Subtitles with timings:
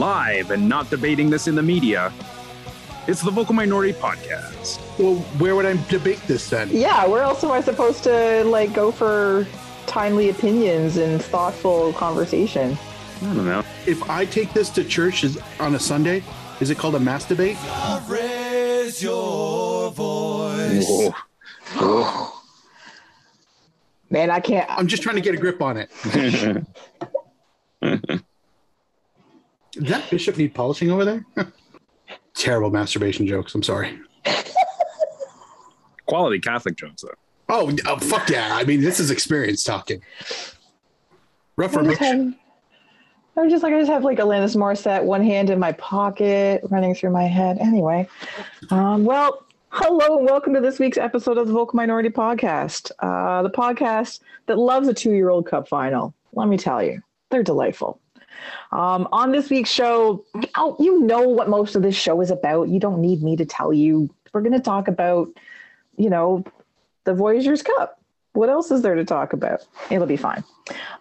[0.00, 2.10] live and not debating this in the media.
[3.06, 4.80] It's the Vocal Minority Podcast.
[4.98, 6.70] Well, where would I debate this then?
[6.72, 9.46] Yeah, where else am I supposed to like go for
[9.86, 12.78] timely opinions and thoughtful conversation?
[13.20, 13.62] I don't know.
[13.86, 15.26] If I take this to church
[15.60, 16.24] on a Sunday,
[16.60, 17.58] is it called a mass debate?
[18.08, 20.88] Raise your voice.
[20.88, 21.14] Whoa.
[21.74, 22.32] Whoa.
[24.08, 24.68] Man, I can't.
[24.70, 25.90] I'm just trying to get a grip on it.
[29.72, 31.24] Does that bishop need polishing over there?
[32.34, 33.54] Terrible masturbation jokes.
[33.54, 33.98] I'm sorry.
[36.06, 37.14] Quality Catholic jokes, though.
[37.48, 38.50] Oh, oh, fuck yeah.
[38.52, 40.00] I mean, this is experience talking.
[40.20, 40.56] I just,
[41.56, 42.36] Reformation.
[43.36, 46.94] I'm just like I just have like Alanis Morissette, one hand in my pocket, running
[46.94, 47.58] through my head.
[47.58, 48.08] Anyway,
[48.70, 53.42] um, well, hello and welcome to this week's episode of the Vocal Minority Podcast, uh,
[53.42, 56.12] the podcast that loves a two-year-old cup final.
[56.32, 58.00] Let me tell you, they're delightful.
[58.72, 60.24] Um, on this week's show,
[60.56, 62.68] oh, you know what most of this show is about.
[62.68, 64.08] You don't need me to tell you.
[64.32, 65.28] We're going to talk about,
[65.96, 66.44] you know,
[67.04, 68.00] the Voyageurs Cup.
[68.32, 69.66] What else is there to talk about?
[69.90, 70.44] It'll be fine.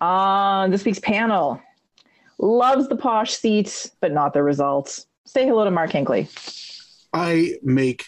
[0.02, 1.62] Uh, this week's panel
[2.40, 5.06] loves the posh seats, but not the results.
[5.26, 6.28] Say hello to Mark Hinkley.
[7.14, 8.06] I make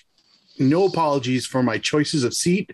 [0.58, 2.72] no apologies for my choices of seat.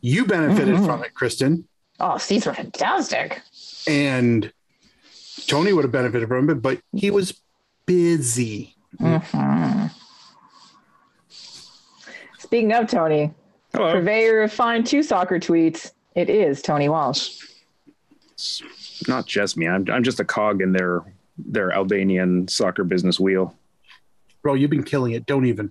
[0.00, 0.84] You benefited Mhm.
[0.84, 1.64] from it, Kristin,
[2.00, 3.42] Oh, seats were fantastic.
[3.88, 4.52] and
[5.48, 7.40] Tony would have benefited from it, but he was
[7.86, 8.74] busy.
[9.00, 9.90] Mhm.
[12.38, 13.32] Speaking of Tony,
[13.72, 13.92] Hello.
[13.92, 17.44] purveyor of fine two soccer tweets, it is Tony Walsh.
[18.32, 18.62] It's
[19.08, 19.66] not just me.
[19.66, 21.02] I'm, I'm just a cog in their
[21.36, 23.54] their Albanian soccer business wheel.
[24.42, 25.24] Bro, you've been killing it.
[25.26, 25.70] Don't even.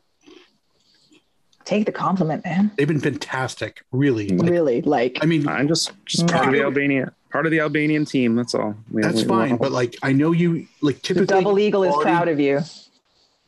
[1.66, 2.72] Take the compliment, man.
[2.78, 3.84] They've been fantastic.
[3.91, 4.30] Really.
[4.30, 7.59] Like, really, like I mean, I'm just just part of the Albania part of the
[7.59, 8.35] Albanian team.
[8.35, 8.75] That's all.
[8.91, 9.57] We- that's we- fine.
[9.57, 12.59] But like, I know you like the typically double eagle is proud of you.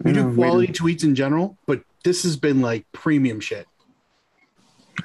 [0.05, 3.67] You Yeah, do we- quality tweets in general, but this has been like premium shit.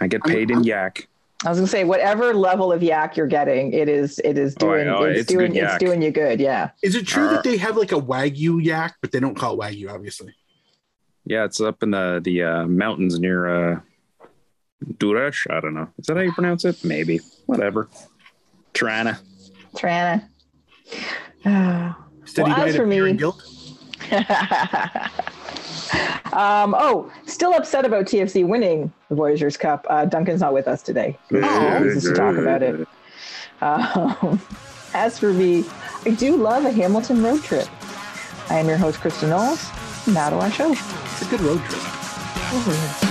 [0.01, 1.09] I get paid in yak.
[1.45, 4.67] I was gonna say whatever level of yak you're getting, it is it is Oh,
[4.69, 5.03] doing know.
[5.05, 6.41] it's, It's doing it's doing you good.
[6.41, 6.71] Yeah.
[6.83, 9.55] Is it true Uh, that they have like a wagyu yak, but they don't call
[9.55, 10.33] it wagyu, obviously?
[11.27, 13.81] Yeah, it's up in the the uh, mountains near uh,
[14.85, 15.47] Durash.
[15.51, 15.89] I don't know.
[15.99, 16.83] Is that how you pronounce it?
[16.85, 17.21] Maybe.
[17.47, 17.89] Whatever.
[18.75, 19.19] Tirana.
[19.77, 20.29] Trana.
[21.45, 21.99] Ah.
[22.25, 23.43] Steady Well, as for me- guilt.
[26.33, 29.87] um, oh, still upset about TFC winning the Voyageurs Cup.
[29.89, 31.17] Uh, Duncan's not with us today.
[31.33, 31.85] Oh.
[31.95, 32.87] He to talk about it.
[33.61, 34.41] Um,
[34.95, 35.65] as for me,
[36.05, 37.69] I do love a Hamilton road trip.
[38.51, 39.71] I am your host, Kristin Knowles.
[40.07, 40.73] Now to our show.
[40.73, 41.83] It's a good road trip.
[42.53, 43.04] All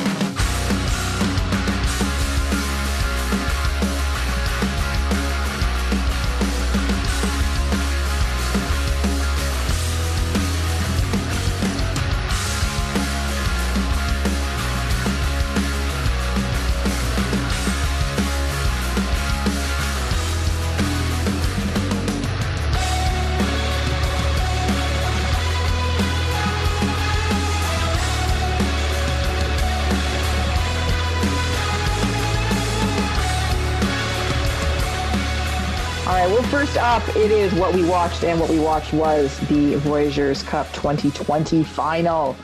[36.74, 40.72] first up, it is what we watched, and what we watched was the Voyageurs Cup
[40.74, 42.36] 2020 final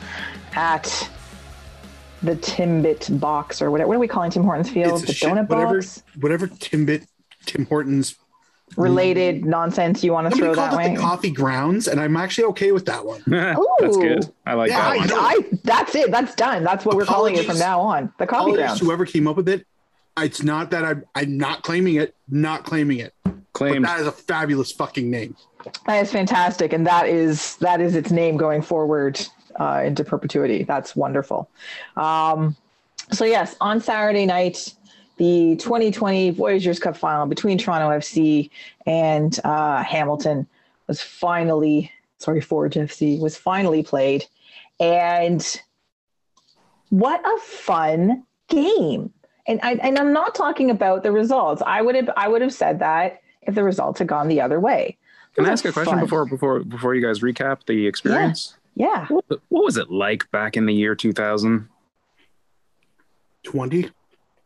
[0.54, 0.84] at
[2.22, 3.88] the Timbit box, or whatever.
[3.88, 4.98] What are we calling Tim Hortons Field?
[5.00, 7.06] It's The shit- donut whatever, box whatever Timbit,
[7.46, 8.14] Tim Hortons.
[8.76, 10.94] related nonsense you want to throw that way.
[10.94, 13.22] the coffee grounds, and I'm actually okay with that one.
[13.26, 14.30] That's good.
[14.46, 15.44] I like Yeah, that I, one.
[15.54, 16.10] I, that's it.
[16.12, 16.62] That's done.
[16.62, 18.12] That's what we're calling it from now on.
[18.18, 18.78] The coffee grounds.
[18.80, 19.66] Whoever came up with it,
[20.18, 23.12] it's not that I'm, I'm not claiming it, not claiming it.
[23.60, 25.36] But that is a fabulous fucking name.
[25.86, 29.20] That is fantastic, and that is that is its name going forward
[29.58, 30.64] uh, into perpetuity.
[30.64, 31.50] That's wonderful.
[31.96, 32.56] Um,
[33.12, 34.74] so yes, on Saturday night,
[35.18, 38.48] the 2020 Voyageurs Cup final between Toronto FC
[38.86, 40.46] and uh, Hamilton
[40.86, 44.24] was finally sorry Forge FC was finally played,
[44.78, 45.60] and
[46.88, 49.12] what a fun game!
[49.46, 51.62] And I and I'm not talking about the results.
[51.66, 53.20] I would have I would have said that
[53.50, 54.96] if the results had gone the other way.
[55.34, 56.04] Can I ask a question fun.
[56.04, 58.56] before before before you guys recap the experience?
[58.74, 59.06] Yeah.
[59.06, 61.68] What, what was it like back in the year 2000?
[63.44, 63.90] 20?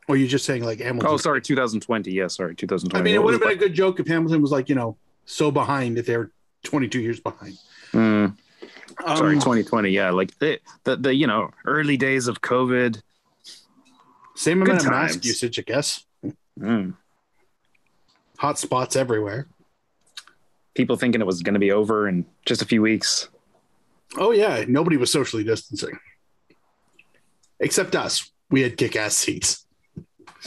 [0.08, 1.10] Or you're just saying like Hamilton?
[1.10, 2.10] Oh, sorry, 2020.
[2.10, 3.00] Yeah, sorry, 2020.
[3.00, 4.74] I mean, it would have was been a good joke if Hamilton was like, you
[4.74, 6.30] know, so behind if they're
[6.64, 7.56] 22 years behind.
[7.92, 8.36] Mm,
[9.04, 9.90] Um, sorry, 2020.
[9.90, 13.00] Yeah, like the, the the you know early days of COVID.
[14.34, 16.04] Same amount Good of mask usage, I guess.
[16.58, 16.94] Mm.
[18.44, 19.46] Hot spots everywhere.
[20.74, 23.30] people thinking it was going to be over in just a few weeks.
[24.18, 25.98] Oh yeah, nobody was socially distancing,
[27.58, 28.30] except us.
[28.50, 29.64] We had kick-ass seats.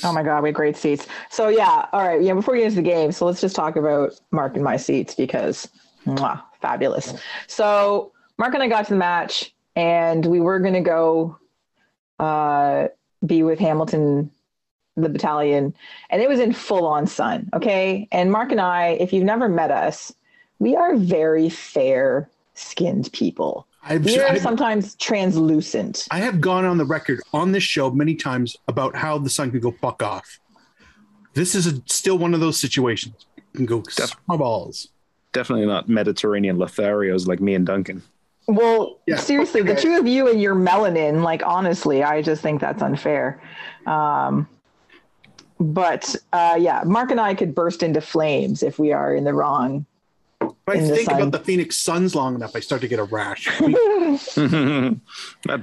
[0.04, 1.08] Oh my god, we had great seats.
[1.32, 2.22] So yeah, all right.
[2.22, 4.78] Yeah, before we get into the game, so let's just talk about Mark and my
[4.78, 5.68] seats because
[6.06, 7.16] mwah, fabulous.
[7.48, 11.40] So Mark and I got to the match, and we were gonna go
[12.20, 12.90] uh,
[13.26, 14.30] be with Hamilton,
[14.98, 15.74] the battalion,
[16.10, 17.50] and it was in full on sun.
[17.54, 20.14] Okay, and Mark and I, if you've never met us,
[20.60, 23.68] we are very fair skinned people.
[23.84, 26.08] I've, We are I've- sometimes translucent.
[26.12, 29.52] I have gone on the record on this show many times about how the sun
[29.52, 30.40] can go fuck off.
[31.36, 33.28] This is a, still one of those situations.
[33.38, 34.90] It can go Def- my balls.
[35.32, 38.02] Definitely not Mediterranean Lotharios like me and Duncan.
[38.48, 39.18] Well, Yeah.
[39.18, 43.42] seriously, the two of you and your melanin, like honestly, I just think that's unfair.
[43.86, 44.48] Um,
[45.60, 49.34] but uh, yeah, Mark and I could burst into flames if we are in the
[49.34, 49.86] wrong.
[50.42, 53.00] If I In the think about the Phoenix Suns long enough, I start to get
[53.00, 53.46] a rash.
[53.60, 55.00] that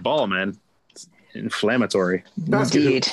[0.02, 0.58] ball, man,
[0.90, 2.24] it's inflammatory.
[2.50, 3.08] Indeed.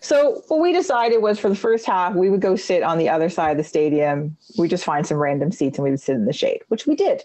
[0.00, 3.08] So what we decided was for the first half, we would go sit on the
[3.08, 4.36] other side of the stadium.
[4.56, 6.94] We just find some random seats and we would sit in the shade, which we
[6.94, 7.24] did.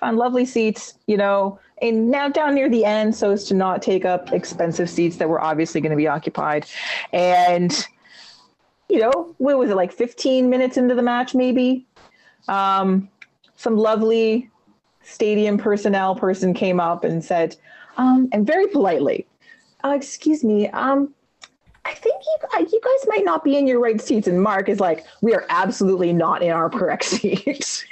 [0.00, 3.82] Found lovely seats, you know, and now down near the end, so as to not
[3.82, 6.64] take up expensive seats that were obviously going to be occupied.
[7.12, 7.86] And,
[8.88, 11.84] you know, what was it, like 15 minutes into the match, maybe?
[12.48, 13.08] Um,
[13.56, 14.48] some lovely
[15.02, 17.56] stadium personnel person came up and said,
[17.96, 19.26] um, and very politely,
[19.84, 21.12] uh, excuse me, um,
[21.84, 24.28] I think you, uh, you guys might not be in your right seats.
[24.28, 27.84] And Mark is like, we are absolutely not in our correct seats.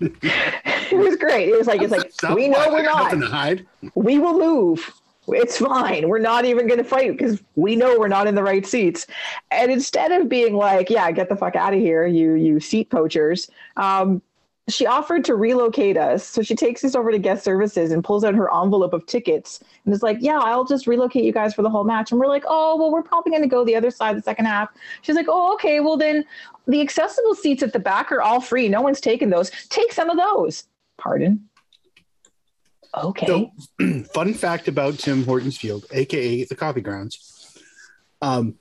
[0.00, 1.48] It was great.
[1.48, 2.36] It was like, it's like, Stop.
[2.36, 3.04] we know we're not.
[3.04, 3.66] Nothing to hide.
[3.94, 4.92] We will move.
[5.28, 6.08] It's fine.
[6.08, 9.06] We're not even going to fight because we know we're not in the right seats.
[9.50, 12.88] And instead of being like, yeah, get the fuck out of here, you, you seat
[12.90, 14.22] poachers, um,
[14.68, 16.26] she offered to relocate us.
[16.26, 19.60] So she takes us over to guest services and pulls out her envelope of tickets
[19.84, 22.10] and is like, Yeah, I'll just relocate you guys for the whole match.
[22.10, 24.44] And we're like, Oh, well, we're probably going to go the other side the second
[24.44, 24.68] half.
[25.02, 25.80] She's like, Oh, okay.
[25.80, 26.24] Well, then
[26.66, 28.68] the accessible seats at the back are all free.
[28.68, 29.50] No one's taking those.
[29.68, 30.64] Take some of those.
[30.98, 31.48] Pardon.
[32.94, 33.26] Okay.
[33.26, 33.50] So,
[34.12, 37.58] fun fact about Tim Hortons Field, aka the Coffee Grounds.
[38.20, 38.56] Um,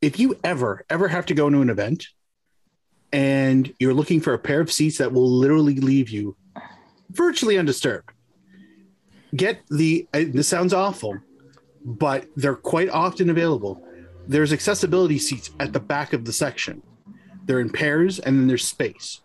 [0.00, 2.06] if you ever ever have to go to an event
[3.14, 6.36] and you're looking for a pair of seats that will literally leave you
[7.10, 8.10] virtually undisturbed,
[9.36, 10.06] get the.
[10.12, 11.16] uh, This sounds awful,
[11.84, 13.80] but they're quite often available.
[14.26, 16.82] There's accessibility seats at the back of the section.
[17.46, 19.20] They're in pairs, and then there's space.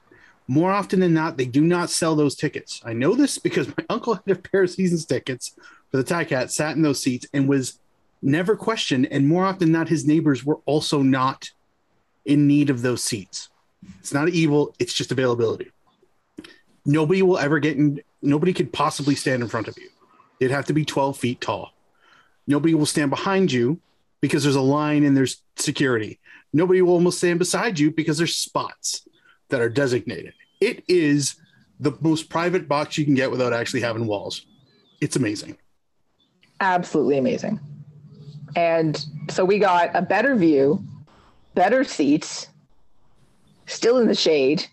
[0.47, 2.81] More often than not, they do not sell those tickets.
[2.85, 5.55] I know this because my uncle had a pair of seasons tickets
[5.89, 7.79] for the Ti-Cat, sat in those seats, and was
[8.21, 9.07] never questioned.
[9.09, 11.49] And more often than not, his neighbors were also not
[12.25, 13.49] in need of those seats.
[13.99, 15.71] It's not evil, it's just availability.
[16.85, 19.89] Nobody will ever get in, nobody could possibly stand in front of you.
[20.39, 21.73] It'd have to be 12 feet tall.
[22.47, 23.79] Nobody will stand behind you
[24.21, 26.19] because there's a line and there's security.
[26.51, 29.07] Nobody will almost stand beside you because there's spots
[29.49, 30.33] that are designated.
[30.59, 31.35] It is
[31.79, 34.45] the most private box you can get without actually having walls.
[34.99, 35.57] It's amazing.
[36.59, 37.59] absolutely amazing.
[38.55, 40.83] And so we got a better view,
[41.55, 42.48] better seats,
[43.69, 44.65] still in the shade.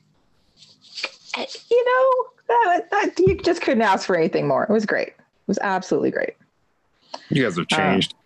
[1.36, 4.64] You know, that, that you just couldn't ask for anything more.
[4.64, 5.08] It was great.
[5.08, 5.14] It
[5.46, 6.34] was absolutely great.
[7.28, 8.14] You guys have uh, changed.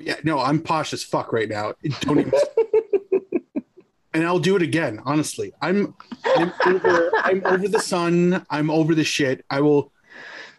[0.00, 1.74] Yeah, no, I'm posh as fuck right now.
[2.00, 2.32] Don't even.
[4.12, 5.00] and I'll do it again.
[5.04, 8.44] Honestly, I'm I'm over, I'm over the sun.
[8.50, 9.44] I'm over the shit.
[9.48, 9.92] I will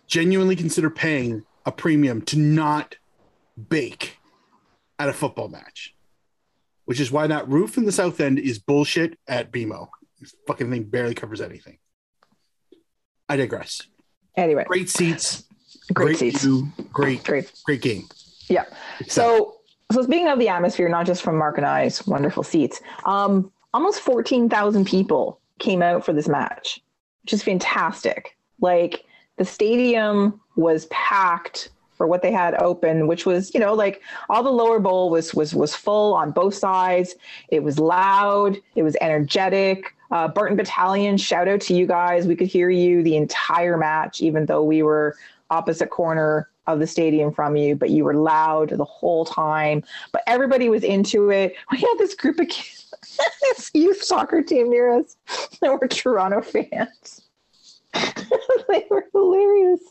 [0.07, 2.95] genuinely consider paying a premium to not
[3.69, 4.17] bake
[4.99, 5.93] at a football match,
[6.85, 9.87] which is why that roof in the south end is bullshit at BMO.
[10.19, 11.77] This fucking thing barely covers anything.
[13.29, 13.81] I digress.
[14.35, 15.43] Anyway, Great seats,
[15.93, 16.43] great, seats.
[16.43, 17.51] view, great, Great.
[17.65, 18.07] great game.
[18.47, 18.65] Yeah.
[19.07, 19.57] So,
[19.91, 24.01] so speaking of the atmosphere, not just from Mark and I's wonderful seats, um, almost
[24.01, 26.81] 14,000 people came out for this match,
[27.23, 28.37] which is fantastic.
[28.59, 29.05] Like
[29.37, 31.69] the stadium was packed
[32.01, 35.35] for what they had open, which was, you know, like all the lower bowl was
[35.35, 37.13] was was full on both sides.
[37.49, 38.57] It was loud.
[38.73, 39.95] It was energetic.
[40.09, 42.25] Uh, Barton Battalion, shout out to you guys.
[42.25, 45.15] We could hear you the entire match, even though we were
[45.51, 49.83] opposite corner of the stadium from you, but you were loud the whole time.
[50.11, 51.55] But everybody was into it.
[51.71, 52.91] We had this group of kids,
[53.43, 55.17] this youth soccer team near us
[55.61, 57.21] that were Toronto fans.
[58.67, 59.81] they were hilarious.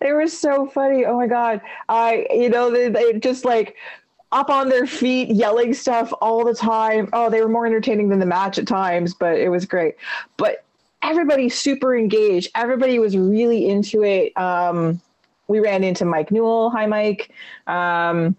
[0.00, 1.04] They were so funny.
[1.04, 1.60] Oh my god!
[1.88, 3.76] I, you know, they, they just like
[4.32, 7.08] up on their feet, yelling stuff all the time.
[7.12, 9.96] Oh, they were more entertaining than the match at times, but it was great.
[10.36, 10.64] But
[11.02, 12.50] everybody super engaged.
[12.54, 14.36] Everybody was really into it.
[14.36, 15.00] Um,
[15.46, 16.70] we ran into Mike Newell.
[16.70, 17.30] Hi, Mike.
[17.66, 18.36] Um,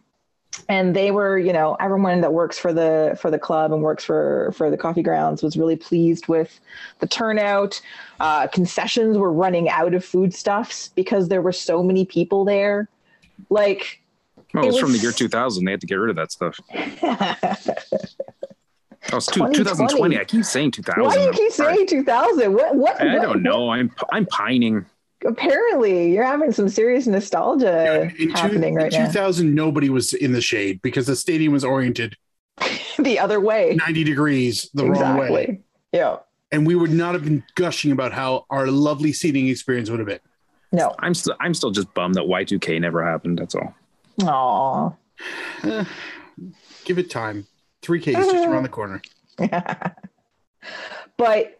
[0.67, 4.03] and they were, you know, everyone that works for the for the club and works
[4.03, 6.59] for for the coffee grounds was really pleased with
[6.99, 7.81] the turnout.
[8.19, 12.89] Uh, concessions were running out of foodstuffs because there were so many people there.
[13.49, 14.01] Like
[14.53, 15.63] Well, it was, It from the year 2000.
[15.63, 16.59] They had to get rid of that stuff.
[19.11, 19.55] Oh, it's two, 2020.
[19.55, 20.17] 2020.
[20.19, 21.03] I keep saying 2000.
[21.03, 22.53] Why do you keep saying 2000?
[22.53, 22.75] What?
[22.75, 23.01] What?
[23.01, 23.69] I what- don't know.
[23.69, 24.85] I'm I'm pining.
[25.25, 29.07] Apparently, you're having some serious nostalgia in two- happening right in now.
[29.07, 32.15] 2000, nobody was in the shade because the stadium was oriented
[32.99, 33.75] the other way.
[33.77, 35.59] 90 degrees the wrong way.
[35.91, 36.17] Yeah.
[36.51, 40.07] And we would not have been gushing about how our lovely seating experience would have
[40.07, 40.19] been.
[40.71, 40.95] No.
[40.99, 43.39] I'm still I'm still just bummed that Y2K never happened.
[43.39, 43.73] That's all.
[44.23, 44.91] Aw.
[45.63, 45.85] Eh,
[46.85, 47.47] give it time.
[47.83, 49.01] 3K is just around the corner.
[51.17, 51.59] but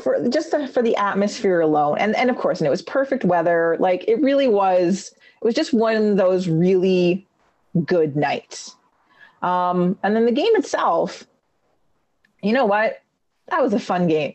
[0.00, 3.24] for just the, for the atmosphere alone and and of course and it was perfect
[3.24, 7.26] weather like it really was it was just one of those really
[7.84, 8.76] good nights
[9.42, 11.26] um and then the game itself
[12.40, 13.02] you know what
[13.48, 14.34] that was a fun game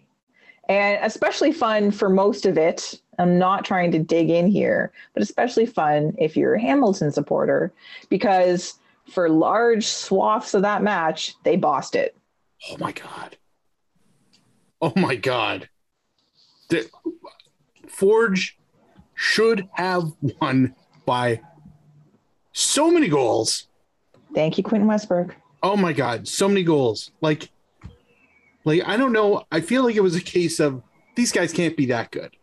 [0.67, 5.23] and especially fun for most of it i'm not trying to dig in here but
[5.23, 7.73] especially fun if you're a hamilton supporter
[8.09, 8.75] because
[9.09, 12.15] for large swaths of that match they bossed it
[12.69, 13.37] Oh my God.
[14.81, 15.69] Oh my God.
[16.69, 16.89] The,
[17.87, 18.57] Forge
[19.15, 20.75] should have won
[21.05, 21.41] by
[22.53, 23.67] so many goals.
[24.33, 25.33] Thank you, Quentin Westberg.
[25.63, 26.27] Oh my God.
[26.27, 27.11] So many goals.
[27.21, 27.49] Like,
[28.65, 29.45] like I don't know.
[29.51, 30.81] I feel like it was a case of
[31.15, 32.35] these guys can't be that good.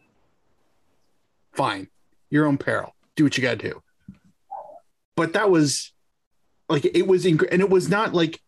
[1.53, 1.89] Fine.
[2.31, 2.95] Your own peril.
[3.17, 3.83] Do what you got to do.
[5.17, 5.93] But that was
[6.69, 8.41] like, it was, inc- and it was not like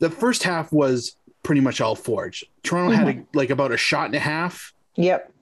[0.00, 2.46] the first half was pretty much all forged.
[2.64, 4.74] Toronto had a, like about a shot and a half.
[4.96, 5.32] Yep.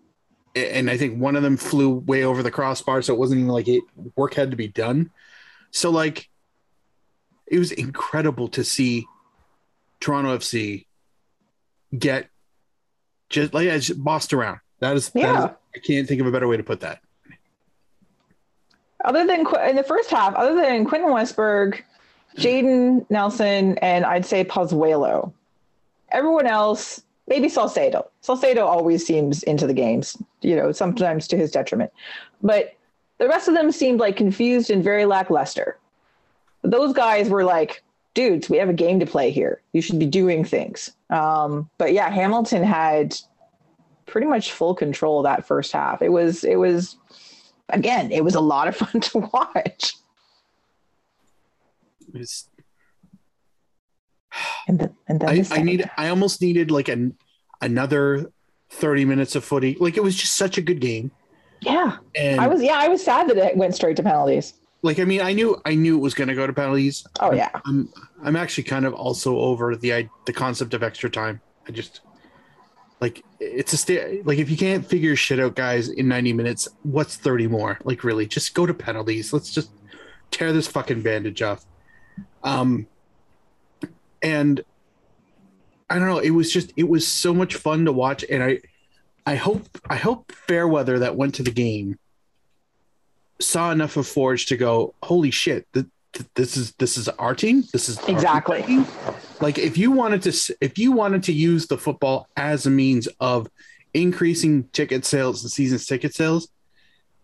[0.55, 3.01] And I think one of them flew way over the crossbar.
[3.03, 3.83] So it wasn't even like it
[4.15, 5.11] work had to be done.
[5.71, 6.29] So like
[7.47, 9.07] it was incredible to see
[10.01, 10.86] Toronto FC
[11.97, 12.29] get
[13.29, 14.61] just like yeah, just bossed around.
[14.81, 15.51] That is, that is- Yeah.
[15.75, 17.01] I can't think of a better way to put that.
[19.05, 21.83] Other than in the first half, other than Quentin Westberg,
[22.37, 25.33] Jayden Nelson, and I'd say Pozuelo,
[26.11, 28.11] everyone else, maybe Salcedo.
[28.23, 31.93] Salcedo always seems into the games, you know, sometimes to his detriment.
[32.43, 32.75] But
[33.19, 35.79] the rest of them seemed like confused and very lackluster.
[36.63, 37.83] Those guys were like,
[38.17, 39.61] dudes, we have a game to play here.
[39.73, 40.91] You should be doing things.
[41.11, 43.15] Um, but yeah, Hamilton had
[44.07, 46.01] pretty much full control that first half.
[46.01, 46.97] It was, it was,
[47.69, 49.95] again, it was a lot of fun to watch.
[54.69, 55.91] And and then I, the I need.
[55.97, 57.17] I almost needed like an,
[57.63, 58.31] another
[58.71, 59.77] 30 minutes of footy.
[59.81, 61.11] Like it was just such a good game.
[61.61, 64.53] yeah, And I was, yeah, I was sad that it went straight to penalties.
[64.87, 67.07] Like, I mean, I knew, I knew it was going to go to penalties.
[67.21, 67.89] Oh yeah, I'm
[68.23, 71.41] I'm actually kind of also over the i- the concept of extra time.
[71.69, 72.01] I just
[73.01, 76.69] like it's a sta- like if you can't figure shit out, guys, in 90 minutes,
[76.83, 77.79] what's 30 more?
[77.85, 79.33] Like really, just go to penalties.
[79.33, 79.71] Let's just
[80.31, 81.67] tear this fucking bandage off.
[82.43, 82.87] Um,
[84.23, 84.63] and
[85.91, 86.19] I don't know.
[86.19, 88.61] It was just it was so much fun to watch, and I
[89.27, 91.99] I hope I hope Fairweather that went to the game
[93.41, 97.35] saw enough of Forge to go, holy shit, th- th- this is this is our
[97.35, 97.63] team.
[97.73, 98.63] This is Exactly.
[98.63, 98.87] team."
[99.41, 103.07] Like if you wanted to if you wanted to use the football as a means
[103.21, 103.49] of
[103.95, 106.49] increasing ticket sales and season's ticket sales,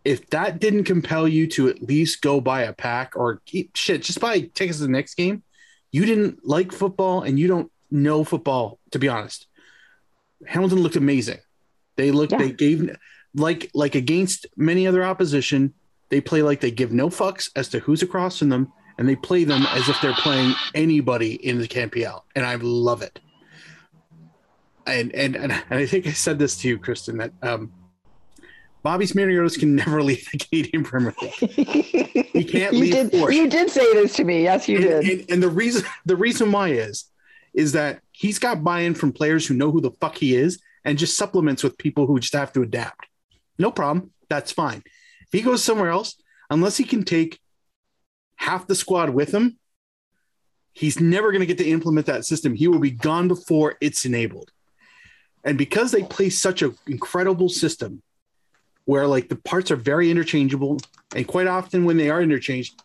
[0.04, 4.02] if that didn't compel you to at least go buy a pack or keep shit,
[4.02, 5.42] just buy tickets to the next game,
[5.90, 9.46] you didn't like football and you don't know football, to be honest.
[10.46, 11.38] Hamilton looked amazing.
[11.96, 12.38] They looked Yeah.
[12.38, 12.96] they gave
[13.34, 15.72] like like against many other opposition,
[16.12, 19.16] they play like they give no fucks as to who's across from them, and they
[19.16, 23.18] play them as if they're playing anybody in the CanPL, and I love it.
[24.86, 27.72] And and and, and I think I said this to you, Kristin, that um,
[28.82, 31.34] Bobby Smirniotis can never leave the Canadian Premier League.
[32.34, 33.34] you can't you leave did.
[33.34, 34.42] You did say this to me.
[34.42, 35.20] Yes, you and, did.
[35.20, 37.06] And, and the reason the reason why is
[37.54, 40.98] is that he's got buy-in from players who know who the fuck he is and
[40.98, 43.06] just supplements with people who just have to adapt.
[43.58, 44.10] No problem.
[44.28, 44.82] That's fine.
[45.32, 46.16] If he goes somewhere else,
[46.50, 47.40] unless he can take
[48.36, 49.58] half the squad with him,
[50.72, 52.54] he's never going to get to implement that system.
[52.54, 54.50] He will be gone before it's enabled.
[55.42, 58.02] And because they play such an incredible system
[58.84, 60.78] where like the parts are very interchangeable
[61.14, 62.82] and quite often when they are interchanged,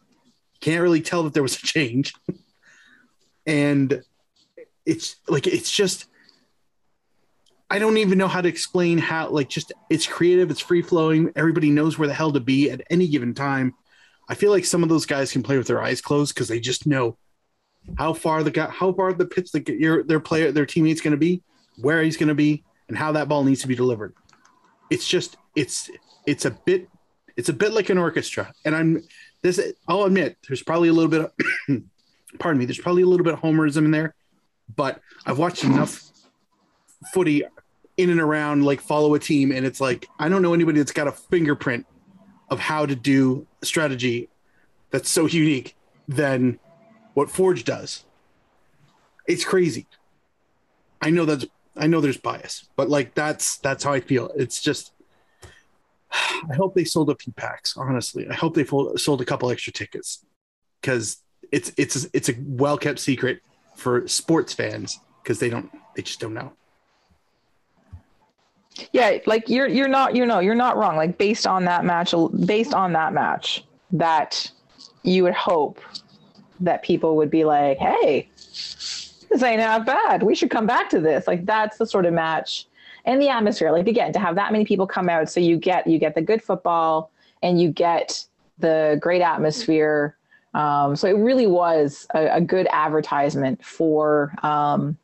[0.62, 2.14] can't really tell that there was a change.
[3.46, 4.02] and
[4.86, 6.08] it's like it's just
[7.70, 11.32] I don't even know how to explain how like just it's creative, it's free flowing,
[11.36, 13.74] everybody knows where the hell to be at any given time.
[14.30, 16.60] I feel like some of those guys can play with their eyes closed because they
[16.60, 17.18] just know
[17.98, 21.12] how far the guy, how far the pitch the your their player their teammate's going
[21.12, 21.44] to be,
[21.82, 24.14] where he's going to be, and how that ball needs to be delivered.
[24.90, 25.90] It's just it's
[26.26, 26.88] it's a bit
[27.36, 29.04] it's a bit like an orchestra, and I'm
[29.42, 29.60] this.
[29.88, 31.22] I'll admit there's probably a little bit.
[31.22, 31.84] Of,
[32.40, 32.66] pardon me.
[32.66, 34.16] There's probably a little bit of homerism in there,
[34.74, 36.04] but I've watched enough
[37.14, 37.44] footy
[37.98, 40.92] in and around like follow a team, and it's like I don't know anybody that's
[40.92, 41.86] got a fingerprint
[42.50, 44.30] of how to do strategy
[44.92, 45.76] that's so unique
[46.08, 46.60] than
[47.14, 48.06] what Forge does.
[49.28, 49.88] It's crazy.
[51.02, 54.32] I know that's I know there's bias, but like that's that's how I feel.
[54.36, 54.94] It's just
[56.12, 57.76] I hope they sold a few packs.
[57.78, 60.26] Honestly, I hope they sold a couple extra tickets
[60.82, 61.18] because
[61.52, 63.42] it's it's it's a well kept secret
[63.76, 66.54] for sports fans because they don't they just don't know.
[68.92, 70.96] Yeah, like you're you're not you know you're not wrong.
[70.96, 72.14] Like based on that match,
[72.46, 74.52] based on that match, that
[75.04, 75.80] you would hope
[76.60, 80.24] that people would be like, "Hey, this ain't half bad.
[80.24, 82.68] We should come back to this." Like that's the sort of match
[83.06, 83.72] and the atmosphere.
[83.72, 86.22] Like again, to have that many people come out, so you get you get the
[86.22, 88.26] good football and you get
[88.60, 90.16] the great atmosphere.
[90.54, 94.98] Um, so it really was a, a good advertisement for um,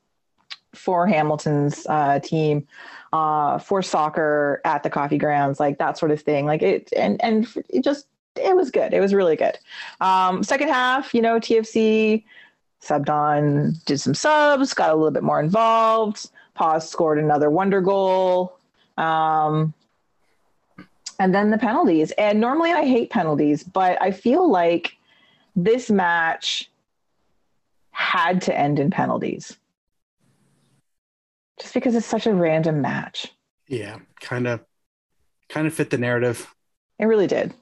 [0.73, 2.67] for Hamilton's uh, team
[3.11, 6.45] uh, for soccer at the coffee grounds, like that sort of thing.
[6.45, 8.93] Like it, and and it just it was good.
[8.93, 9.57] It was really good.
[10.01, 12.23] Um, second half, you know, TFC
[12.81, 16.29] subbed on, did some subs, got a little bit more involved.
[16.55, 18.57] Pause scored another wonder goal.
[18.97, 19.73] Um,
[21.19, 22.11] and then the penalties.
[22.11, 24.97] And normally I hate penalties, but I feel like
[25.55, 26.69] this match
[27.91, 29.57] had to end in penalties
[31.63, 33.31] just because it's such a random match.
[33.69, 34.59] Yeah, kind of,
[35.47, 36.53] kind of fit the narrative.
[36.99, 37.53] It really did.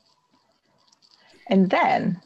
[1.47, 2.19] And then,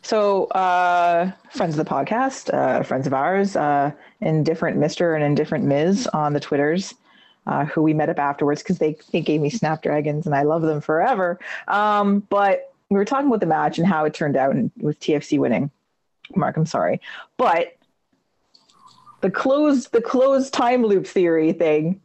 [0.00, 5.64] so uh, friends of the podcast, uh, friends of ours, uh, indifferent Mister and indifferent
[5.64, 6.94] Ms on the Twitters,
[7.46, 10.62] uh, who we met up afterwards because they they gave me Snapdragons and I love
[10.62, 11.38] them forever.
[11.68, 15.00] Um, but we were talking about the match and how it turned out and with
[15.00, 15.70] TFC winning.
[16.34, 17.02] Mark, I'm sorry,
[17.36, 17.76] but
[19.24, 21.98] the closed the closed time loop theory thing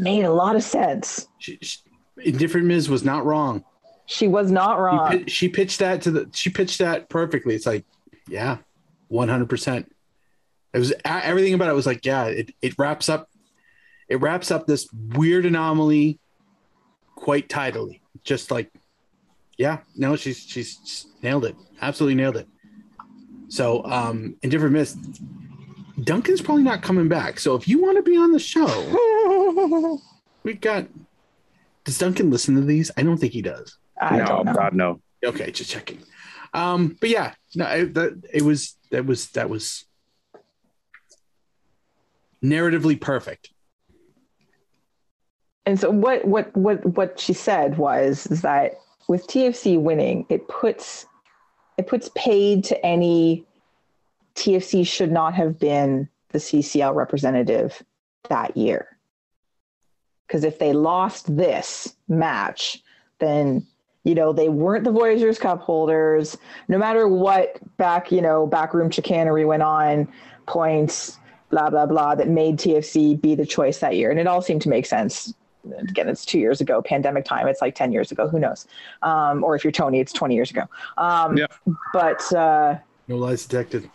[0.00, 1.28] made a lot of sense.
[1.38, 1.78] She, she,
[2.24, 3.64] Indifferent Ms was not wrong.
[4.06, 5.26] She was not wrong.
[5.26, 6.28] She, she pitched that to the.
[6.34, 7.54] She pitched that perfectly.
[7.54, 7.84] It's like,
[8.26, 8.56] yeah,
[9.06, 9.94] one hundred percent.
[10.74, 13.28] It was everything about it was like, yeah, it it wraps up,
[14.08, 16.18] it wraps up this weird anomaly
[17.14, 18.02] quite tidily.
[18.24, 18.72] Just like,
[19.56, 21.54] yeah, no, she's she's nailed it.
[21.80, 22.48] Absolutely nailed it.
[23.46, 24.96] So, um, Indifferent Ms
[26.02, 27.40] Duncan's probably not coming back.
[27.40, 29.98] So if you want to be on the show,
[30.42, 30.86] we got.
[31.84, 32.90] Does Duncan listen to these?
[32.96, 33.76] I don't think he does.
[34.00, 35.00] I no, God, no.
[35.24, 35.98] Okay, just checking.
[36.54, 39.84] Um, but yeah, no, it, that, it was that was that was
[42.42, 43.50] narratively perfect.
[45.66, 50.48] And so what what what what she said was is that with TFC winning, it
[50.48, 51.06] puts
[51.78, 53.44] it puts paid to any
[54.34, 57.82] TFC should not have been the CCL representative
[58.28, 58.96] that year.
[60.26, 62.82] Because if they lost this match,
[63.18, 63.66] then
[64.04, 66.38] you know they weren't the Voyageurs Cup holders.
[66.68, 70.08] No matter what back you know backroom chicanery went on,
[70.46, 71.18] points,
[71.50, 74.62] blah blah blah, that made TFC be the choice that year, and it all seemed
[74.62, 75.34] to make sense.
[75.78, 77.48] Again, it's two years ago, pandemic time.
[77.48, 78.28] It's like ten years ago.
[78.28, 78.66] Who knows?
[79.02, 80.62] Um, or if you're Tony, it's twenty years ago.
[80.96, 81.46] Um, yeah.
[81.92, 83.90] But uh, no lies detected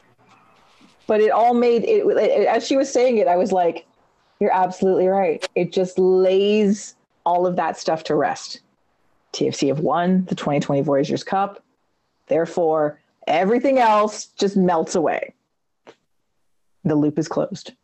[1.07, 3.85] but it all made it, it, as she was saying it i was like
[4.39, 5.47] you're absolutely right.
[5.55, 8.61] It just lays all of that stuff to rest.
[9.33, 11.63] Tfc have won the 2020 voyageurs cup.
[12.27, 15.33] Therefore everything else just melts away.
[16.83, 17.69] The loop is closed.
[17.69, 17.75] It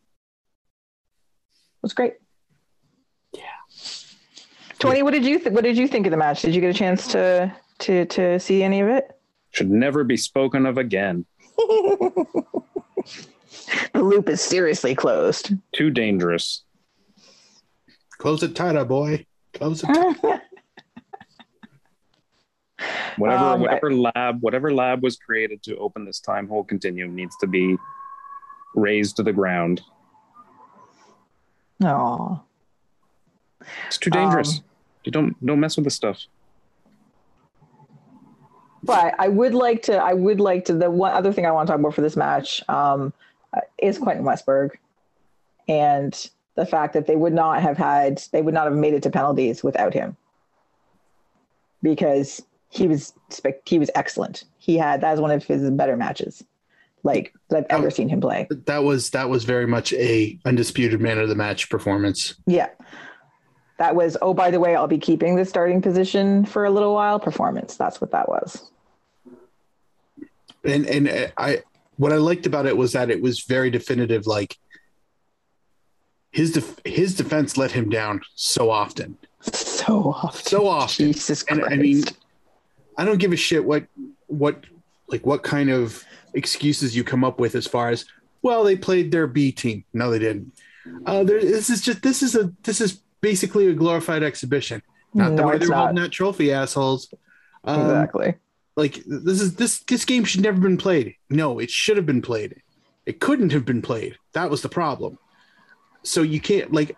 [1.82, 2.14] was great.
[3.34, 3.42] Yeah.
[4.80, 6.42] Tony what did you th- what did you think of the match?
[6.42, 9.18] Did you get a chance to to to see any of it?
[9.52, 11.26] Should never be spoken of again
[13.94, 15.54] the loop is seriously closed.
[15.74, 16.64] Too dangerous.
[18.18, 19.26] Close it tighter, boy.
[19.54, 19.88] Close it.
[20.22, 20.42] Tight.
[23.18, 27.36] whatever, um, whatever lab, whatever lab was created to open this time hole continuum needs
[27.38, 27.78] to be
[28.76, 29.82] razed to the ground.
[31.84, 32.42] Oh,
[33.88, 34.60] it's too dangerous.
[34.60, 34.64] Um,
[35.04, 36.26] you don't don't mess with this stuff.
[38.84, 39.96] But I would like to.
[39.98, 40.74] I would like to.
[40.74, 43.14] The one other thing I want to talk about for this match um,
[43.78, 44.72] is Quentin Westberg,
[45.68, 48.24] and the fact that they would not have had.
[48.32, 50.18] They would not have made it to penalties without him,
[51.82, 54.46] because he was spec- he was excellent.
[54.58, 56.44] He had that was one of his better matches,
[57.04, 58.48] like that I've ever seen him play.
[58.50, 62.36] That was that was very much a undisputed man of the match performance.
[62.48, 62.70] Yeah.
[63.82, 66.94] That was, oh, by the way, I'll be keeping the starting position for a little
[66.94, 67.20] while.
[67.20, 67.78] Performance.
[67.78, 68.70] That's what that was.
[70.64, 71.64] And and uh, I
[71.98, 74.28] what I liked about it was that it was very definitive.
[74.28, 74.60] Like
[76.32, 80.46] his def- his defense let him down so often, So often.
[80.46, 81.08] so often.
[81.08, 81.74] Jesus And Christ.
[81.74, 82.04] I mean,
[83.00, 83.88] I don't give a shit what
[84.28, 84.64] what
[85.08, 86.04] like what kind of
[86.36, 88.06] excuses you come up with as far as
[88.44, 89.86] well they played their B team.
[89.92, 90.54] No, they didn't.
[91.08, 94.82] Uh, there, this is just this is a this is basically a glorified exhibition.
[95.14, 95.78] Not the way they're not.
[95.78, 97.14] holding that trophy, assholes.
[97.64, 98.36] Um, exactly.
[98.76, 101.16] like this is this this game should never been played.
[101.30, 102.62] No, it should have been played.
[103.06, 104.18] It couldn't have been played.
[104.34, 105.18] That was the problem.
[106.04, 106.98] So you can't like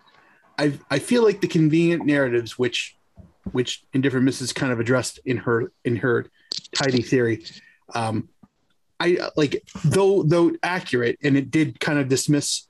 [0.58, 2.96] I I feel like the convenient narratives which
[3.52, 6.28] which indifferent misses kind of addressed in her in her
[6.76, 7.44] tidy theory
[7.94, 8.30] um
[9.00, 12.68] I like though though accurate and it did kind of dismiss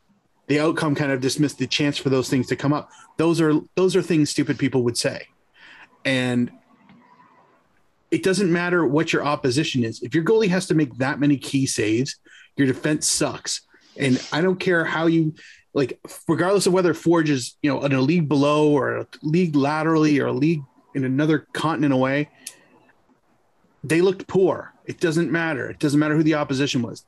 [0.47, 2.89] the outcome kind of dismissed the chance for those things to come up.
[3.17, 5.27] Those are those are things stupid people would say.
[6.05, 6.51] And
[8.11, 10.01] it doesn't matter what your opposition is.
[10.03, 12.17] If your goalie has to make that many key saves,
[12.55, 13.61] your defense sucks.
[13.97, 15.33] And I don't care how you
[15.73, 19.55] like, regardless of whether Forge is, you know, in a league below or a league
[19.55, 20.61] laterally or a league
[20.93, 22.29] in another continent away,
[23.83, 24.73] they looked poor.
[24.85, 25.69] It doesn't matter.
[25.69, 27.05] It doesn't matter who the opposition was.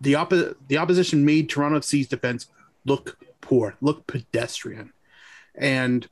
[0.00, 2.46] The oppo- the opposition made Toronto FC's defense
[2.84, 4.92] look poor, look pedestrian.
[5.54, 6.08] And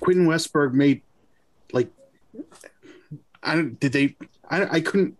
[0.00, 1.02] Quentin Westberg made
[1.72, 1.90] like
[3.42, 4.16] I don't did they
[4.48, 5.16] I I couldn't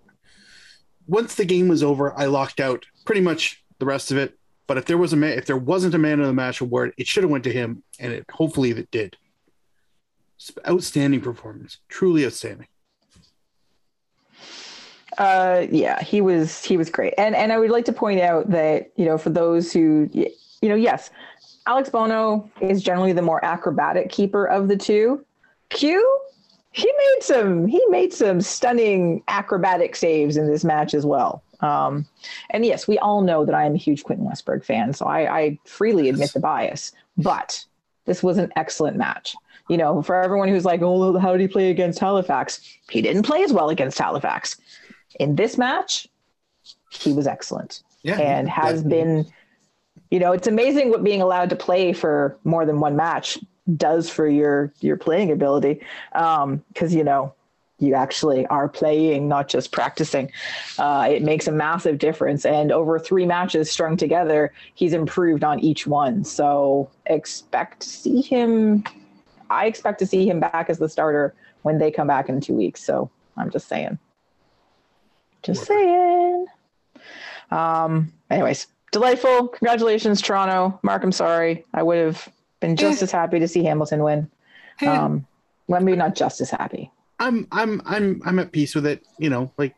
[1.07, 4.39] once the game was over, I locked out pretty much the rest of it.
[4.67, 6.95] But if there was a man, if there wasn't a man of the match award,
[6.97, 9.17] it should have went to him, and it hopefully it did.
[10.67, 12.67] Outstanding performance, truly outstanding.
[15.19, 18.51] Uh, yeah, he was he was great, and and I would like to point out
[18.51, 20.09] that you know for those who
[20.65, 21.11] you know, yes,
[21.67, 25.23] Alex Bono is generally the more acrobatic keeper of the two.
[25.69, 26.21] Q,
[26.73, 31.43] he made some he made some stunning acrobatic saves in this match as well.
[31.61, 32.07] Um,
[32.49, 35.39] and yes, we all know that I am a huge Quentin Westberg fan, so I,
[35.39, 36.93] I freely admit the bias.
[37.19, 37.63] But
[38.07, 39.37] this was an excellent match.
[39.69, 43.25] You know, for everyone who's like, "Oh, how did he play against Halifax?" He didn't
[43.25, 44.57] play as well against Halifax
[45.21, 46.09] in this match,
[46.91, 49.27] he was excellent Yeah, and has that- been,
[50.11, 53.39] you know, it's amazing what being allowed to play for more than one match
[53.77, 55.81] does for your your playing ability.
[56.13, 57.33] Um, because you know,
[57.79, 60.31] you actually are playing, not just practicing.
[60.79, 62.45] Uh, it makes a massive difference.
[62.45, 66.25] And over three matches strung together, he's improved on each one.
[66.25, 68.85] So expect to see him.
[69.51, 72.55] I expect to see him back as the starter when they come back in two
[72.55, 72.85] weeks.
[72.85, 73.99] So I'm just saying.
[75.45, 76.47] Just saying.
[77.51, 79.49] Um, anyways, delightful.
[79.49, 80.79] Congratulations, Toronto.
[80.83, 81.65] Mark, I'm sorry.
[81.75, 82.29] I would have
[82.61, 84.31] been just as happy to see Hamilton win.
[84.85, 85.27] Um,
[85.69, 86.91] well, maybe not just as happy.
[87.21, 89.07] I'm I'm I'm I'm at peace with it.
[89.19, 89.75] You know, like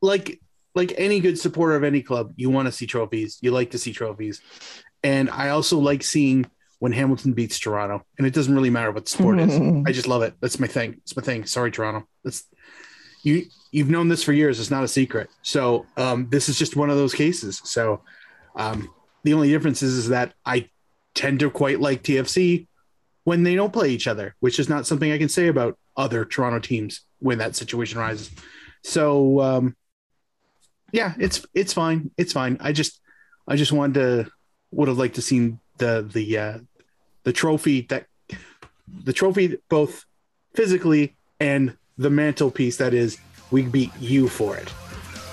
[0.00, 0.40] like
[0.74, 3.38] like any good supporter of any club, you want to see trophies.
[3.40, 4.40] You like to see trophies,
[5.02, 6.46] and I also like seeing
[6.78, 8.04] when Hamilton beats Toronto.
[8.18, 9.58] And it doesn't really matter what sport is.
[9.86, 10.34] I just love it.
[10.40, 10.94] That's my thing.
[10.98, 11.46] It's my thing.
[11.46, 12.06] Sorry, Toronto.
[12.22, 12.44] That's
[13.26, 13.46] you.
[13.72, 14.58] You've known this for years.
[14.58, 15.28] It's not a secret.
[15.42, 17.60] So um, this is just one of those cases.
[17.64, 18.00] So
[18.54, 18.88] um,
[19.22, 20.70] the only difference is, is that I
[21.14, 22.68] tend to quite like TFC
[23.24, 26.24] when they don't play each other, which is not something I can say about other
[26.24, 28.30] Toronto teams when that situation arises.
[28.82, 29.76] So um,
[30.92, 32.12] yeah, it's it's fine.
[32.16, 32.56] It's fine.
[32.60, 33.00] I just
[33.48, 34.30] I just wanted to
[34.70, 36.58] would have liked to seen the the uh,
[37.24, 38.06] the trophy that
[39.04, 40.04] the trophy both
[40.54, 43.18] physically and the mantelpiece that is
[43.50, 44.72] we beat you for it.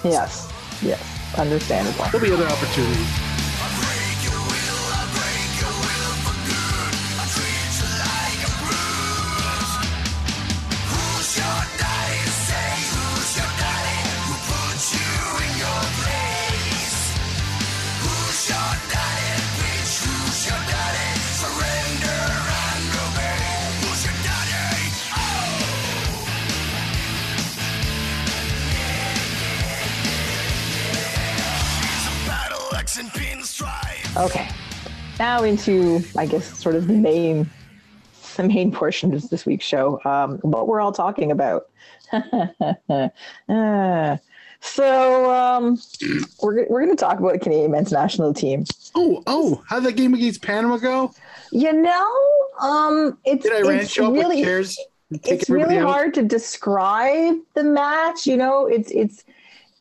[0.04, 0.52] Yes.
[0.82, 1.38] Yes.
[1.38, 2.06] Understandable.
[2.06, 3.33] There'll be other opportunities.
[34.15, 34.47] Okay.
[35.17, 37.49] Now into, I guess, sort of the main
[38.36, 39.99] the main portion of this week's show.
[40.06, 41.69] Um, what we're all talking about.
[42.12, 43.08] Uh,
[44.62, 45.80] so um,
[46.41, 48.65] we're we're going to talk about the Canadian men's national team.
[48.95, 51.13] Oh, oh, how'd that game against Panama go?
[51.52, 54.78] You know, um, it's, Did Iran it's show up really with chairs?
[55.23, 55.89] it's really out?
[55.89, 58.28] hard to describe the match.
[58.28, 59.23] You know, it's it's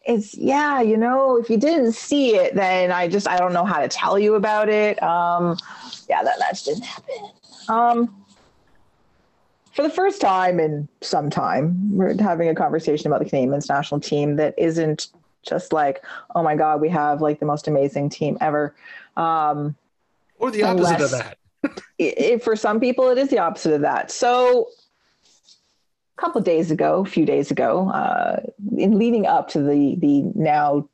[0.05, 0.81] it's yeah.
[0.81, 3.88] You know, if you didn't see it, then I just I don't know how to
[3.88, 5.03] tell you about it.
[5.03, 5.57] Um,
[6.09, 7.31] yeah, that match didn't happen.
[7.69, 8.25] Um,
[9.73, 13.69] for the first time in some time, we're having a conversation about the Canadian men's
[13.69, 15.09] national team that isn't
[15.43, 18.75] just like, oh my god, we have like the most amazing team ever.
[19.17, 19.75] Um,
[20.38, 21.38] Or the opposite Unless- of that.
[21.99, 24.11] it, it- for some people, it is the opposite of that.
[24.11, 24.69] So,
[26.16, 28.40] a couple days ago, a few days ago, uh,
[28.77, 30.88] in leading up to the the now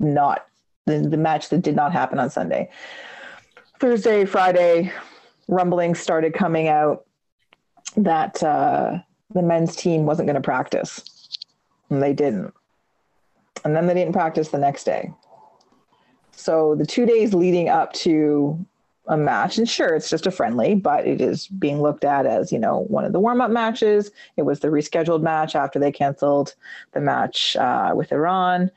[0.00, 0.46] not
[0.86, 2.70] the, the match that did not happen on Sunday,
[3.78, 4.92] Thursday, Friday,
[5.48, 7.04] rumblings started coming out
[7.96, 8.98] that uh,
[9.34, 11.36] the men's team wasn't going to practice,
[11.90, 12.52] and they didn't,
[13.64, 15.12] and then they didn't practice the next day.
[16.32, 18.64] So the two days leading up to
[19.08, 19.58] a match.
[19.58, 22.80] And sure it's just a friendly but it is being looked at as you know
[22.88, 24.10] one of the warm-up matches.
[24.36, 26.54] It was the rescheduled match after they canceled
[26.92, 28.70] the match uh, with iran.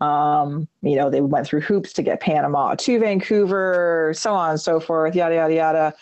[0.00, 4.60] Um, you know they went through hoops to get panama to vancouver so on and
[4.60, 5.94] so forth yada yada yada.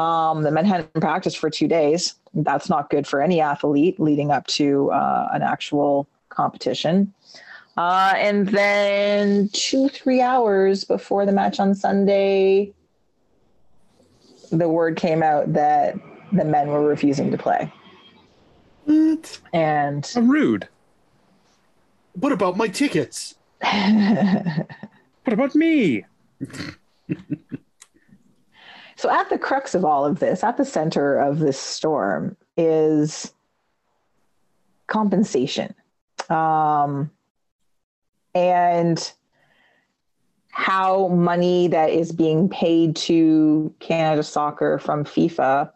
[0.00, 2.14] Um, the men hadn't practiced for two days.
[2.34, 7.12] That's not good for any athlete leading up to uh, an actual competition.
[7.76, 12.74] Uh, and then two three hours before the match on sunday
[14.50, 15.96] the word came out that
[16.32, 17.72] the men were refusing to play.
[18.84, 19.40] What?
[19.52, 20.68] And How rude.
[22.14, 23.36] What about my tickets?
[25.28, 26.06] What about me?
[28.96, 33.34] so, at the crux of all of this, at the center of this storm, is
[34.86, 35.74] compensation.
[36.30, 37.10] Um,
[38.34, 39.12] and
[40.58, 45.70] how money that is being paid to Canada Soccer from FIFA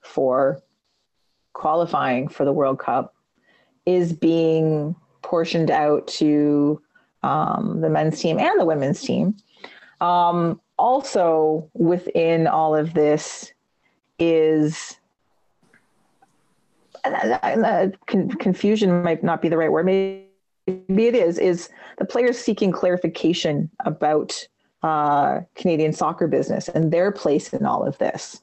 [0.00, 0.62] for
[1.54, 3.16] qualifying for the World Cup
[3.84, 6.80] is being portioned out to
[7.24, 9.34] um, the men's team and the women's team.
[10.00, 13.52] Um, also, within all of this
[14.20, 14.98] is
[17.04, 19.86] uh, uh, con- confusion might not be the right word.
[19.86, 20.27] Maybe
[20.68, 21.38] it is.
[21.38, 24.46] Is the players seeking clarification about
[24.82, 28.42] uh, Canadian soccer business and their place in all of this,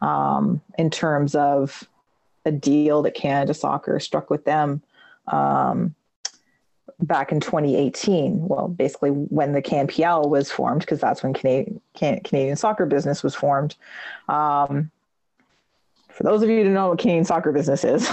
[0.00, 1.88] um, in terms of
[2.44, 4.82] a deal that Canada Soccer struck with them
[5.28, 5.94] um,
[7.00, 8.46] back in 2018.
[8.46, 13.22] Well, basically when the CanPL was formed, because that's when Canadian, Can- Canadian soccer business
[13.22, 13.76] was formed.
[14.28, 14.90] Um,
[16.10, 18.08] for those of you who don't know what Canadian soccer business is,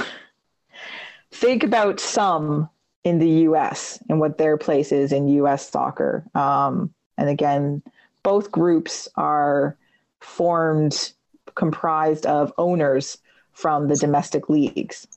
[1.31, 2.69] think about SUM
[3.03, 6.23] in the US and what their place is in US soccer.
[6.35, 7.81] Um, and again,
[8.23, 9.77] both groups are
[10.19, 11.13] formed,
[11.55, 13.17] comprised of owners
[13.53, 15.07] from the domestic leagues.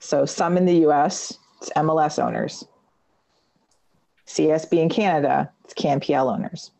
[0.00, 2.64] So SUM in the US, it's MLS owners.
[4.26, 6.72] CSB in Canada, it's CanPL owners.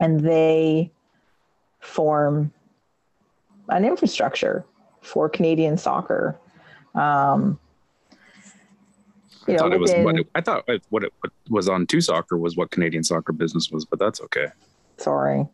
[0.00, 0.92] And they
[1.80, 2.52] form
[3.68, 4.64] an infrastructure
[5.02, 6.38] for Canadian soccer.
[6.94, 7.58] Um,
[9.46, 11.32] you I know, thought it was within- what it, I thought it, what it what
[11.50, 14.46] was on two soccer was what Canadian soccer business was, but that's okay.
[14.98, 15.46] sorry.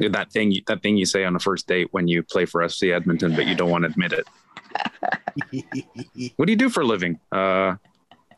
[0.00, 2.94] That thing that thing you say on a first date when you play for FC
[2.94, 4.26] Edmonton, but you don't want to admit it.
[6.36, 7.18] What do you do for a living?
[7.32, 7.76] Uh,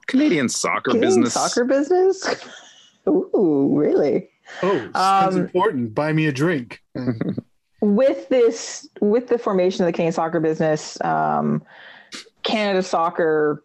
[0.06, 1.34] Canadian soccer Canadian business.
[1.34, 2.46] soccer business?
[3.08, 4.28] Ooh, really?
[4.62, 5.94] oh, sounds Um, important.
[5.94, 6.82] Buy me a drink.
[7.80, 11.62] with this with the formation of the Canadian soccer business, um,
[12.42, 13.64] Canada Soccer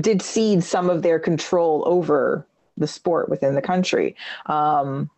[0.00, 4.16] did cede some of their control over the sport within the country.
[4.46, 5.10] Um,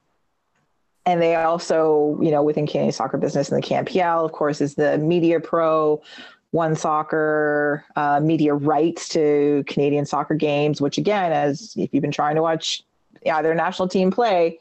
[1.06, 4.74] and they also, you know, within Canadian soccer business and the CanPL, of course, is
[4.74, 6.02] the Media Pro,
[6.50, 12.12] One Soccer, uh, media rights to Canadian soccer games, which again, as if you've been
[12.12, 12.82] trying to watch
[13.26, 14.58] either national team play,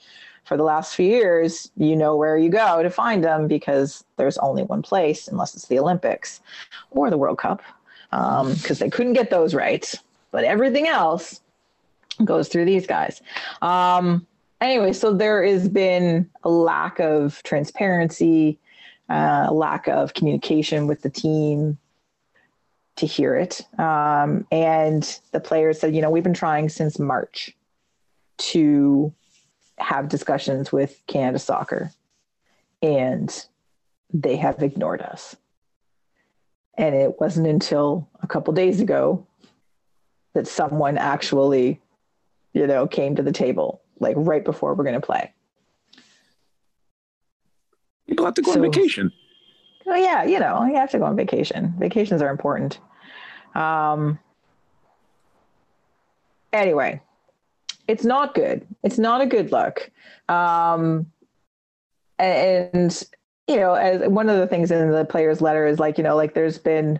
[0.50, 4.40] for the last few years, you know where you go to find them because there's
[4.40, 6.42] only one place, unless it's the Olympics
[6.90, 7.62] or the World Cup,
[8.10, 10.00] because they couldn't get those rights.
[10.32, 11.42] But everything else
[12.24, 13.22] goes through these guys.
[13.62, 14.26] Um,
[14.62, 18.60] anyway, so there has been a lack of transparency,
[19.10, 21.78] uh, a lack of communication with the team
[22.98, 23.62] to hear it.
[23.80, 27.56] Um, and the players said, you know, we've been trying since March
[28.38, 29.14] to
[29.78, 31.92] have discussions with Canada Soccer,
[32.82, 33.46] and
[34.14, 35.36] they have ignored us.
[36.78, 39.26] And it wasn't until a couple days ago
[40.34, 41.82] that someone actually,
[42.54, 45.34] you know, came to the table, like right before we're going to play.
[48.08, 49.12] People have to go So- on vacation.
[49.88, 51.74] Oh yeah, you know, you have to go on vacation.
[51.80, 52.80] Vacations are important.
[53.56, 54.20] Um,
[56.54, 57.02] anyway,
[57.88, 58.68] it's not good.
[58.84, 59.90] It's not a good look.
[60.28, 61.12] Um,
[62.20, 63.04] and
[63.48, 66.16] you know, as one of the things in the players' letter is like, you know,
[66.16, 67.00] like there's been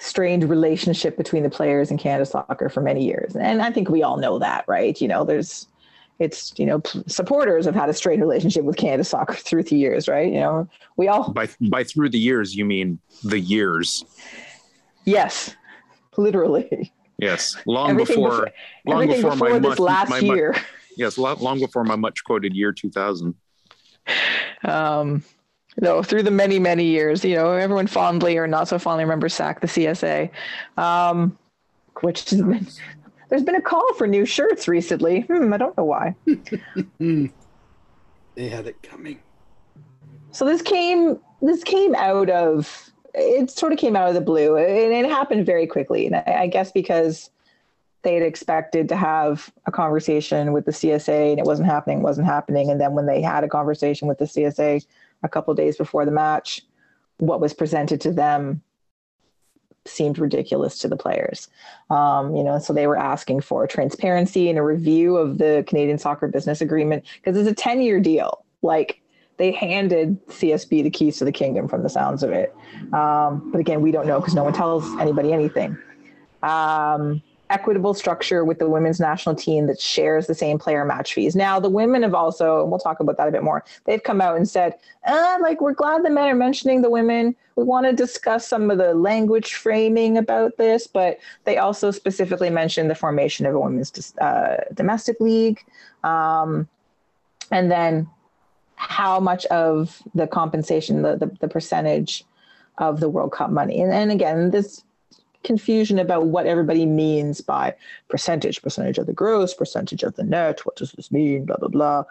[0.00, 4.02] strained relationship between the players and Canada Soccer for many years, and I think we
[4.02, 5.00] all know that, right?
[5.00, 5.66] You know, there's
[6.18, 9.76] it's you know p- supporters have had a strained relationship with Canada Soccer through the
[9.76, 10.26] years, right?
[10.32, 14.04] You know, we all By by through the years, you mean the years.
[15.04, 15.54] Yes,
[16.16, 16.92] literally.
[17.18, 18.52] Yes, long Everything before, before-
[18.86, 20.54] long before, before, my this much, last my year.
[20.96, 23.34] yes, lo- long before my much quoted year 2000.
[24.64, 25.22] Um,
[25.78, 29.34] no, through the many, many years, you know, everyone fondly or not so fondly remembers
[29.34, 30.30] SAC, the CSA,
[30.76, 31.36] um,
[32.00, 32.66] which has been,
[33.28, 35.20] there's been a call for new shirts recently.
[35.22, 36.14] Hmm, I don't know why.
[38.36, 39.20] They had it coming.
[40.30, 44.56] So this came, this came out of, it sort of came out of the blue
[44.56, 46.06] and it happened very quickly.
[46.06, 47.28] And I, I guess because
[48.02, 52.28] they had expected to have a conversation with the CSA and it wasn't happening, wasn't
[52.28, 52.70] happening.
[52.70, 54.86] And then when they had a conversation with the CSA
[55.22, 56.62] a couple days before the match,
[57.18, 58.62] what was presented to them
[59.86, 61.48] seemed ridiculous to the players.
[61.88, 65.98] Um, you know, so they were asking for transparency and a review of the Canadian
[65.98, 68.44] Soccer Business Agreement because it's a 10 year deal.
[68.62, 69.00] Like
[69.38, 72.54] they handed CSB the keys to the kingdom from the sounds of it.
[72.92, 75.78] Um, but again, we don't know because no one tells anybody anything.
[76.42, 81.36] Um, equitable structure with the women's national team that shares the same player match fees.
[81.36, 84.20] Now, the women have also, and we'll talk about that a bit more, they've come
[84.20, 84.74] out and said,
[85.06, 87.34] uh, like, we're glad the men are mentioning the women.
[87.56, 92.50] We want to discuss some of the language framing about this, but they also specifically
[92.50, 95.60] mentioned the formation of a women's uh, domestic league.
[96.04, 96.68] Um,
[97.50, 98.08] and then
[98.76, 102.24] how much of the compensation, the, the, the percentage
[102.78, 103.82] of the World Cup money.
[103.82, 104.84] And, and again, this
[105.42, 107.74] confusion about what everybody means by
[108.08, 110.64] percentage, percentage of the gross, percentage of the net.
[110.66, 111.44] What does this mean?
[111.44, 112.04] Blah, blah, blah.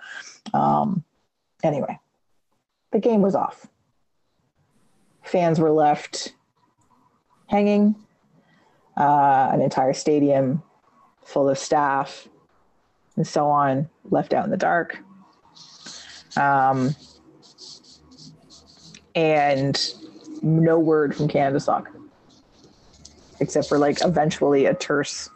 [0.54, 1.04] Um,
[1.64, 2.00] anyway,
[2.92, 3.68] the game was off.
[5.24, 6.34] Fans were left
[7.48, 7.96] hanging,
[8.98, 10.64] uh, an entire stadium
[11.24, 12.28] full of staff
[13.16, 15.00] and so on left out in the dark.
[16.36, 16.96] Um,
[19.14, 19.94] and
[20.42, 21.99] no word from Canada Soccer
[23.40, 25.30] except for like eventually a terse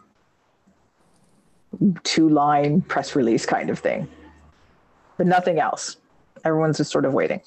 [2.04, 4.08] two line press release kind of thing.
[5.16, 5.96] But nothing else.
[6.44, 7.40] Everyone's just sort of waiting.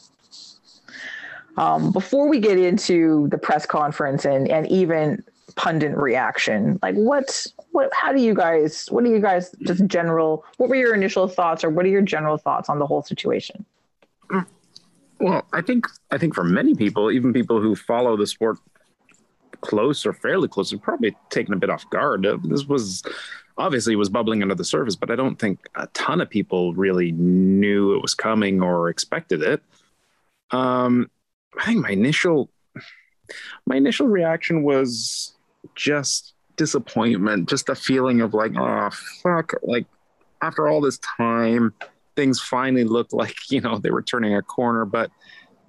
[1.57, 5.23] Um, before we get into the press conference and, and even
[5.55, 10.45] pundit reaction, like what what how do you guys what do you guys just general
[10.57, 13.65] what were your initial thoughts or what are your general thoughts on the whole situation?
[15.19, 18.59] Well, I think I think for many people, even people who follow the sport
[19.61, 22.25] close or fairly close, are probably taken a bit off guard.
[22.25, 23.03] Uh, This was
[23.57, 27.11] obviously was bubbling under the surface, but I don't think a ton of people really
[27.11, 29.61] knew it was coming or expected it.
[30.51, 31.09] Um,
[31.59, 32.49] I think my initial
[33.65, 35.35] my initial reaction was
[35.75, 38.89] just disappointment, just a feeling of like, oh
[39.23, 39.85] fuck, like
[40.41, 41.73] after all this time,
[42.15, 45.11] things finally looked like you know they were turning a corner, but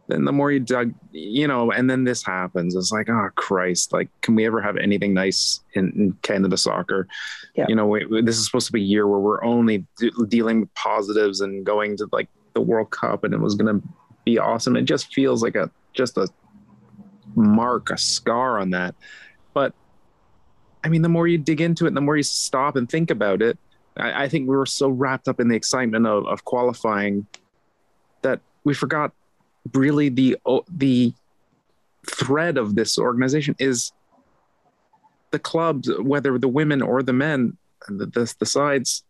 [0.08, 2.74] then the more you dug, you know, and then this happens.
[2.74, 3.92] It's like, oh Christ!
[3.92, 7.06] Like, can we ever have anything nice in, in Canada soccer?
[7.54, 7.66] Yeah.
[7.68, 10.10] You know, we, we- this is supposed to be a year where we're only de-
[10.28, 13.86] dealing with positives and going to like the World Cup, and it was going to
[14.24, 14.76] be awesome.
[14.76, 16.26] It just feels like a just a
[17.36, 18.94] mark, a scar on that.
[19.52, 19.74] But
[20.82, 23.42] I mean, the more you dig into it, the more you stop and think about
[23.42, 23.58] it.
[23.96, 27.26] I, I think we were so wrapped up in the excitement of, of qualifying
[28.22, 29.12] that we forgot
[29.74, 30.36] really the
[30.70, 31.12] the
[32.06, 33.92] thread of this organization is
[35.30, 37.56] the clubs, whether the women or the men,
[37.88, 39.04] the, the, the sides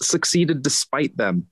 [0.00, 1.46] succeeded despite them.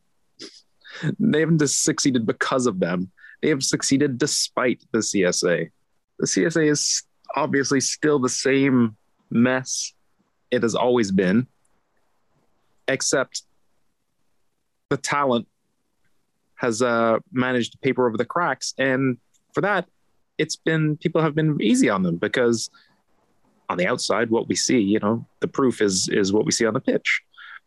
[1.19, 3.11] They haven't just succeeded because of them.
[3.41, 5.71] They have succeeded despite the CSA.
[6.19, 7.03] The CSA is
[7.35, 8.97] obviously still the same
[9.31, 9.93] mess
[10.51, 11.47] it has always been,
[12.87, 13.43] except
[14.91, 15.49] the talent
[16.63, 18.73] has uh, managed to paper over the cracks.
[18.79, 19.19] And
[19.53, 19.87] for that,
[20.39, 22.71] it's been people have been easy on them because
[23.69, 26.65] on the outside, what we see, you know, the proof is is what we see
[26.67, 27.21] on the pitch.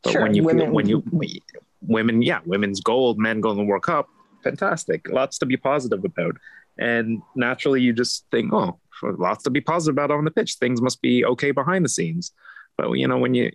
[0.04, 1.04] But Sure, when you women- when you
[1.82, 4.08] women, yeah, women's gold, men go in the World Cup.
[4.44, 5.08] fantastic.
[5.10, 6.36] Lots to be positive about.
[6.78, 10.56] And naturally, you just think, oh, lots to be positive about on the pitch.
[10.56, 12.32] Things must be okay behind the scenes.
[12.78, 13.50] But you know, when you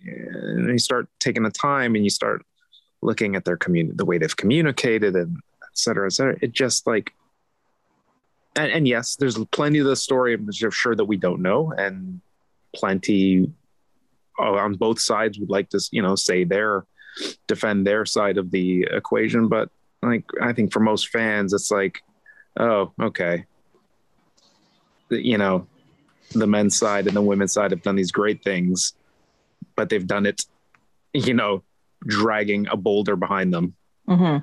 [0.55, 2.43] when you start taking the time and you start
[3.01, 6.85] looking at their community, the way they've communicated, and et cetera, et cetera, it just
[6.87, 7.13] like.
[8.55, 12.19] And, and yes, there's plenty of the story I'm sure that we don't know, and
[12.75, 13.49] plenty
[14.37, 16.85] on both sides would like to, you know, say their
[17.47, 19.47] defend their side of the equation.
[19.47, 19.69] But
[20.01, 22.01] like, I think for most fans, it's like,
[22.59, 23.45] oh, okay,
[25.09, 25.67] you know,
[26.31, 28.93] the men's side and the women's side have done these great things,
[29.75, 30.45] but they've done it,
[31.13, 31.63] you know,
[32.05, 33.75] dragging a boulder behind them.
[34.07, 34.37] Mm-hmm.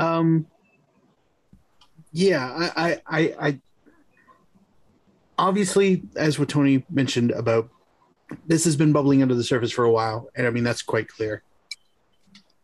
[0.00, 0.46] Um,
[2.12, 3.60] yeah, I, I, I, I,
[5.38, 7.70] obviously, as what Tony mentioned about
[8.46, 11.08] this has been bubbling under the surface for a while, and I mean that's quite
[11.08, 11.42] clear.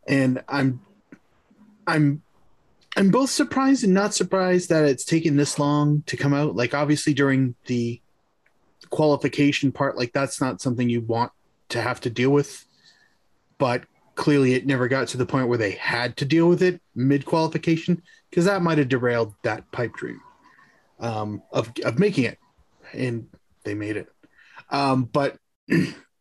[0.07, 0.79] And I'm,
[1.85, 2.21] I'm
[2.95, 6.55] I'm both surprised and not surprised that it's taken this long to come out.
[6.55, 8.01] Like obviously during the
[8.89, 11.31] qualification part, like that's not something you want
[11.69, 12.65] to have to deal with.
[13.57, 13.83] But
[14.15, 17.25] clearly it never got to the point where they had to deal with it mid
[17.25, 20.21] qualification because that might have derailed that pipe dream
[20.99, 22.37] um, of of making it,
[22.93, 23.27] and
[23.63, 24.07] they made it.
[24.69, 25.37] Um, but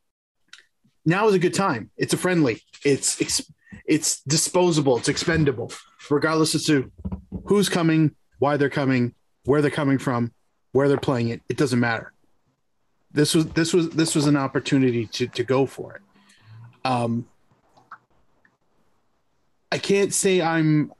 [1.05, 1.90] now is a good time.
[1.97, 2.62] It's a friendly.
[2.84, 3.42] It's
[3.86, 4.99] it's disposable.
[4.99, 5.72] It's expendable
[6.11, 6.90] regardless as to
[7.47, 10.32] who's coming, why they're coming, where they're coming from,
[10.72, 11.42] where they're playing it.
[11.49, 12.12] It doesn't matter.
[13.16, 16.02] This was this was this was an opportunity to to go for it.
[16.84, 17.26] Um,
[19.72, 20.92] I can't say I'm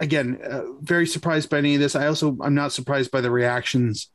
[0.00, 1.94] again uh, very surprised by any of this.
[1.94, 4.10] I also I'm not surprised by the reactions.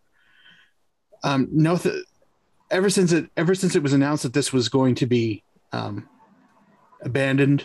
[1.24, 2.04] Um, no, th-
[2.70, 6.10] ever since it ever since it was announced that this was going to be um,
[7.02, 7.64] abandoned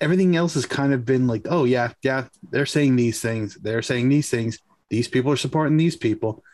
[0.00, 3.82] everything else has kind of been like, oh yeah, yeah, they're saying these things, they're
[3.82, 4.60] saying these things,
[4.90, 6.44] these people are supporting these people,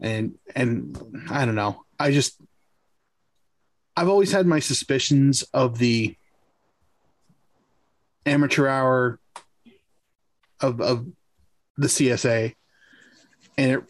[0.00, 2.40] and and I don't know, I just
[3.96, 6.16] I've always had my suspicions of the
[8.24, 9.18] amateur hour
[10.60, 11.06] of of
[11.76, 12.54] the CSA,
[13.56, 13.82] and it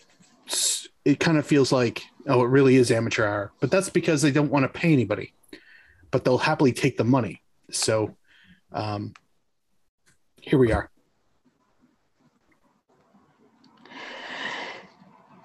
[1.04, 4.30] it kind of feels like oh, it really is amateur hour, but that's because they
[4.30, 5.32] don't want to pay anybody,
[6.10, 7.42] but they'll happily take the money.
[7.70, 8.16] So
[8.72, 9.14] um,
[10.40, 10.90] here we are.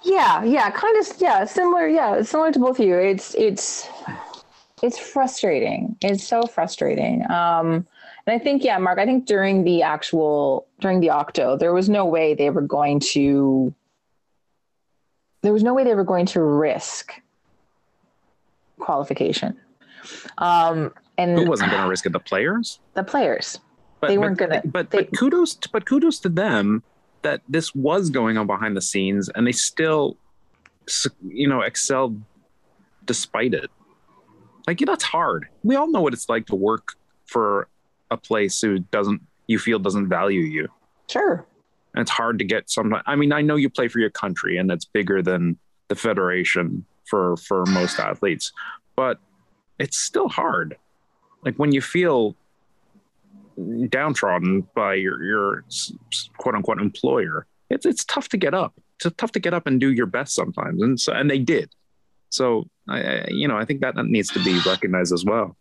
[0.03, 2.97] Yeah, yeah, kind of, yeah, similar, yeah, similar to both of you.
[2.97, 3.87] It's it's
[4.81, 5.95] it's frustrating.
[6.01, 7.23] It's so frustrating.
[7.29, 7.85] Um,
[8.25, 11.89] and I think, yeah, Mark, I think during the actual during the octo, there was
[11.89, 13.73] no way they were going to.
[15.43, 17.13] There was no way they were going to risk
[18.79, 19.57] qualification.
[20.37, 22.11] Um, and who wasn't going to risk it?
[22.11, 22.79] The players.
[22.93, 23.59] The players.
[23.99, 24.67] But, they weren't going to.
[24.67, 26.83] But they, but kudos, but kudos to them
[27.23, 30.17] that this was going on behind the scenes, and they still,
[31.27, 32.21] you know, excelled
[33.05, 33.69] despite it.
[34.67, 35.47] Like yeah, that's hard.
[35.63, 36.93] We all know what it's like to work
[37.25, 37.67] for
[38.09, 40.67] a place who doesn't you feel doesn't value you.
[41.09, 41.45] Sure.
[41.93, 42.95] And it's hard to get some.
[43.05, 45.57] I mean, I know you play for your country, and that's bigger than
[45.87, 48.53] the federation for for most athletes,
[48.95, 49.19] but
[49.79, 50.77] it's still hard
[51.43, 52.35] like when you feel
[53.89, 55.63] downtrodden by your your
[56.37, 58.73] quote unquote employer, it's it's tough to get up.
[59.03, 61.71] It's tough to get up and do your best sometimes, and so and they did.
[62.29, 65.57] So I, you know, I think that needs to be recognized as well.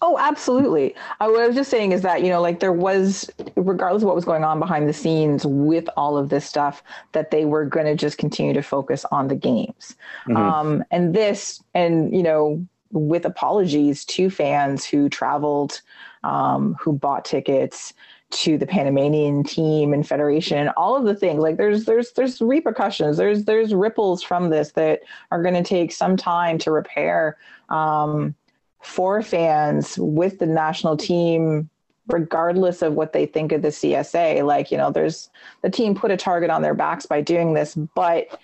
[0.00, 0.94] Oh, absolutely.
[1.20, 4.06] Uh, what I was just saying is that, you know, like there was, regardless of
[4.06, 7.64] what was going on behind the scenes with all of this stuff, that they were
[7.64, 9.96] going to just continue to focus on the games.
[10.28, 10.36] Mm-hmm.
[10.36, 15.80] Um, and this, and, you know, with apologies to fans who traveled,
[16.24, 17.92] um, who bought tickets
[18.30, 21.40] to the Panamanian team and federation and all of the things.
[21.40, 23.16] Like there's there's there's repercussions.
[23.16, 27.36] There's there's ripples from this that are going to take some time to repair
[27.68, 28.34] um,
[28.82, 31.70] for fans with the national team
[32.08, 34.44] regardless of what they think of the CSA.
[34.44, 35.30] Like, you know, there's
[35.62, 38.40] the team put a target on their backs by doing this, but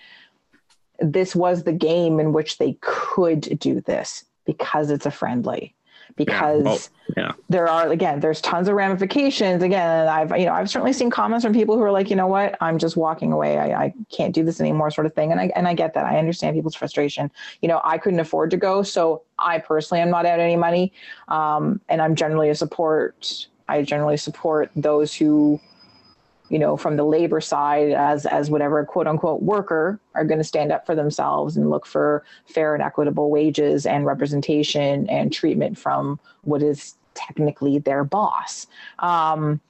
[0.98, 5.74] this was the game in which they could do this because it's a friendly
[6.16, 6.72] because yeah.
[6.72, 6.78] Oh,
[7.16, 7.32] yeah.
[7.48, 9.62] there are again there's tons of ramifications.
[9.62, 12.26] Again i've you know i've certainly seen comments from people who are like you know
[12.26, 12.56] what?
[12.60, 13.58] I'm just walking away.
[13.58, 15.32] I, I can't do this anymore sort of thing.
[15.32, 16.04] And i and i get that.
[16.04, 17.30] I understand people's frustration.
[17.62, 20.92] You know i couldn't afford to go so i personally am not out any money.
[21.28, 25.60] Um, and i'm generally a support i generally support those who
[26.50, 30.44] you know, from the labor side as as whatever quote unquote worker are going to
[30.44, 35.78] stand up for themselves and look for fair and equitable wages and representation and treatment
[35.78, 38.66] from what is technically their boss.
[38.98, 39.60] Um,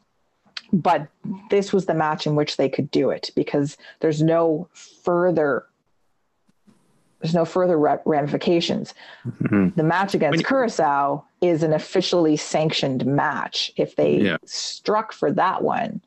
[0.72, 1.08] but
[1.50, 5.66] this was the match in which they could do it because there's no further
[7.20, 7.76] there's no further
[8.06, 8.94] ramifications.
[9.26, 9.76] Mhm.
[9.76, 13.70] The match against you- Curacao is an officially sanctioned match.
[13.76, 14.38] If they Yeah.
[14.46, 16.00] struck for that one,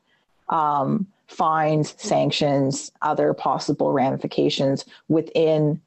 [0.48, 5.80] um, fines, sanctions, other possible ramifications within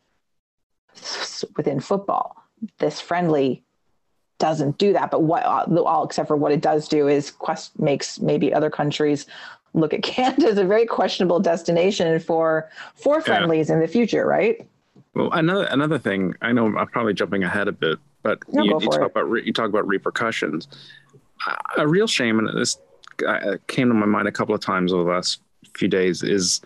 [1.55, 2.36] within football.
[2.80, 3.64] This friendly
[4.39, 8.20] doesn't do that, but what all except for what it does do is quest makes
[8.20, 9.26] maybe other countries
[9.74, 14.68] look at Canada as a very questionable destination for for friendlies in the future, right?
[15.14, 16.36] Well, another another thing.
[16.41, 19.05] I know I'm probably jumping ahead a bit, but No, you, you talk it.
[19.05, 20.68] about re, you talk about repercussions.
[21.78, 22.80] A- real shame, and this uh,
[23.68, 25.41] came to my mind a couple of times over the last
[25.76, 26.61] few days, is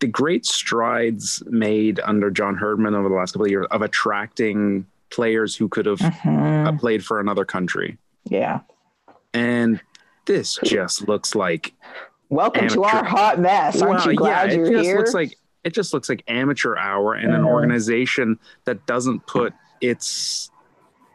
[0.00, 4.86] the great strides made under John Herdman over the last couple of years of attracting
[5.10, 8.60] players who could have uh, played for another country, Yeah.
[9.34, 9.80] and
[10.26, 11.72] this just looks like
[12.30, 13.82] Welcome to our hot mess.
[13.82, 14.96] Aren't you glad yeah, you're it just here?
[14.98, 17.46] looks like it just looks like amateur hour in an Mhm.
[17.48, 19.52] organization that doesn't put
[19.82, 20.50] its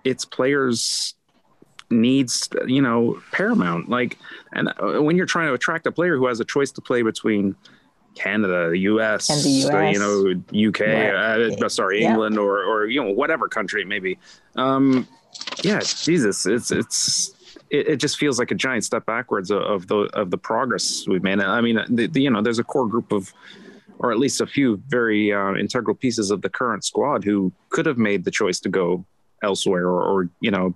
[0.03, 1.15] its players
[1.89, 4.17] needs you know paramount like
[4.51, 7.01] and uh, when you're trying to attract a player who has a choice to play
[7.01, 7.55] between
[8.15, 11.11] Canada, the U.S., And the uh, you know, U.K.,
[11.61, 12.09] uh, sorry, Yeah.
[12.09, 14.17] England, or or you know whatever country it may be.
[14.55, 15.07] Um,
[15.63, 17.31] yeah, Jesus, it's it's
[17.69, 21.05] it, it just feels like a giant step backwards of, of the of the progress
[21.07, 21.39] we've made.
[21.39, 23.31] I mean, the, the, you know, there's a core group of,
[23.99, 27.85] or at least a few very uh, integral pieces of the current squad who could
[27.85, 29.05] have made the choice to go
[29.43, 30.75] elsewhere, or, or you know,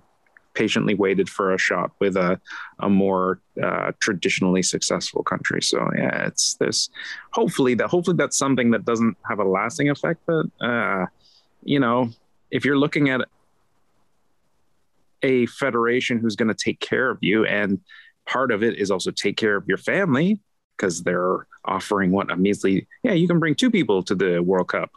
[0.54, 2.40] patiently waited for a shot with a
[2.80, 5.62] a more uh, traditionally successful country.
[5.62, 6.90] So yeah, it's this.
[7.32, 11.06] Hopefully that hopefully that's something that doesn't have a lasting effect, but uh,
[11.62, 12.10] you know,
[12.50, 13.22] if you're looking at
[15.22, 17.80] a federation who's going to take care of you and
[18.26, 20.38] part of it is also take care of your family
[20.76, 24.68] because they're offering what a measly yeah you can bring two people to the world
[24.68, 24.90] cup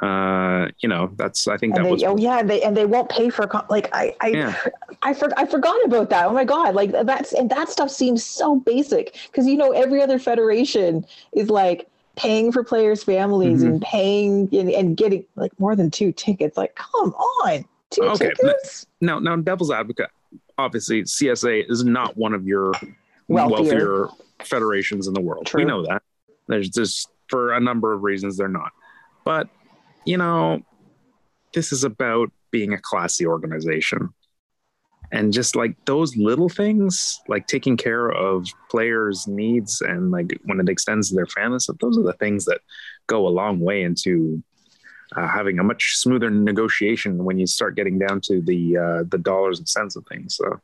[0.00, 2.86] uh you know that's i think and that they, was oh yeah, they and they
[2.86, 4.54] won't pay for like I I Yeah.
[5.02, 6.26] I, for, I forgot about that.
[6.26, 10.00] Oh my god, like that's and that stuff seems so basic because you know every
[10.02, 13.66] other federation is like paying for players' families Mhm.
[13.66, 16.56] and paying and, and getting like more than two tickets.
[16.56, 17.12] Like, come
[17.44, 18.86] on, two Okay, tickets.
[19.00, 20.10] now now devil's advocate
[20.58, 22.72] obviously csa is not one of your
[23.28, 24.06] Wealthier.
[24.06, 24.08] wealthier,
[24.44, 25.60] federations in the world True.
[25.62, 26.02] we know that
[26.48, 28.72] there's just for a number of reasons they're not
[29.24, 29.48] but
[30.08, 30.60] you know
[31.52, 34.08] this is about being a classy organization
[35.12, 40.60] and just like those little things like taking care of players needs and like when
[40.60, 42.60] it extends to their families those are the things that
[43.06, 44.42] go a long way into
[45.16, 49.16] uh, having a much smoother negotiation when you start getting down to the uh, the
[49.16, 50.36] dollars and cents of things.
[50.36, 50.60] So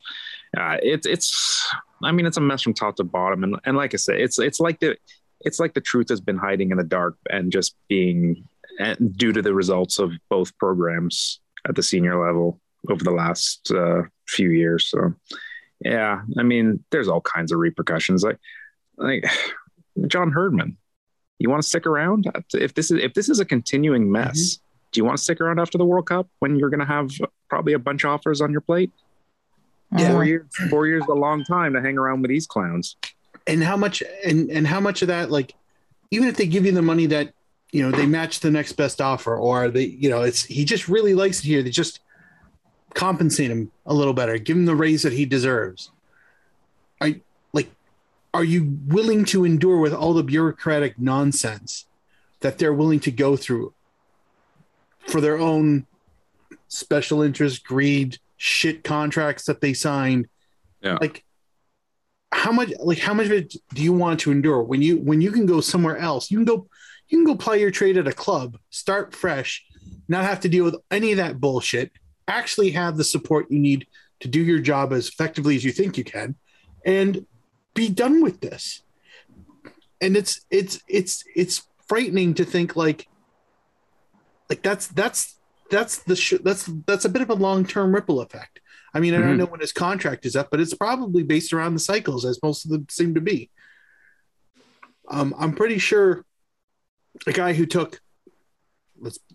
[0.55, 1.67] uh, it's it's
[2.03, 4.37] I mean it's a mess from top to bottom, and and like I said, it's
[4.37, 4.97] it's like the
[5.41, 8.47] it's like the truth has been hiding in the dark and just being
[9.15, 12.59] due to the results of both programs at the senior level
[12.89, 14.87] over the last uh, few years.
[14.87, 15.13] So
[15.79, 18.23] yeah, I mean there's all kinds of repercussions.
[18.23, 18.39] Like
[18.97, 19.25] like
[20.07, 20.77] John Herdman
[21.39, 22.31] you want to stick around?
[22.53, 24.59] If this is if this is a continuing mess
[24.91, 27.11] do you want to stick around after the world cup when you're going to have
[27.49, 28.91] probably a bunch of offers on your plate?
[29.95, 30.11] Yeah.
[30.11, 32.95] four years four years is a long time to hang around with these clowns.
[33.45, 35.53] And how much and and how much of that like
[36.11, 37.33] even if they give you the money that
[37.75, 40.87] you know they match the next best offer or they you know it's he just
[40.87, 41.61] really likes it here.
[41.61, 41.99] They just
[42.93, 44.37] compensate him a little better.
[44.37, 45.91] Give him the raise that he deserves.
[47.01, 47.19] I
[47.51, 47.69] like
[48.33, 51.85] are you willing to endure with all the bureaucratic nonsense
[52.39, 53.73] that they're willing to go through
[55.07, 55.85] for their own
[56.69, 60.29] special interest greed shit contracts that they signed?
[60.79, 60.97] Yeah.
[61.01, 61.25] like
[62.31, 64.63] how much like how much of it do you want to endure?
[64.63, 66.69] When you when you can go somewhere else you can go
[67.07, 69.63] you can go play your trade at a club start fresh
[70.07, 71.91] not have to deal with any of that bullshit
[72.27, 73.87] actually have the support you need
[74.19, 76.35] to do your job as effectively as you think you can
[76.85, 77.25] and
[77.73, 78.81] be done with this
[80.01, 83.07] and it's it's it's it's frightening to think like
[84.49, 85.37] like that's that's
[85.71, 88.59] that's the sh- that's that's a bit of a long-term ripple effect
[88.93, 89.39] I mean, I don't Mhm.
[89.39, 92.63] know when his contract is up, but it's probably based around the cycles, as most
[92.63, 93.49] of them seem to be.
[95.09, 96.23] Um, I'm pretty sure
[97.27, 98.01] a guy who took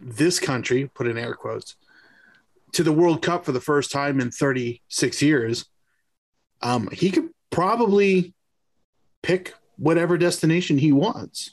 [0.01, 1.77] this country, put in air quotes,
[2.73, 5.67] to the World Cup for the first time in 36 years,
[6.63, 8.35] um, he could probably
[9.23, 11.51] pick whatever destination he wants.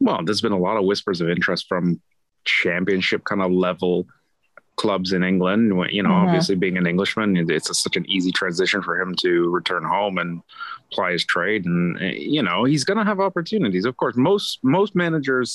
[0.00, 2.00] well there's been a lot of whispers of interest from
[2.44, 4.06] championship kind of level
[4.82, 5.62] clubs in England.
[5.96, 6.24] You know, Mhm.
[6.24, 7.28] obviously being an Englishman,
[7.58, 10.30] it's a, such an easy transition for him to return home and
[10.94, 11.62] ply his trade.
[11.70, 13.84] And uh, you know, he's going to have opportunities.
[13.90, 15.48] Of course, most most managers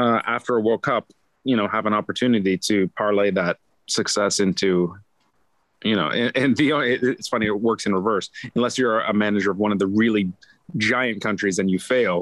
[0.00, 1.04] uh, after a World Cup,
[1.50, 3.56] you know, have an opportunity to parlay that
[3.98, 4.68] success into.
[5.84, 6.66] You know, and, and the
[7.16, 8.26] it's funny it works in reverse.
[8.56, 10.24] Unless you're a manager of one of the really
[10.90, 12.16] giant countries and you fail,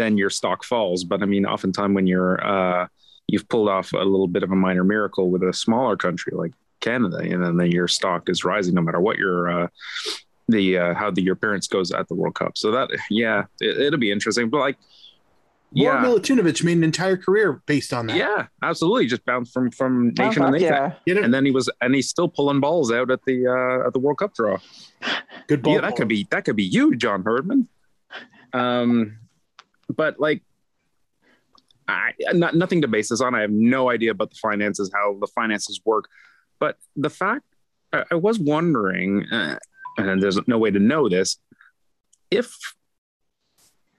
[0.00, 1.00] then your stock falls.
[1.10, 2.86] But I mean, oftentimes when you're uh,
[3.28, 6.52] you've pulled off a little bit of a minor miracle with a smaller country like
[6.80, 9.68] Canada, and then your stock is rising no matter what your uh,
[10.48, 12.58] the uh, how the your appearance goes at the World Cup.
[12.58, 14.50] So that yeah, it, it'll be interesting.
[14.50, 14.76] But like,
[15.72, 18.16] More yeah, Milutinovic made an entire career based on that.
[18.18, 20.92] yeah, absolutely, just bounced from from Oh, nation to fuck nation.
[21.06, 21.24] yeah.
[21.24, 23.98] And then he was, and he's still pulling balls out at the uh, at the
[23.98, 24.58] World Cup draw.
[25.48, 25.74] good ball.
[25.76, 27.68] yeah, that could be that could be you, John Herdman.
[28.52, 29.18] Um,
[29.94, 30.42] but like,
[31.88, 33.34] I not nothing to base this on.
[33.34, 36.08] I have no idea about the finances, how the finances work.
[36.58, 37.44] But the fact,
[37.92, 39.58] I, I was wondering, uh,
[39.98, 41.38] and there's no way to know this,
[42.30, 42.56] if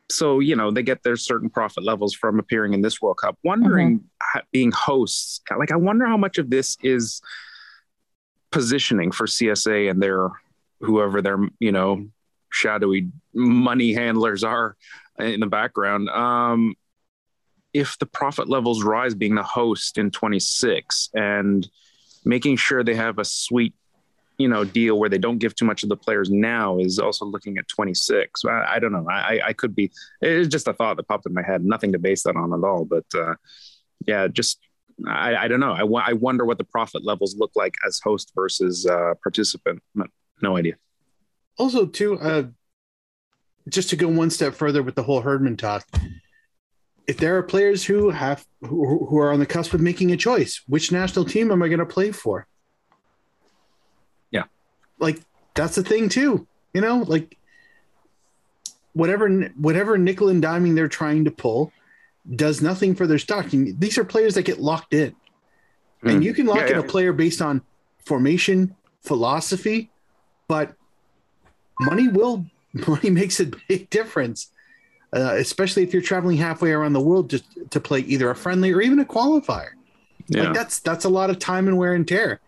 [0.10, 3.38] so, you know, they get their certain profit levels from appearing in this World Cup.
[3.44, 7.22] Wondering, ha- being hosts, like, I wonder how much of this is
[8.52, 10.30] positioning for CSA and their
[10.80, 12.08] whoever their you know
[12.52, 14.78] shadowy money handlers are
[15.20, 16.10] in the background.
[16.10, 16.76] Um,
[17.76, 21.68] if the profit levels rise, being the host in 26 and
[22.24, 23.74] making sure they have a sweet,
[24.38, 27.26] you know, deal where they don't give too much of the players now is also
[27.26, 28.46] looking at 26.
[28.46, 29.06] I, I don't know.
[29.10, 29.92] I, I could be.
[30.22, 31.66] It's just a thought that popped in my head.
[31.66, 32.86] Nothing to base that on at all.
[32.86, 33.36] But uh,
[34.08, 34.60] yeah, just
[35.06, 35.74] I, I don't know.
[35.74, 39.84] I, I wonder what the profit levels look like as host versus uh, participant.
[40.42, 40.76] No idea.
[41.58, 42.44] also too uh
[43.70, 45.84] just to go one step further with the whole herdman talk
[47.08, 50.18] if there are players who have who, who are on the cusp of making a
[50.18, 52.47] choice which national team am i going to play for
[54.32, 54.43] Yeah.
[54.99, 55.20] like
[55.53, 57.38] that's the thing too you know like
[58.93, 61.72] whatever whatever nickel and diming they're trying to pull
[62.36, 65.16] does nothing for their stock And these are players that get locked in
[66.01, 66.24] and mm.
[66.24, 66.58] you can lock.
[66.58, 66.80] Yeah, in yeah.
[66.80, 67.62] a player based on
[68.03, 69.91] formation philosophy
[70.47, 70.74] but
[71.80, 72.45] money will
[72.88, 74.51] money makes a big difference
[75.16, 78.72] uh, especially if you're traveling halfway around the world just to play either a friendly
[78.74, 79.70] or even a qualifier.
[80.28, 80.43] Yeah.
[80.45, 82.39] like that's that's a lot of time and wear and tear.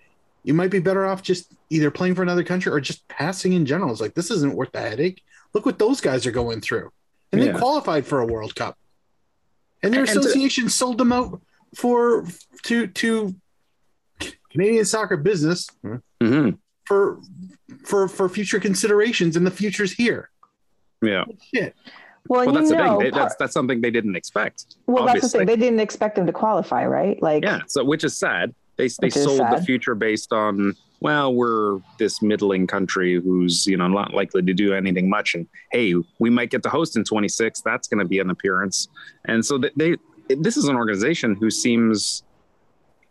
[0.44, 3.66] You might be better off just either playing for another country or just passing in
[3.66, 3.92] general.
[3.92, 5.24] It's like this isn't worth the headache.
[5.54, 6.92] Look what those guys are going through.
[7.32, 8.78] And they qualified for a world cup.
[9.84, 11.42] And their And to- association sold them out
[11.76, 12.26] for
[12.64, 13.36] to to
[14.50, 15.70] canadian soccer business
[16.22, 16.58] Mhm.
[16.86, 17.20] for
[17.86, 20.30] for for future considerations and the future's here.
[21.02, 21.26] Yeah.
[21.54, 21.76] shit
[22.30, 23.12] Well, Well, that's the know, thing.
[23.12, 24.76] They, that's that's something they didn't expect.
[24.86, 25.48] well, that's the thing.
[25.48, 27.22] They didn't expect them to qualify, right?
[27.22, 27.62] Like, Yeah.
[27.68, 28.54] So which is sad.
[28.78, 33.88] They they sold the future based on well, we're this middling country who's you know
[33.88, 37.62] not likely to do anything much, and hey, we might get to host in 26.
[37.62, 38.88] That's going to be an appearance,
[39.26, 39.96] and so they, they
[40.36, 42.24] this is an organization who seems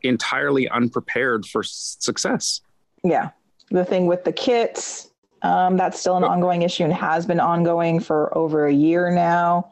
[0.03, 2.61] entirely unprepared for success.
[3.03, 3.31] yeah,
[3.71, 5.11] the thing with the kits,
[5.47, 9.71] um, that's still an ongoing issue and has been ongoing for over a year now.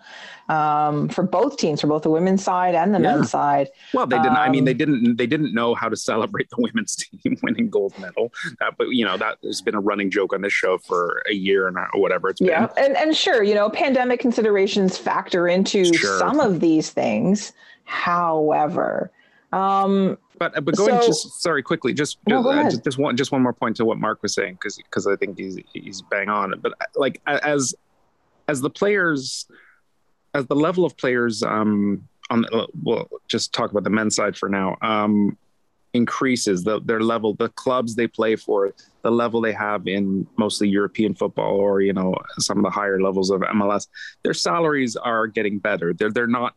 [0.50, 3.14] Um, for both teams, for both the women's side and the Yeah.
[3.16, 3.68] men's side.
[3.94, 4.36] Well, they didn't.
[4.36, 5.16] I mean, Um, they didn't.
[5.16, 8.30] They didn't know how to celebrate the women's team winning gold medal.
[8.60, 11.32] That, but you know, that has been a running joke on this show for a
[11.32, 12.70] year and or whatever it's Yeah, been.
[12.76, 16.18] Yeah, and and sure, you know, pandemic considerations factor into Sure.
[16.18, 17.54] some of these things.
[17.84, 19.10] However,
[19.52, 23.16] um, But but going So- just sorry quickly, just No, just, uh, just just one
[23.16, 26.02] just one more point to what Mark was saying because because I think he's he's
[26.02, 26.54] bang on.
[26.60, 27.74] But uh, like as
[28.48, 29.46] as the players
[30.34, 34.36] as the level of players um on the, well just talk about the men's side
[34.36, 35.36] for now um
[35.92, 40.68] increases the their level the clubs they play for the level they have in mostly
[40.68, 43.86] European football or you know some of the higher levels of MLS
[44.24, 46.56] their salaries are getting better they're they're not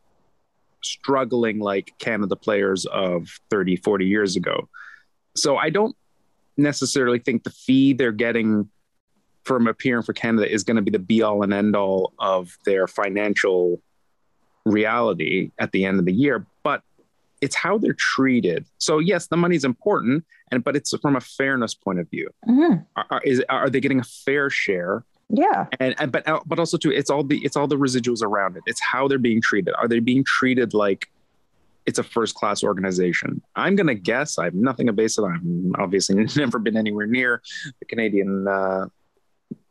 [0.83, 4.67] struggling like Canada players of 30 40 years ago
[5.35, 5.95] so I don't
[6.57, 8.69] necessarily think the fee they're getting
[9.43, 12.57] from appearing for Canada is going to be the be all and end all of
[12.65, 13.81] their financial
[14.65, 16.81] reality at the end of the year, but
[17.41, 18.65] it's how they're treated.
[18.79, 22.29] So yes, the money's important, and but it's from a fairness point of view.
[22.47, 25.05] mhm, Are, are, is, are they getting a fair share?
[25.29, 28.23] Yeah, And, and but uh, but also too, it's all the it's all the residuals
[28.23, 28.63] around it.
[28.65, 29.73] It's how they're being treated.
[29.77, 31.09] Are they being treated like
[31.85, 33.41] it's a first class organization?
[33.55, 34.37] I'm gonna guess.
[34.37, 35.73] I have nothing to base it on.
[35.75, 37.41] I've obviously never been anywhere near
[37.79, 38.85] the Canadian uh,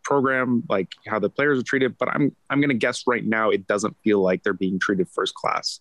[0.03, 1.97] program, like how the players are treated.
[1.97, 5.35] But I'm I'm gonna guess right now it doesn't feel like they're being treated first
[5.35, 5.81] class.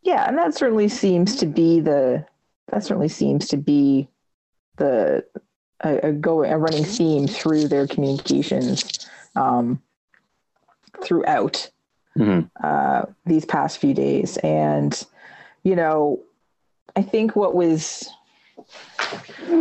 [0.00, 2.24] Yeah, and that certainly seems to be the
[2.72, 4.08] that certainly seems to be
[4.76, 5.24] the
[5.82, 9.82] a, a go a running theme through their communications um,
[11.02, 11.70] throughout
[12.16, 12.50] Mhm.
[12.62, 15.04] uh, these past few days, and
[15.62, 16.20] you know,
[16.96, 18.08] I think what was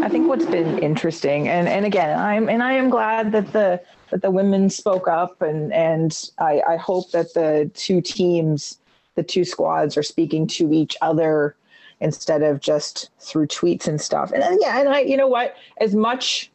[0.02, 3.80] I think what's been interesting, and and again, I'm and I am glad that the
[4.10, 8.80] that the women spoke up, and and I, I hope that the two teams,
[9.16, 11.56] the two squads, are speaking to each other
[12.00, 14.32] instead of just through tweets and stuff.
[14.32, 16.52] And yeah, and I, you know what, as much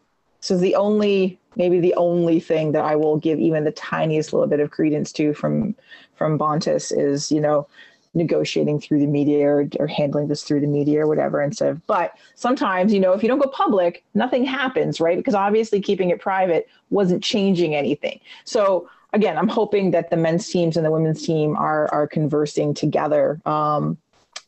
[0.51, 4.49] is the only maybe the only thing that I will give even the tiniest little
[4.49, 5.75] bit of credence to from
[6.17, 7.67] from Bontis is you know
[8.15, 11.87] negotiating through the media or, or handling this through the media or whatever instead of
[11.87, 15.17] but sometimes you know if you don't go public nothing happens right?
[15.17, 18.21] Because obviously keeping it private wasn't changing anything.
[18.45, 22.73] So again i'm hoping that the men's teams and the women's team are are conversing
[22.75, 23.99] together um,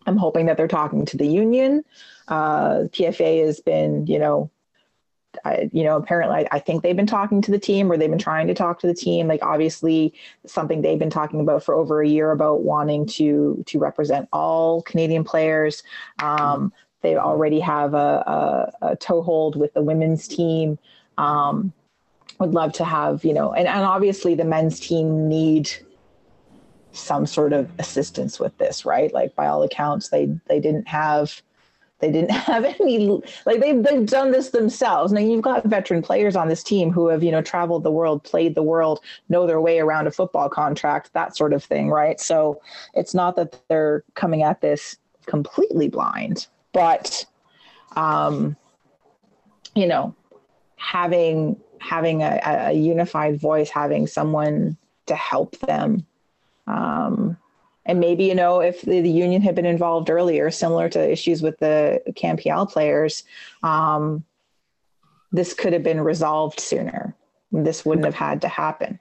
[0.07, 1.85] i'm hoping that they're talking to the union
[2.29, 4.51] uh, pfa has been you know
[5.45, 8.11] I, you know, apparently I, I think they've been talking to the team or they've
[8.11, 9.27] been trying to talk to the team.
[9.27, 10.15] Like obviously
[10.47, 14.83] something they've been talking about for over a year about wanting to to represent all
[14.83, 15.83] Canadian players.
[16.21, 20.79] Um, they already have a, a, a toehold with the women's team.
[21.19, 21.73] Um,
[22.41, 25.71] would love to have, you know, and, and obviously the men's team need
[26.95, 29.13] some sort of assistance with this, right?
[29.13, 31.43] Like by all accounts, they they didn't have
[32.01, 35.13] they didn't have any like they've they've done this themselves.
[35.13, 38.25] Now you've got veteran players on this team who have you know traveled the world,
[38.25, 42.21] played the world, know their way around a football contract, that sort of thing, right?
[42.21, 42.61] So
[42.95, 47.25] it's not that they're coming at this completely blind, but
[47.97, 48.57] um,
[49.75, 50.15] you know,
[50.77, 54.77] having having a, a unified voice, having someone
[55.07, 56.07] to help them.
[56.67, 57.37] Um,
[57.87, 61.43] and maybe, you know, if the, the, union had been involved earlier, similar to issues
[61.43, 63.25] with the CanPL players,
[63.63, 64.25] um,
[65.33, 67.15] this could have been resolved sooner.
[67.53, 68.99] This wouldn't have had to happen.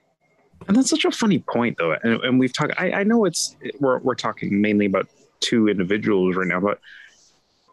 [0.68, 1.94] And that's such a funny point, though.
[2.04, 5.08] And, and we've talked, I, I, know it's, we're, we're talking mainly about
[5.40, 6.80] two individuals right now, but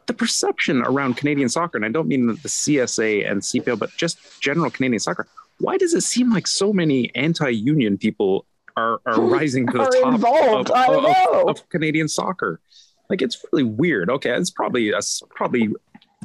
[0.06, 4.18] the perception around Canadian soccer, and I don't mean the CSA and CPL, but just
[4.40, 5.26] general Canadian soccer,
[5.58, 8.44] why does it seem like so many anti union people
[8.80, 10.70] are, are rising to the top involved.
[10.70, 12.60] of, of- of Canadian soccer.
[13.08, 14.08] Like it's really weird.
[14.10, 15.00] Okay, it's probably a,
[15.34, 15.68] probably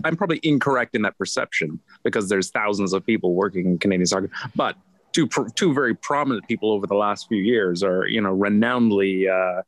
[0.03, 4.29] I'm probably incorrect in that perception because there's thousands of people working in Canadian soccer,
[4.55, 4.75] but
[5.13, 9.27] two pr- two very prominent people over the last few years are you know renownedly
[9.29, 9.61] uh,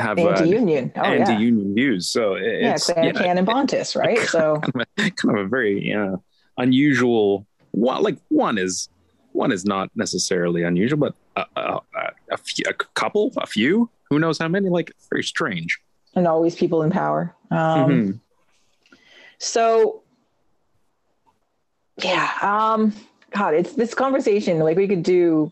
[0.00, 0.92] have uh, Anti-union.
[0.96, 2.08] Oh, anti-union views.
[2.08, 4.18] So it- Yeah, it's yeah, Can and Bontis, right?
[4.36, 6.22] So kind of a, kind of a very you know,
[6.58, 8.02] unusual one.
[8.02, 8.88] Like one is
[9.32, 11.80] one is not necessarily unusual, but a, a,
[12.32, 14.68] a, few, a couple, a few, who knows how many?
[14.68, 15.78] Like very strange.
[16.14, 17.34] and always people in power.
[17.50, 17.58] Um,
[17.90, 18.20] Mhm.
[19.38, 20.02] So,
[22.02, 22.92] yeah, um,
[23.30, 24.58] God, it's this conversation.
[24.58, 25.50] Like we could do,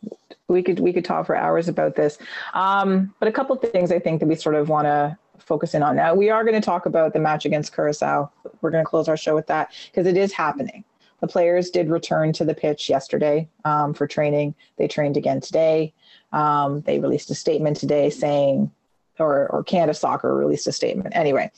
[0.48, 2.18] we could we could talk for hours about this.
[2.54, 5.74] Um, but a couple of things I think that we sort of want to focus
[5.74, 5.96] in on.
[5.96, 8.30] Now we are going to talk about the match against Curacao.
[8.60, 10.84] We're going to close our show with that because it is happening.
[11.20, 14.54] The players did return to the pitch yesterday um, for training.
[14.76, 15.94] They trained again today.
[16.32, 18.70] Um, they released a statement today saying,
[19.18, 21.16] or or Canada Soccer released a statement.
[21.16, 21.50] Anyway,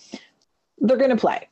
[0.79, 1.49] they're going to play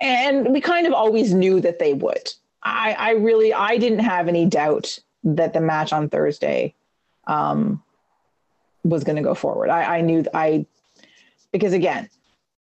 [0.00, 2.32] and we kind of always knew that they would.
[2.62, 6.74] I, I really, I didn't have any doubt that the match on Thursday
[7.26, 7.82] um,
[8.84, 9.70] was going to go forward.
[9.70, 10.66] I, I knew I,
[11.52, 12.08] because again,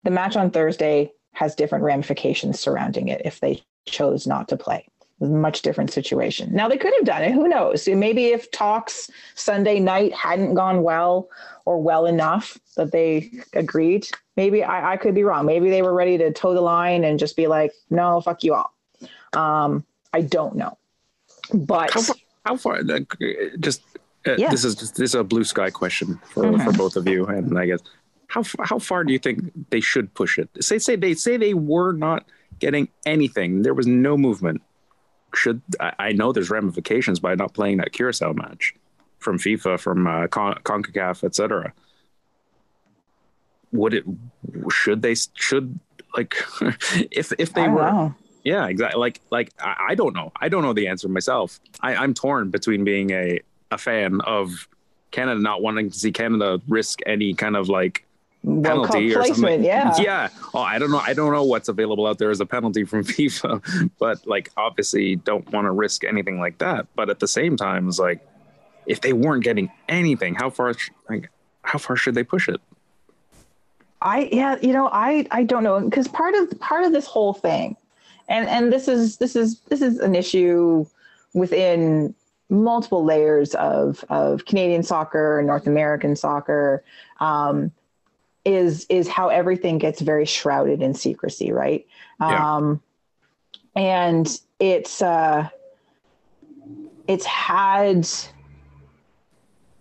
[0.05, 4.87] the match on Thursday has different ramifications surrounding it if they chose not to play.
[4.99, 6.53] It was a much different situation.
[6.55, 7.33] Now they could have done it.
[7.33, 7.89] Who knows?
[7.89, 11.29] Maybe if talks Sunday night hadn't gone well
[11.65, 14.07] or well enough that they agreed,
[14.37, 15.47] maybe I, I could be wrong.
[15.47, 18.55] Maybe they were ready to toe the line and just be like, no, fuck you
[18.55, 18.75] all.
[19.33, 20.77] Um, I don't know.
[21.55, 22.17] But How far?
[22.45, 22.75] How far?
[22.77, 23.01] Uh,
[23.59, 23.83] just
[24.27, 24.51] uh, Yeah.
[24.51, 26.65] this is just, this is a blue sky question for, Mhm.
[26.65, 27.81] for both of you, and I guess
[28.29, 29.39] how how far do you think
[29.71, 30.49] they should push it?
[30.61, 32.25] Say say they say they were not
[32.59, 33.63] getting anything.
[33.63, 34.63] There was no movement.
[35.35, 38.75] Should I, I know there's ramifications by not playing that Curacao match
[39.19, 41.73] from FIFA, from uh, Con- Concacaf, etc.
[43.73, 44.05] Would it?
[44.71, 45.15] Should they?
[45.35, 45.79] Should
[46.17, 46.37] like
[47.11, 48.15] if if they were know.
[48.45, 48.99] yeah, exactly.
[48.99, 50.33] Like, like I, I don't know.
[50.41, 51.61] I don't know the answer myself.
[51.81, 53.41] I, I'm torn between being a
[53.71, 54.69] a fan of
[55.11, 58.06] Canada, not wanting to see Canada risk any kind of like
[58.47, 59.65] Penalty or something.
[59.65, 59.93] yeah.
[59.99, 60.29] yeah.
[60.55, 61.01] Oh, I don't know.
[61.01, 65.17] I don't know what's available out there as a penalty from FIFA, but like obviously
[65.17, 66.87] don't want to risk anything like that.
[66.95, 68.25] But at the same time, it's like
[68.87, 70.75] if they weren't getting anything, how far?
[71.09, 71.31] Like,
[71.63, 72.61] how far should they push it?
[74.01, 77.33] I yeah, you know, I I don't know because part of part of this whole
[77.33, 77.77] thing,
[78.29, 80.87] and and this is this is this is an issue
[81.35, 82.15] within
[82.49, 86.85] multiple layers of of Canadian soccer, North American soccer,
[87.19, 87.73] um,
[88.47, 91.85] is is how everything gets very shrouded in secrecy, right?
[92.21, 92.57] Yeah.
[92.57, 92.81] Um,
[93.75, 95.49] and it's uh,
[97.09, 98.07] it's had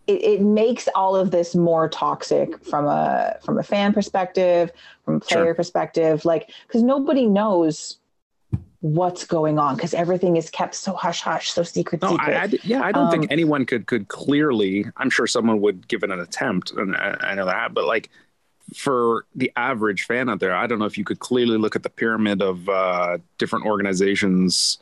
[0.08, 4.72] it, it makes all of this more toxic from a from a fan perspective,
[5.06, 5.56] from a player Sure.
[5.56, 8.00] perspective, like because nobody knows
[8.82, 12.36] what's going on because everything is kept so hush hush, so secret No, secret.
[12.36, 14.86] I, I- yeah, I don't Um, think anyone could could clearly.
[14.98, 17.74] I'm sure someone would give it an attempt, and I, I know that.
[17.74, 18.10] But like
[18.74, 21.84] for the average fan out there, I don't know if you could clearly look at
[21.84, 24.80] the pyramid of uh, different organizations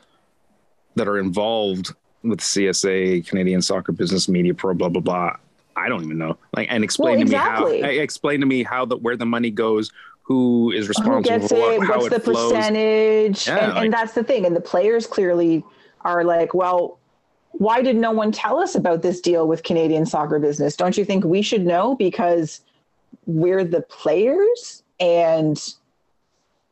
[0.94, 5.36] that are involved with CSA, Canadian Soccer Business Mediapro, blah blah blah.
[5.76, 6.38] I don't even know.
[6.56, 7.66] Like, and explain Well, to me how.
[7.66, 9.90] Explain to me how the where the money goes,
[10.24, 12.52] who is who responsible gets for it what, how what's it the flows.
[12.52, 15.62] percentage Yeah, and, like- and that's the thing and the players clearly
[16.00, 16.98] are like well
[17.52, 21.04] why did no one tell us about this deal with canadian soccer business don't you
[21.04, 22.62] think we should know because
[23.26, 25.74] we're the players and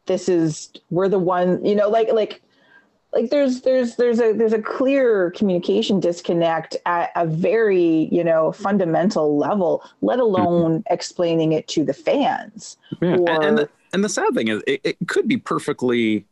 [0.07, 2.42] this is we're the one you know like like
[3.12, 8.53] like there's there's there's a there's a clear communication disconnect at a very you know
[8.53, 14.09] fundamental level let alone explaining it to the fans Yeah, and, and, the, and the
[14.09, 16.26] sad thing is, it, it could be perfectly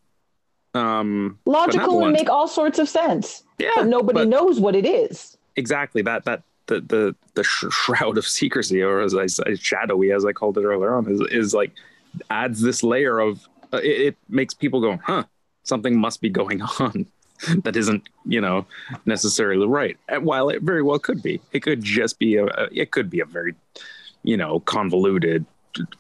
[0.75, 4.87] um, logical and make all sorts of sense Yeah, but nobody but knows what it
[4.87, 5.37] is.
[5.57, 10.13] Exactly that that the the the sh- shroud of secrecy, or as I say, shadowy,
[10.13, 11.73] as I called it earlier on, is is like
[12.31, 15.25] adds this layer of uh, it, it makes people go, huh,
[15.65, 17.07] something must be going on
[17.65, 18.67] that isn't you know
[19.05, 19.99] necessarily right.
[20.09, 23.11] And while it very well could be, it could just be a, a it could
[23.11, 23.55] be a very
[24.23, 25.45] you know convoluted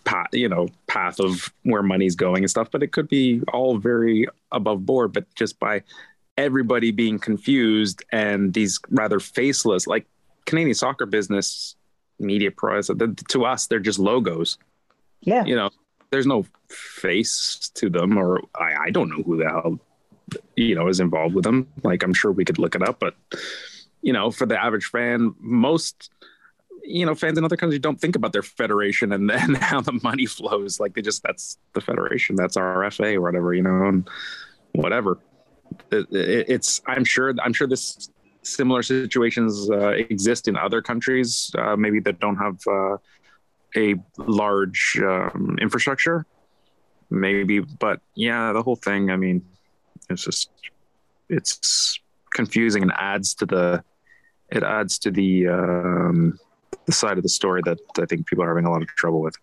[0.04, 3.78] path you know path of where money's going and stuff but it could be all
[3.78, 5.80] very above board but just by
[6.36, 10.06] everybody being confused and these rather faceless like
[10.50, 11.76] canadian soccer business
[12.18, 12.90] media pros
[13.28, 14.58] to us they're just logos.
[15.22, 15.44] Yeah.
[15.44, 15.70] You know
[16.10, 19.80] there's no face to them or i, I don't know who the hell
[20.56, 21.68] you know is involved with them.
[21.82, 23.14] Like i'm sure we could look it up but
[24.02, 26.10] you know for the average fan most
[26.84, 29.98] you know fans in other countries don't think about their federation and then how the
[30.02, 30.80] money flows.
[30.80, 32.36] Like they just that's the federation.
[32.36, 34.08] That's our fa or whatever you know and
[34.72, 35.18] whatever.
[35.92, 38.10] It, it, it's i'm sure i'm sure this
[38.42, 42.96] similar situations uh, exist in other countries uh, maybe that don't have uh,
[43.76, 46.26] a large um, infrastructure?
[47.10, 49.42] Maybe but yeah the whole thing i mean
[50.08, 50.50] it's just
[51.28, 51.98] it's
[52.34, 53.82] confusing and adds to the
[54.50, 56.38] it adds to the um
[56.86, 59.20] the side of the story that i think people are having a lot of trouble
[59.20, 59.34] with.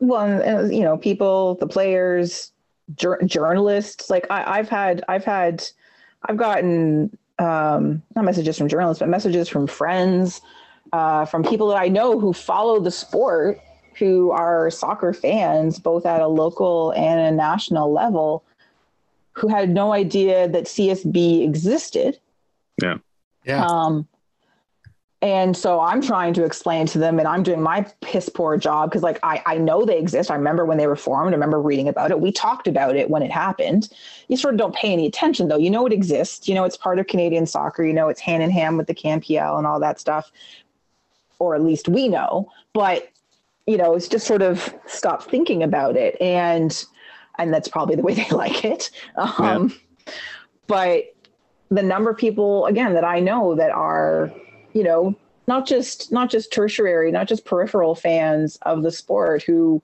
[0.00, 2.52] Well and, you know people the players
[2.94, 5.64] jur- journalists like I, i've had i've had
[6.28, 10.40] i've gotten um not messages from journalists but messages from friends
[10.92, 13.58] uh, from people that i know who follow the sport
[13.98, 18.44] who are soccer fans both at a local and a national level
[19.32, 22.18] who had no idea that csb existed
[22.80, 22.98] Yeah.
[23.44, 23.66] Yeah.
[23.66, 24.08] Um,
[25.24, 28.90] and so I'm trying to explain to them, and I'm doing my piss poor job
[28.90, 30.30] because, like, I, I know they exist.
[30.30, 31.30] I remember when they were formed.
[31.30, 32.20] I remember reading about it.
[32.20, 33.88] We talked about it when it happened.
[34.28, 35.56] You sort of don't pay any attention, though.
[35.56, 36.46] You know it exists.
[36.46, 37.82] You know it's part of Canadian soccer.
[37.82, 40.30] You know it's hand in hand with the CanPL and all that stuff,
[41.38, 42.52] or at least we know.
[42.74, 43.08] But
[43.66, 46.84] you know, it's just sort of stop thinking about it, and
[47.38, 48.90] and that's probably the way they like it.
[49.16, 49.74] Um,
[50.66, 51.14] But
[51.70, 54.30] the number of people again that I know that are,
[54.74, 55.14] you know,
[55.46, 59.82] not just not just tertiary, not just peripheral fans of the sport who,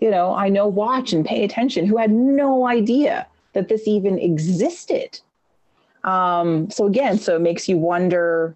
[0.00, 4.18] you know, I know watch and pay attention who had no idea that this even
[4.18, 5.18] existed.
[6.04, 8.54] Um, so again, so it makes you wonder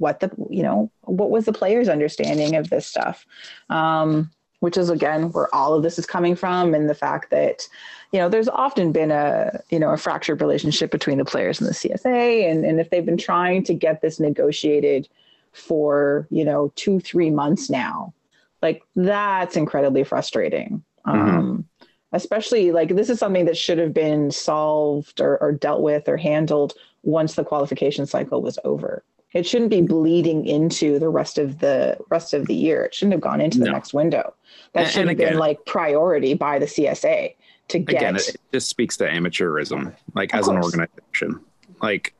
[0.00, 3.26] what the you know what was the player's understanding of this stuff
[3.68, 7.68] um, which is again where all of this is coming from and the fact that
[8.12, 11.68] you know there's often been a you know a fractured relationship between the players and
[11.68, 15.08] the csa and, and if they've been trying to get this negotiated
[15.52, 18.12] for you know two three months now
[18.62, 20.82] like that's incredibly frustrating.
[21.06, 21.64] Um,
[22.12, 26.16] especially like this is something that should have been solved or, or dealt with or
[26.16, 29.02] handled once the qualification cycle was over.
[29.32, 32.84] It shouldn't be bleeding into the rest of the rest of the year.
[32.84, 33.72] It shouldn't have gone into the No.
[33.72, 34.34] next window.
[34.72, 37.34] That should and have been like priority by the csa
[37.70, 41.40] to get again it, it just speaks to amateurism like Of as an organization
[41.82, 42.14] like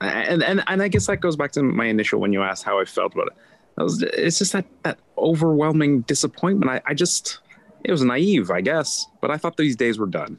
[0.00, 2.80] and, and and i guess that goes back to my initial when you asked how
[2.80, 3.34] i felt about it
[3.82, 6.70] was, it's just that that overwhelming disappointment.
[6.70, 7.40] I, I just
[7.84, 10.38] it was naive, I guess, but I thought these days were done.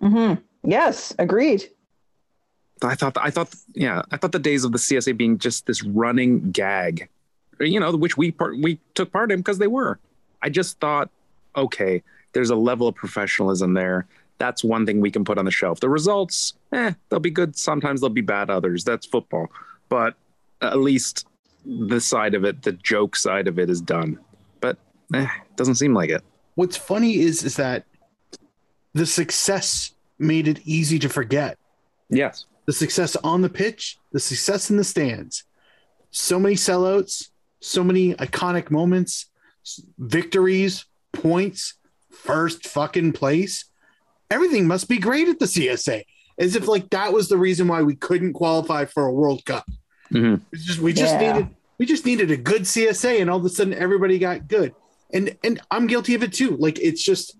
[0.00, 0.34] hmm
[0.64, 1.68] Yes, agreed.
[2.82, 5.82] I thought I thought yeah, I thought the days of the CSA being just this
[5.82, 7.08] running gag,
[7.60, 9.98] you know, which we part we took part in because they were.
[10.40, 11.10] I just thought,
[11.56, 12.02] okay,
[12.32, 14.06] there's a level of professionalism there.
[14.38, 15.80] That's one thing we can put on the shelf.
[15.80, 17.56] The results, eh, they'll be good.
[17.56, 18.50] Sometimes they'll be bad.
[18.50, 19.48] Others, that's football.
[19.88, 20.14] But
[20.60, 21.26] at least
[21.64, 24.18] the side of it, the joke side of it, is done.
[24.60, 24.78] But
[25.14, 26.22] eh, doesn't seem like it.
[26.54, 27.84] What's funny is is that
[28.94, 31.58] the success made it easy to forget.
[32.10, 32.46] Yes.
[32.66, 35.44] The success on the pitch, the success in the stands.
[36.10, 37.30] So many sellouts,
[37.60, 39.26] so many iconic moments,
[39.98, 41.74] victories, points,
[42.12, 43.64] first fucking place.
[44.30, 46.04] Everything must be great at the CSA.
[46.38, 49.64] As if like that was the reason why we couldn't qualify for a World Cup.
[50.10, 50.40] Mhm.
[50.54, 51.32] Just we just Yeah.
[51.32, 51.48] needed
[51.78, 54.74] we just needed a good CSA and all of a sudden everybody got good.
[55.12, 56.56] And and I'm guilty of it too.
[56.56, 57.36] Like it's just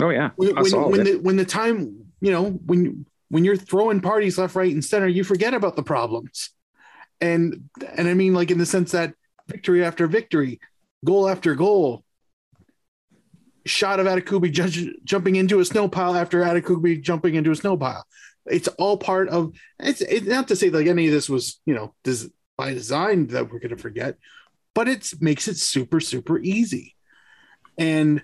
[0.00, 0.30] Oh yeah.
[0.36, 4.54] when when, when the when the time you know when when you're throwing parties left
[4.56, 6.50] right and center you forget about the problems
[7.20, 9.14] and and i mean like in the sense that
[9.48, 10.60] victory after victory
[11.04, 12.04] goal after goal
[13.66, 17.76] shot of Adekugbe ju- jumping into a snow pile after Adekugbe jumping into a snow
[17.76, 18.04] pile.
[18.46, 21.74] It's all part of it's, it's not to say like any of this was you
[21.74, 24.16] know this by design that we're going to forget
[24.72, 26.94] but it makes it super super easy.
[27.78, 28.22] And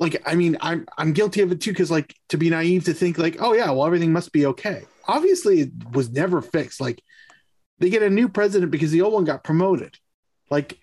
[0.00, 2.92] like i mean i'm i'm guilty of it too because like to be naive to
[2.94, 4.82] think like oh yeah well everything must be okay.
[5.06, 6.80] Obviously it was never fixed.
[6.80, 7.02] Like
[7.78, 9.98] they get a new president because the old one got promoted.
[10.50, 10.78] Like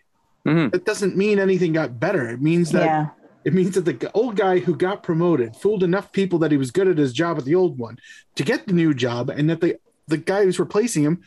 [0.47, 0.74] Mhm.
[0.74, 2.30] it doesn't mean anything got better.
[2.30, 3.07] It means that yeah.
[3.45, 6.71] It means that the old guy who got promoted fooled enough people that he was
[6.71, 7.97] good at his job at the old one
[8.35, 11.21] to get the new job, and that the the guy who's replacing him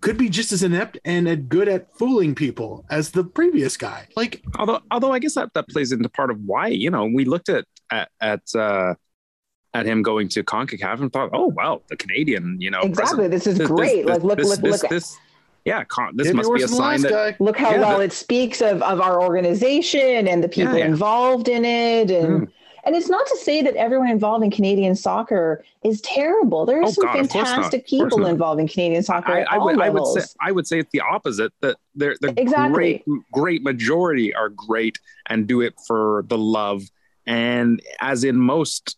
[0.00, 4.08] could be just as inept and as good at fooling people as the previous guy.
[4.16, 7.24] Like, although although I guess that that plays into part of why you know we
[7.24, 8.94] looked at at at uh,
[9.74, 13.28] at him going to Concacaf and thought, oh wow, the Canadian, you know, Exactly.
[13.28, 14.06] This is great.
[14.06, 14.90] like look, this, look, this, look.
[14.90, 15.16] this,
[15.64, 17.36] yeah, con- this maybe must worse be a sign that guy.
[17.38, 20.86] look how Yeah, well but- it speaks of, of our organization and the people yeah.
[20.86, 22.52] involved in it and Mm.
[22.84, 26.66] and it's not to say that everyone involved in Canadian soccer is terrible.
[26.66, 27.54] There are Oh, some God, of course not.
[27.54, 30.50] fantastic people involved in Canadian soccer I, at I all would I would say I
[30.52, 32.74] would say it's the opposite that they're the Exactly.
[32.74, 34.98] great great majority are great
[35.28, 36.82] and do it for the love
[37.26, 38.96] and as in most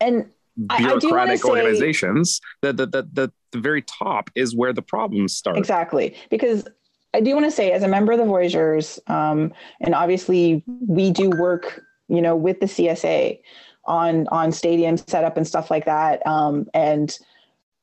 [0.00, 0.26] and
[0.70, 4.82] I- I do bureaucratic say- organizations the the, the the very top is where the
[4.82, 5.56] problems start.
[5.56, 6.16] Exactly.
[6.30, 6.66] Because
[7.14, 11.10] I do want to say, as a member of the Voyageurs, um, and obviously we
[11.10, 13.40] do work, you know, with the CSA
[13.86, 16.24] on on stadium setup and stuff like that.
[16.26, 17.18] Um, and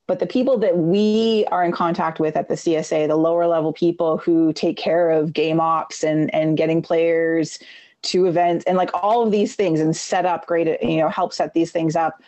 [0.05, 3.74] but the people that we are in contact with at the CSA, the lower level
[3.74, 7.57] people who take care of game ops and and getting players
[8.03, 11.34] to events and like all of these things and set up great, you know, help
[11.34, 12.21] set these things up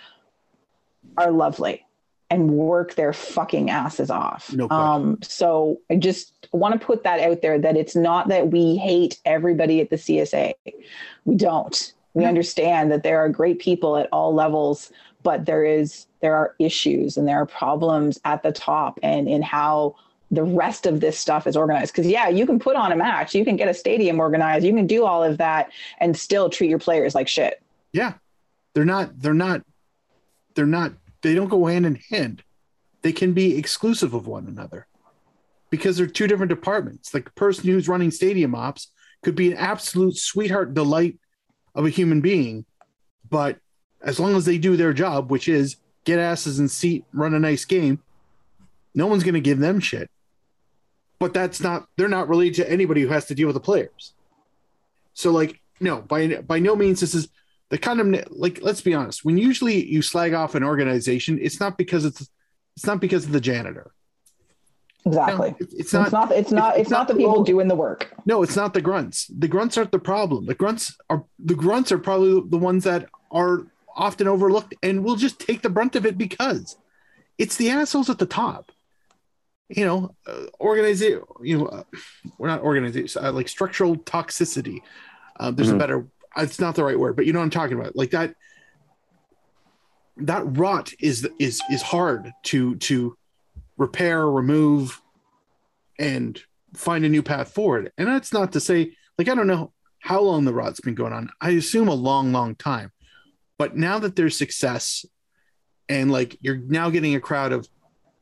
[1.17, 1.84] are lovely
[2.36, 4.51] and work their fucking asses off.
[4.53, 8.51] No um, so I just want to put that out there that it's not that
[8.51, 10.53] we hate everybody at the CSA.
[11.23, 11.93] We don't.
[12.13, 14.91] We understand that there are great people at all levels,
[15.23, 19.41] but there is there are issues and there are problems at the top and in
[19.41, 19.95] how
[20.31, 21.93] the rest of this stuff is organized.
[21.93, 24.73] Because yeah, you can put on a match, you can get a stadium organized, you
[24.73, 27.61] can do all of that and still treat your players like shit.
[27.91, 28.13] Yeah,
[28.73, 29.19] they're not.
[29.21, 29.61] They're not.
[30.53, 30.93] They're not.
[31.26, 32.43] They don't go hand in hand.
[33.01, 34.86] They can be exclusive of one another
[35.71, 37.15] because they're two different departments.
[37.15, 38.91] Like the person who's running stadium ops
[39.23, 41.17] could be an absolute sweetheart delight
[41.73, 42.65] of a human being,
[43.28, 43.57] but
[44.03, 47.39] as long as they do their job, which is get asses in seat, run a
[47.39, 48.03] nice game,
[48.93, 50.11] no one's going to give them shit.
[51.17, 51.88] But that's not.
[51.97, 54.13] They're not related to anybody who has to deal with the players.
[55.15, 57.30] So like no, by by no means this is
[57.70, 61.59] the kind of like let's be honest when usually you slag off an organization it's
[61.59, 62.30] not because it's
[62.76, 63.91] it's not because of the janitor
[65.05, 65.51] Exactly.
[65.51, 67.36] no, it- it's it's not not it's not it's, it's not, not the the people
[67.36, 67.43] role.
[67.43, 68.11] doing the work.
[68.26, 71.91] no it's not the grunts the grunts aren't the problem the grunts are the grunts
[71.91, 76.05] are probably the ones that are often overlooked and will just take the brunt of
[76.05, 76.76] it because
[77.38, 78.72] it's the assholes at the top
[79.70, 81.84] you know uh, organization you know uh,
[82.38, 84.80] we're not organization uh, like structural toxicity
[85.39, 85.80] uh, there's a Mhm.
[85.80, 86.07] better
[86.38, 87.95] it's not the right word but you know what i'm talking about.
[87.95, 88.36] Like that
[90.17, 93.17] that rot is is is hard to to
[93.77, 95.01] repair remove
[95.99, 96.41] and
[96.73, 97.91] find a new path forward.
[97.97, 101.13] And that's not to say like i don't know how long the rot's been going
[101.13, 101.29] on.
[101.41, 102.91] I assume a long long time.
[103.57, 105.05] But now that there's success
[105.89, 107.67] and like you're now getting a crowd of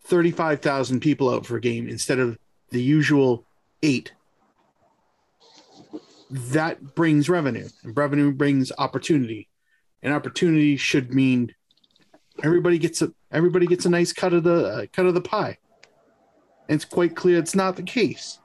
[0.05, 2.37] 35,000 people out for a game instead of
[2.71, 3.45] the usual
[3.81, 4.11] 8
[6.33, 9.49] that brings revenue, and revenue brings opportunity,
[10.01, 11.53] and opportunity should mean
[12.43, 15.57] everybody gets a everybody gets a nice cut of the uh, cut of the pie.
[16.67, 18.39] And it's quite clear it's not the case.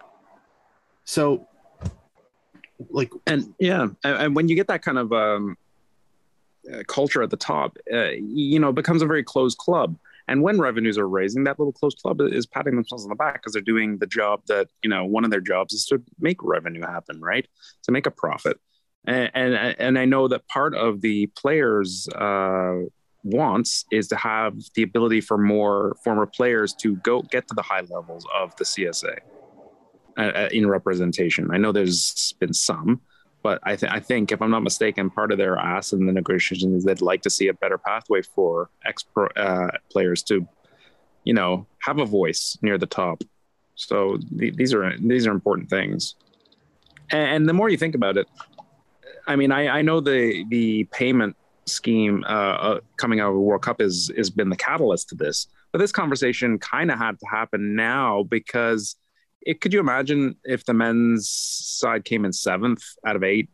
[1.05, 1.47] So,
[2.91, 5.57] like, and yeah and, and when you get that kind of um,
[6.71, 9.97] uh, culture at the top uh, you know becomes a very closed club
[10.29, 13.35] and when revenues are raising that little closed club is patting themselves on the back
[13.35, 16.43] because they're doing the job that you know one of their jobs is to make
[16.43, 17.47] revenue happen right
[17.83, 18.59] to make a profit
[19.07, 22.77] and and, and i know that part of the players uh,
[23.25, 27.63] wants is to have the ability for more former players to go get to the
[27.63, 29.19] high levels of the csa
[30.19, 31.51] uh, in representation.
[31.53, 33.01] I know there's been some,
[33.43, 36.13] but I, th- I think if I'm not mistaken, part of their ask in the
[36.13, 39.05] negotiations is they'd like to see a better pathway for ex
[39.37, 40.47] uh, players to,
[41.25, 43.23] you know, have a voice near the top.
[43.75, 46.17] So th- these are these are important things,
[47.11, 48.27] and, and, the more you think about it,
[49.27, 51.37] I mean, I, I know the the payment
[51.67, 55.15] scheme uh, uh, coming out of the World Cup is has been the catalyst to
[55.15, 58.97] this, but this conversation kind of had to happen now because
[59.49, 63.49] it, could you imagine if the men's side came in seventh out of eight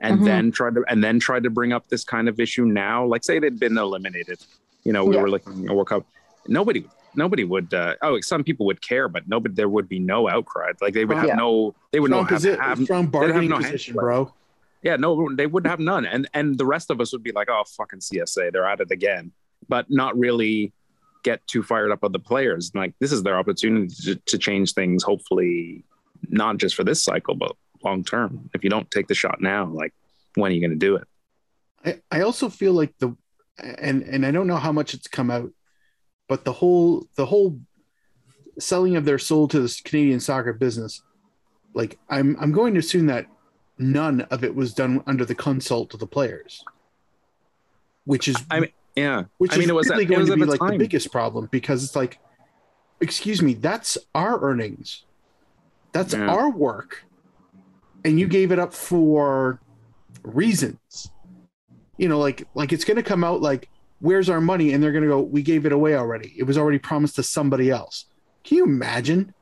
[0.00, 0.24] and mm-hmm.
[0.24, 3.04] then tried to and then tried to bring up this kind of issue now?
[3.04, 4.38] Like say they'd been eliminated
[4.84, 5.22] you know we yeah.
[5.22, 6.06] were looking at world cup.
[6.46, 6.84] Nobody
[7.14, 10.72] nobody would uh, oh some people would care but nobody there would be no outcry.
[10.80, 11.34] Like they would have yeah.
[11.34, 14.32] no they would strong no posi- have, strong bargaining have no position bro.
[14.82, 16.06] Yeah no they would have none.
[16.06, 18.90] And and the rest of us would be like oh fucking csa they're at it
[18.90, 19.32] again.
[19.68, 20.72] But not really
[21.22, 22.72] get too fired up on the players.
[22.74, 25.02] Like this is their opportunity to, to change things.
[25.02, 25.84] Hopefully,
[26.28, 28.50] not just for this cycle, but long term.
[28.54, 29.94] If you don't take the shot now, like
[30.34, 31.08] when are you going to do it?
[31.84, 33.16] I, I also feel like the
[33.58, 35.50] and and I don't know how much it's come out,
[36.28, 37.58] but the whole the whole
[38.58, 41.02] selling of their soul to the Canadian soccer business,
[41.74, 43.26] like I'm I'm going to assume that
[43.78, 46.64] none of it was done under the consult of the players,
[48.04, 50.44] which is I mean yeah, which I mean, is it was really going to be
[50.44, 50.72] like time.
[50.72, 52.18] the biggest problem because it's like,
[53.00, 55.04] excuse me, that's our earnings,
[55.92, 56.26] that's yeah.
[56.26, 57.04] our work,
[58.04, 59.60] and you gave it up for
[60.22, 61.10] reasons.
[61.96, 63.68] You know, like like it's going to come out like,
[64.00, 64.72] where's our money?
[64.72, 66.34] And they're going to go, we gave it away already.
[66.36, 68.06] It was already promised to somebody else.
[68.42, 69.34] Can you imagine?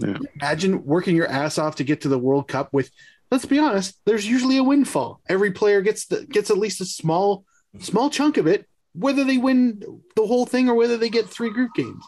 [0.00, 0.18] Yeah.
[0.40, 2.90] Imagine working your ass off to get to the World Cup with.
[3.30, 3.96] Let's be honest.
[4.06, 5.20] There's usually a windfall.
[5.28, 7.44] Every player gets the, gets at least a small
[7.78, 11.50] small chunk of it whether they win the whole thing or whether they get three
[11.50, 12.04] group games.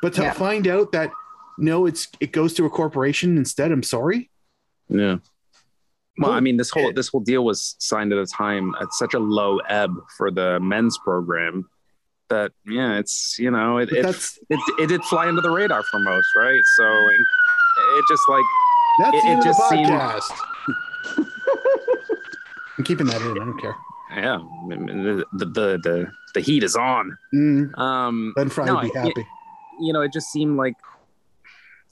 [0.00, 0.32] But to yeah.
[0.32, 1.10] find out that
[1.58, 3.70] no, it's it goes to a corporation instead.
[3.72, 4.30] I'm sorry.
[4.88, 5.18] Yeah.
[6.18, 6.92] Well, I mean, this whole eh.
[6.94, 10.60] this whole deal was signed at a time at such a low ebb for the
[10.60, 11.68] men's program
[12.28, 14.04] that yeah, it's you know it it,
[14.50, 16.60] it, it did fly under the radar for most, right?
[16.76, 18.44] So it just like
[18.98, 19.90] that's it, it just seemed.
[22.78, 23.32] I'm keeping that in.
[23.32, 23.76] I don't care
[24.14, 24.38] yeah,
[24.68, 25.46] the the
[25.82, 27.16] the, the heat is on.
[27.34, 27.78] Mm.
[27.78, 29.12] Um, ben Fry no, would be happy.
[29.16, 29.26] It,
[29.80, 30.74] you know, it just seemed like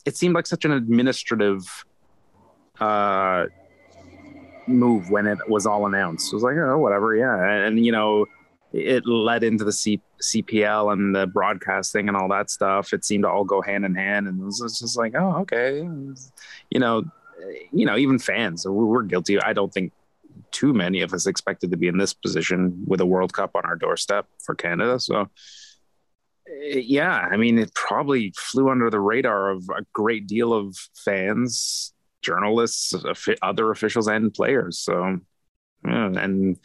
[0.04, 1.84] it seemed like such an administrative
[2.80, 3.46] uh,
[4.66, 6.32] move when it was all announced.
[6.32, 8.26] It was like, oh, whatever, yeah, and, and you know,
[8.72, 12.92] it led into the C- CPL and the broadcasting and all that stuff.
[12.92, 15.78] It seemed to all go hand in hand, and it was just like, oh, okay,
[16.70, 17.04] you know,
[17.72, 19.40] you know, even fans, we're guilty.
[19.40, 19.92] I don't think
[20.52, 23.64] too many of us expected to be in this position with a World Cup on
[23.64, 24.98] our doorstep for Canada.
[25.00, 25.28] So,
[26.48, 30.76] eh, yeah, I mean, it probably flew under the radar of a great deal of
[31.04, 32.94] fans, journalists,
[33.42, 34.78] other officials, and players.
[34.78, 35.18] So,
[35.86, 36.58] yeah, and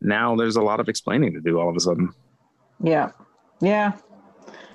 [0.00, 2.12] now there's a lot of explaining to do all of a sudden.
[2.82, 3.10] Yeah.
[3.60, 3.92] Yeah.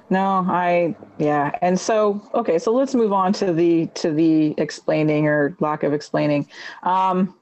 [0.10, 1.52] No, I yeah.
[1.62, 5.94] And so okay, so let's move on to the to the explaining or lack of
[5.94, 6.48] explaining.
[6.84, 7.36] Um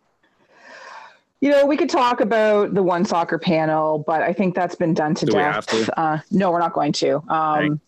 [1.39, 4.93] you know, we could talk about the one soccer panel, but I think that's been
[4.93, 5.67] done to Do death.
[5.67, 5.99] To?
[5.99, 7.23] Uh, no, we're not going to.
[7.31, 7.79] Um,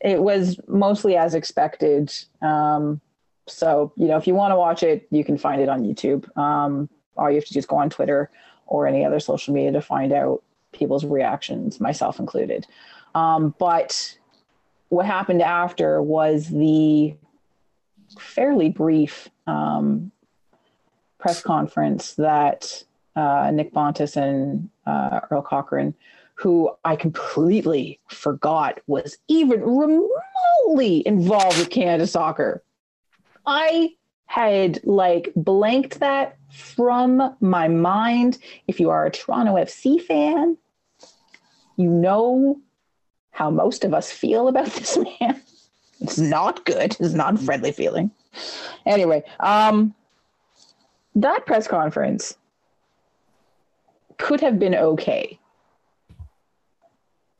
[0.00, 2.12] it was mostly as expected.
[2.42, 3.00] Um,
[3.48, 6.36] so, you know, if you want to watch it, you can find it on YouTube.
[6.36, 8.30] Um, all you have to do is go on Twitter
[8.66, 10.42] or any other social media to find out
[10.72, 12.66] people's reactions, myself included.
[13.14, 14.16] Um, but
[14.88, 17.16] what happened after was the
[18.18, 20.12] fairly brief um,
[21.18, 22.84] press conference that
[23.14, 25.94] uh, Nick Bontis and uh, Earl Cochrane,
[26.34, 32.62] who I completely forgot was even remotely involved with Canada soccer.
[33.46, 33.94] I
[34.26, 38.38] had like blanked that from my mind.
[38.66, 40.58] If you are a Toronto FC fan,
[41.76, 42.60] you know
[43.30, 45.40] how most of us feel about this man.
[46.00, 46.96] It's not good.
[47.00, 48.10] It's not a friendly feeling.
[48.84, 49.94] Anyway, um,
[51.16, 52.36] that press conference
[54.18, 55.38] could have been okay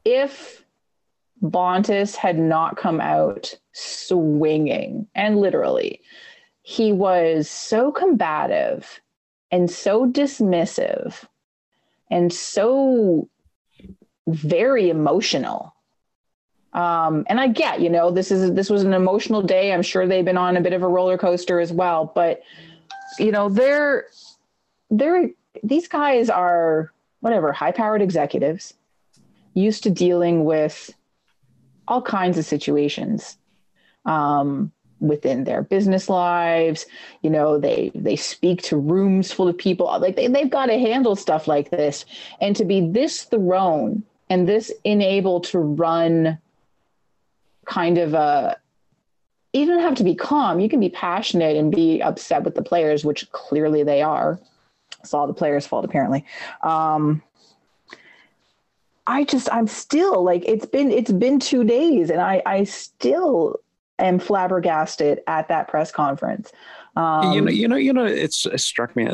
[0.05, 0.65] if
[1.43, 5.07] Bontis had not come out swinging.
[5.15, 6.01] And literally
[6.63, 9.01] he was so combative
[9.51, 11.25] and so dismissive
[12.11, 13.29] and so
[14.27, 15.75] very emotional.
[16.73, 19.73] Um, and i get you know this is this was an emotional day.
[19.73, 22.43] I'm sure they've been on a bit of a roller coaster as well but
[23.19, 24.07] you know they're
[24.91, 25.31] they're
[25.63, 28.75] these guys are whatever high powered executives
[29.55, 30.95] used to dealing with
[31.89, 33.39] all kinds of situations
[34.05, 34.71] um,
[35.01, 36.87] within their business lives.
[37.23, 39.87] You know they they speak to rooms full of people.
[40.01, 42.05] Like they, they've got to handle stuff like this.
[42.41, 46.39] And to be this thrown and this enabled to run
[47.65, 48.57] kind of a
[49.57, 52.63] you don't have to be calm you can be passionate and be upset with the
[52.63, 54.39] players which clearly they are
[55.01, 56.25] it's all the players fault apparently
[56.63, 57.23] um,
[59.07, 63.61] i just i'm still like it's been it's been two days and i i still
[63.99, 66.53] am flabbergasted at that press conference.
[66.97, 69.09] Um, you know, you know, you know, it's it struck me.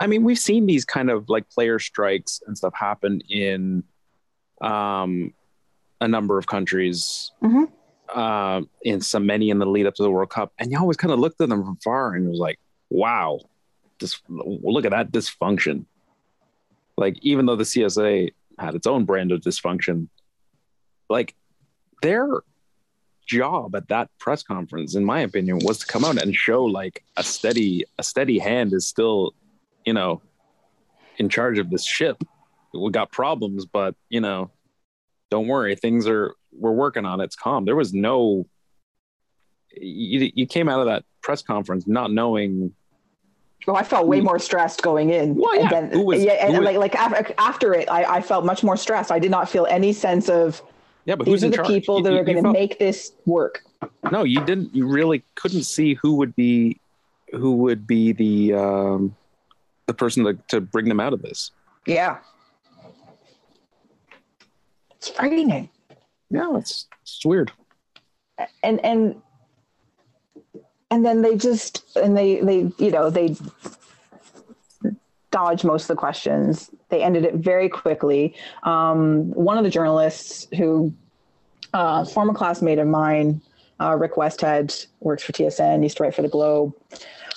[0.00, 3.84] I mean, we've seen these kind of like player strikes and stuff happen in
[4.62, 5.34] um,
[6.00, 7.32] a number of countries.
[7.42, 7.70] Mhm.
[8.14, 10.96] Uh, in some many in the lead up to the World Cup, and you always
[10.96, 12.58] kind of looked at them from far and was like,
[12.90, 13.40] "Wow,
[14.00, 15.86] this look at that dysfunction."
[16.96, 20.08] Like, even though the CSA had its own brand of dysfunction,
[21.08, 21.34] like
[22.02, 22.42] their
[23.26, 27.02] job at that press conference, in my opinion, was to come out and show like
[27.16, 29.34] a steady a steady hand is still,
[29.86, 30.20] you know,
[31.18, 32.22] in charge of this ship.
[32.74, 34.50] We got problems, but you know,
[35.30, 37.24] don't worry, things are we're working on it.
[37.24, 37.64] It's calm.
[37.64, 38.46] There was no
[39.74, 42.74] you, you came out of that press conference not knowing
[43.68, 45.36] Oh, I felt way more stressed going in.
[45.36, 45.62] Well, yeah.
[45.62, 48.44] And then, Who was- yeah, and was- like like af- after it, I, I felt
[48.44, 49.12] much more stressed.
[49.12, 50.60] I did not feel any sense of
[51.04, 51.68] yeah, but who's these are the charge?
[51.68, 53.62] people that you- are going to make this work.
[54.10, 56.80] no you didn't you really couldn't see who would be
[57.32, 59.14] who would be the um
[59.86, 61.50] the person to, to bring them out of this
[61.86, 62.18] Yeah,
[64.96, 65.68] it's frightening.
[66.32, 67.52] Yeah it's it's weird.
[68.62, 69.22] And and
[70.90, 73.36] and then they just and they they you know they
[75.30, 76.70] dodge most of the questions.
[76.88, 78.34] They ended it very quickly.
[78.64, 80.92] Um, one of the journalists who
[81.72, 83.40] uh, former classmate of mine
[83.80, 86.72] uh, rick westhead works for tsn used to write for the globe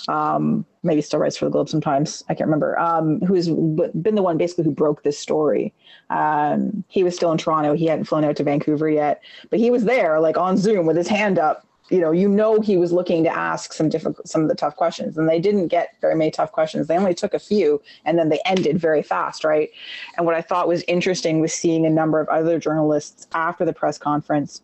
[0.08, 2.24] um, maybe still writes for the globe sometimes.
[2.30, 2.78] I can't remember.
[2.80, 5.74] Um, who's been the one basically who broke this story.
[6.10, 7.74] Um, he was still in toronto.
[7.74, 10.98] He hadn't flown out to vancouver yet but he was there like on zoom with
[10.98, 11.66] his hand up.
[11.90, 14.76] You know you know he was looking to ask some difficult some of the tough
[14.76, 16.88] questions and they didn't get very many tough questions.
[16.88, 19.70] They only took a few and then they ended very fast right?
[20.18, 23.74] And what i thought was interesting was seeing a number of other journalists after the
[23.74, 24.62] press conference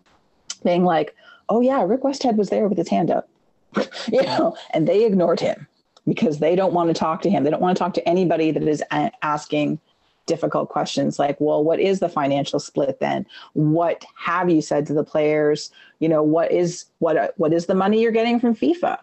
[0.64, 1.16] being like
[1.50, 3.30] oh yeah rick westhead was there with his hand up
[4.12, 5.68] you know and they ignored him
[6.08, 7.44] because they don't want to talk to him.
[7.44, 8.84] They don't want to talk to anybody that is
[9.22, 9.80] asking
[10.28, 13.26] difficult questions like well what is the financial split then?
[13.54, 15.72] What have you said to the players?
[16.00, 18.98] You know what is what what is the money you're getting from fifa?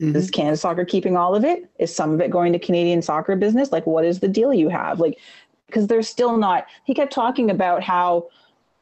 [0.00, 0.16] Mhm.
[0.16, 1.68] is canada soccer keeping all of it?
[1.78, 3.70] Is some of it going to canadian soccer business?
[3.70, 4.98] Like what is the deal you have?
[4.98, 5.18] Like
[5.66, 8.28] because they're still not he kept talking about how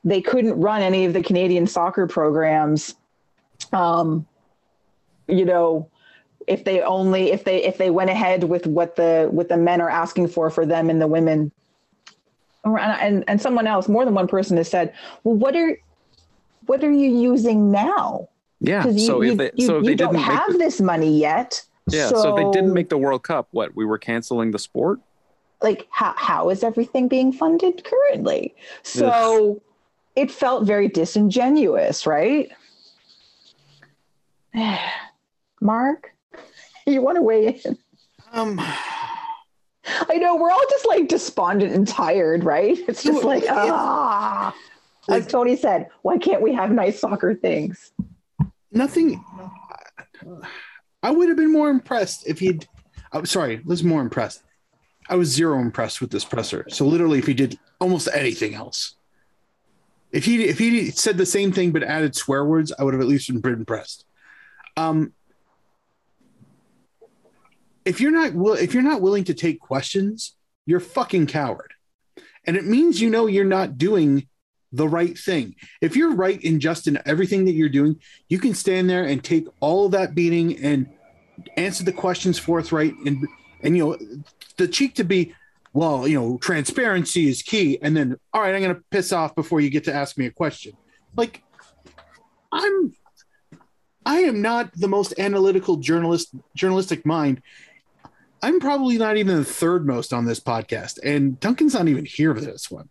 [0.05, 2.95] they couldn't run any of the canadian soccer programs
[3.73, 4.27] um
[5.31, 5.91] you know
[6.47, 9.81] if they only if they if they went ahead with what the what the men
[9.81, 11.53] are asking for for them and the women.
[12.65, 14.93] And and someone else more than one person has said
[15.25, 15.79] well what are
[16.67, 18.29] what are you using now?
[18.61, 21.19] Yeah you, so if they you, so if they don't didn't have the, this money
[21.19, 21.65] yet.
[21.89, 25.01] Yeah so, if they didn't make the world cup what we were canceling the sport?
[25.63, 28.55] Like how, how is everything being funded currently?
[28.83, 29.63] So
[30.17, 32.51] it felt very disingenuous right
[35.61, 36.11] mark
[36.87, 37.79] you want to weigh in
[38.33, 44.55] Um, i know we're all just like despondent and tired right it's just like ah
[45.09, 47.93] as tony said why can't we have nice soccer things
[48.73, 49.23] nothing.
[51.03, 52.67] I would have been more impressed if he'd.
[53.13, 54.43] I'm sorry, was more impressed.
[55.09, 56.67] I was zero impressed with this presser.
[56.69, 58.97] So literally, if he did almost anything else,
[60.13, 63.01] if he if he said the same thing but added swear words, I would have
[63.01, 64.05] at least been pretty impressed.
[64.77, 65.13] Um,
[67.91, 70.37] if you're not will if you're not willing to take questions,
[70.67, 71.73] you're fucking coward,
[72.47, 74.29] and it means you know you're not doing
[74.73, 75.57] the right thing.
[75.81, 79.23] If you're right in just in everything that you're doing, you can stand there and
[79.23, 80.89] take all of that beating and
[81.57, 83.27] answer the questions forthright and
[83.63, 83.99] And you know,
[84.57, 85.35] the cheek to be,
[85.73, 87.79] well, you know, transparency is key.
[87.83, 90.27] And then, all right, I'm going to piss off before you get to ask me
[90.27, 90.73] a question.
[91.17, 91.43] Like,
[92.53, 92.95] I'm,
[94.05, 97.43] I am not the most analytical journalist, journalistic mind.
[98.43, 102.35] I'm probably not even the third most on this podcast, and Duncan's not even here
[102.35, 102.89] for this one.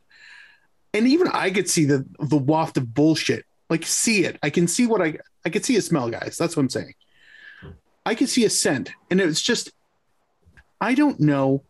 [0.93, 3.45] And even I could see the the waft of bullshit.
[3.69, 4.37] Like, see it.
[4.41, 6.37] I can see what I I could see a smell, guys.
[6.37, 6.93] That's what I'm saying.
[8.05, 9.71] I could see a scent, and it's just
[10.81, 11.63] I don't know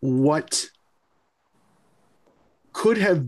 [0.00, 0.68] what
[2.72, 3.26] could have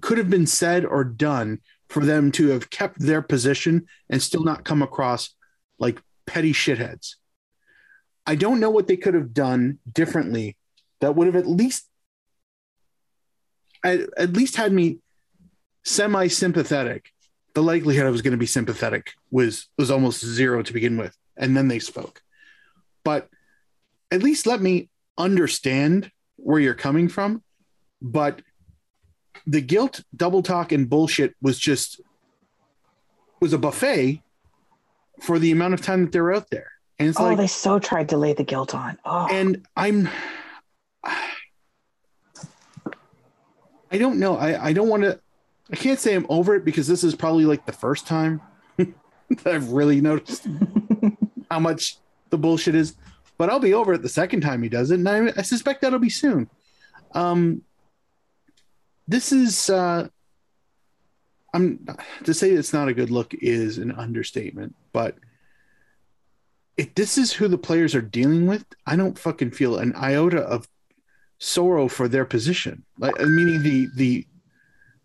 [0.00, 4.44] could have been said or done for them to have kept their position and still
[4.44, 5.34] not come across
[5.78, 7.14] like petty shitheads.
[8.28, 10.58] I don't know what they could have done differently
[11.00, 11.88] that would have at least
[13.82, 14.98] at, at least had me
[15.82, 17.10] semi sympathetic.
[17.54, 21.16] The likelihood I was going to be sympathetic was was almost zero to begin with,
[21.38, 22.20] and then they spoke.
[23.02, 23.30] But
[24.10, 27.42] at least let me understand where you're coming from.
[28.02, 28.42] But
[29.46, 32.02] the guilt, double talk, and bullshit was just
[33.40, 34.20] was a buffet
[35.22, 36.72] for the amount of time that they were out there.
[36.98, 38.98] And it's oh, like they so tried to lay the guilt on.
[39.04, 40.08] Oh, and I'm
[43.90, 44.36] I don't know.
[44.36, 45.20] I, I don't want to
[45.70, 48.40] I can't say I'm over it because this is probably like the first time
[48.76, 50.46] that I've really noticed
[51.50, 51.98] how much
[52.30, 52.94] the bullshit is.
[53.36, 55.82] But I'll be over it the second time he does it, and I, I suspect
[55.82, 56.50] that'll be soon.
[57.12, 57.62] Um,
[59.06, 60.08] this is uh,
[61.54, 61.86] I'm
[62.24, 65.16] to say it's not a good look is an understatement, but
[66.78, 70.38] if this is who the players are dealing with, I don't fucking feel an iota
[70.38, 70.68] of
[71.38, 72.84] sorrow for their position.
[72.98, 74.26] Like meaning the the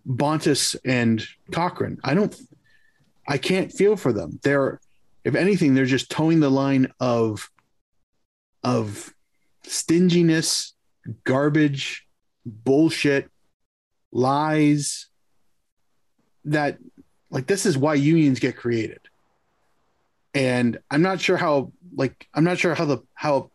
[0.07, 1.97] Bontis and Cochrane.
[2.03, 2.39] I don't
[3.27, 4.39] I can't feel for them.
[4.43, 4.79] They're
[5.23, 7.49] if anything, they're just toeing the line of
[8.63, 9.13] of
[9.63, 10.73] stinginess,
[11.23, 12.05] garbage,
[12.45, 13.31] bullshit,
[14.11, 15.07] lies
[16.45, 16.77] that
[17.31, 18.99] like this is why unions get created.
[20.34, 23.51] And I'm not sure how like I'm not sure how the how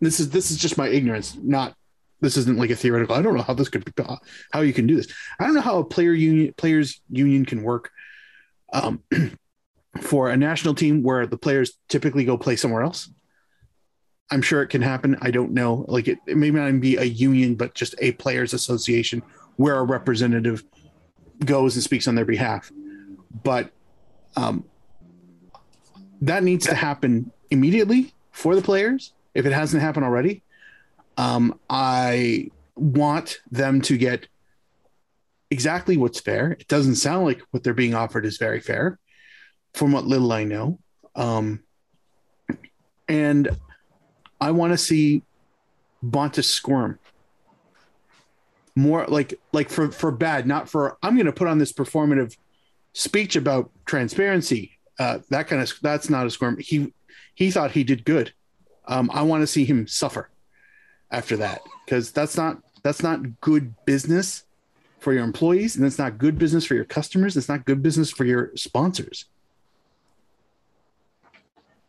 [0.00, 1.74] this is this is just my ignorance, not
[2.20, 3.14] this isn't like a theoretical.
[3.14, 4.04] I don't know how this could be
[4.52, 5.08] how you can do this.
[5.38, 7.90] I don't know how a player union players union can work
[8.72, 9.02] um,
[10.00, 13.10] for a national team where the players typically go play somewhere else.
[14.30, 15.16] I'm sure it can happen.
[15.20, 15.84] I don't know.
[15.88, 19.22] Like it, it may not be a union, but just a players association
[19.56, 20.64] where a representative
[21.44, 22.72] goes and speaks on their behalf.
[23.44, 23.70] But
[24.36, 24.64] um,
[26.22, 30.42] that needs to happen immediately for the players if it hasn't happened already.
[31.16, 34.28] Um, I want them to get
[35.50, 36.52] exactly what's fair.
[36.52, 38.98] It doesn't sound like what they're being offered is very fair,
[39.74, 40.78] from what little I know.
[41.14, 41.62] Um,
[43.08, 43.48] and
[44.40, 45.22] I want to see
[46.04, 46.98] Bontis squirm
[48.76, 52.36] more like like for for bad, not for I'm going to put on this performative
[52.92, 54.75] speech about transparency.
[54.98, 56.58] Uh, that kind of that's not a squirm.
[56.58, 56.92] He
[57.34, 58.32] he thought he did good.
[58.86, 60.30] Um, I want to see him suffer
[61.10, 64.44] after that because that's not that's not good business
[64.98, 68.10] for your employees and it's not good business for your customers it's not good business
[68.10, 69.26] for your sponsors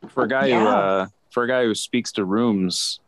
[0.09, 2.99] For a guy who uh, for a guy who speaks to rooms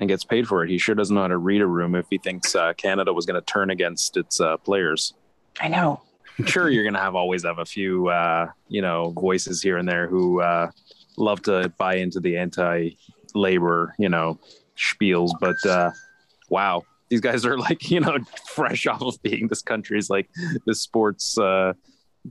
[0.00, 2.06] and gets paid for it, he sure doesn't know how to read a room if
[2.10, 5.14] he thinks uh, Canada was going to turn against its uh, players.
[5.60, 6.02] I know.
[6.40, 9.76] I'm sure you're going to have always have a few, uh, you know, voices here
[9.78, 10.70] and there who uh,
[11.16, 14.38] love to buy into the anti-labor, you know,
[14.76, 15.30] spiels.
[15.40, 15.90] But uh,
[16.48, 18.18] wow, these guys are like, you know,
[18.54, 20.28] fresh off of being this country's like
[20.66, 21.72] the sports uh,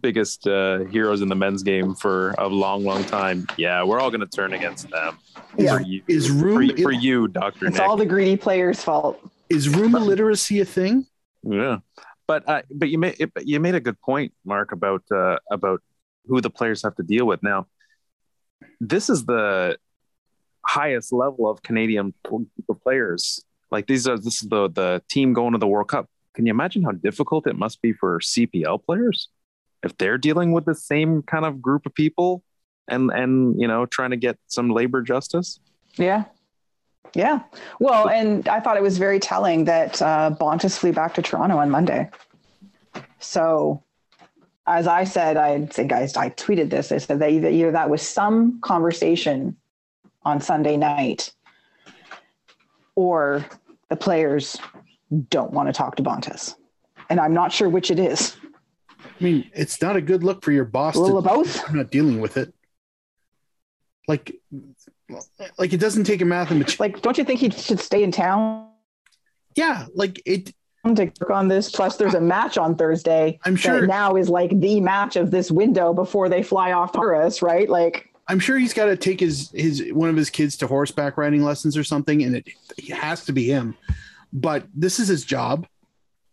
[0.01, 3.47] biggest uh, heroes in the men's game for a long, long time.
[3.57, 5.17] Yeah, we're all going to turn against them.
[5.57, 5.77] Yeah.
[5.77, 7.87] For you, Is room- for, for you, Doctor It's Nick?
[7.87, 9.19] all the greedy players' fault.
[9.49, 11.07] is room illiteracy a thing
[11.43, 11.77] Yeah,
[12.29, 15.81] but uh, but you made it, you made a good point, Mark, about uh, about
[16.27, 17.65] who the players have to deal with now.
[18.79, 19.77] This is the
[20.63, 22.13] highest level of Canadian
[22.83, 23.43] players.
[23.71, 26.05] Like these are this is the the team going to the World Cup.
[26.35, 29.29] Can you imagine how difficult it must be for CPL players
[29.81, 32.43] if they're dealing with the same kind of group of people
[32.87, 35.59] and and you know trying to get some labor justice?
[35.95, 36.25] Yeah.
[37.15, 37.41] Yeah.
[37.79, 41.57] Well, and I thought it was very telling that uh, Bontis flew back to Toronto
[41.57, 42.09] on Monday.
[43.19, 43.83] So,
[44.67, 46.91] as I said, I think I, I tweeted this.
[46.91, 49.57] I said that either, either that was some conversation
[50.23, 51.33] on Sunday night
[52.95, 53.45] or
[53.89, 54.57] the players
[55.29, 56.55] don't want to talk to Bontis.
[57.09, 58.35] And I'm not sure which it is.
[59.01, 60.95] I mean, it's not a good look for your boss.
[60.95, 61.67] A little to, of both.
[61.67, 62.53] I'm not dealing with it.
[64.07, 64.35] Like,
[65.57, 66.77] like it doesn't take a mathematician.
[66.79, 68.69] Like, don't you think he should stay in town
[69.55, 70.53] yeah, like it.
[70.85, 71.71] to work on this?
[71.71, 73.39] Plus, there's a match on Thursday.
[73.43, 73.85] I'm sure.
[73.85, 77.69] now is like the match of this window before they fly off to Taurus, right?
[77.69, 81.17] Like, I'm sure he's got to take his his one of his kids to horseback
[81.17, 83.75] riding lessons or something, and it, it has to be him.
[84.31, 85.67] But this is his job,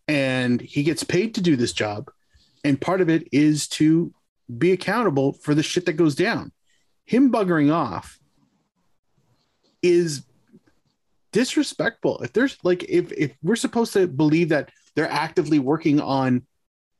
[0.06, 2.10] and he gets paid to do this job,
[2.64, 4.12] and part of it is to
[4.56, 6.52] be accountable for the shit that goes down.
[7.06, 8.18] Him buggering off
[9.82, 10.24] is
[11.32, 12.22] disrespectful.
[12.22, 16.46] If there's like if if we're supposed to believe that they're actively working on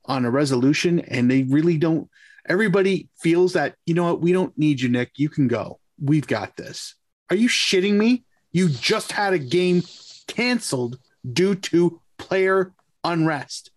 [0.05, 2.09] on a resolution and they really don't
[2.49, 5.13] everybody feels that you know what we don't need you nick.
[5.17, 5.81] You can go.
[6.01, 6.95] We've got this.
[7.31, 8.25] Are you shitting me?
[8.53, 9.83] You just had a game
[10.27, 10.99] canceled
[11.33, 12.73] due to player
[13.05, 13.71] unrest.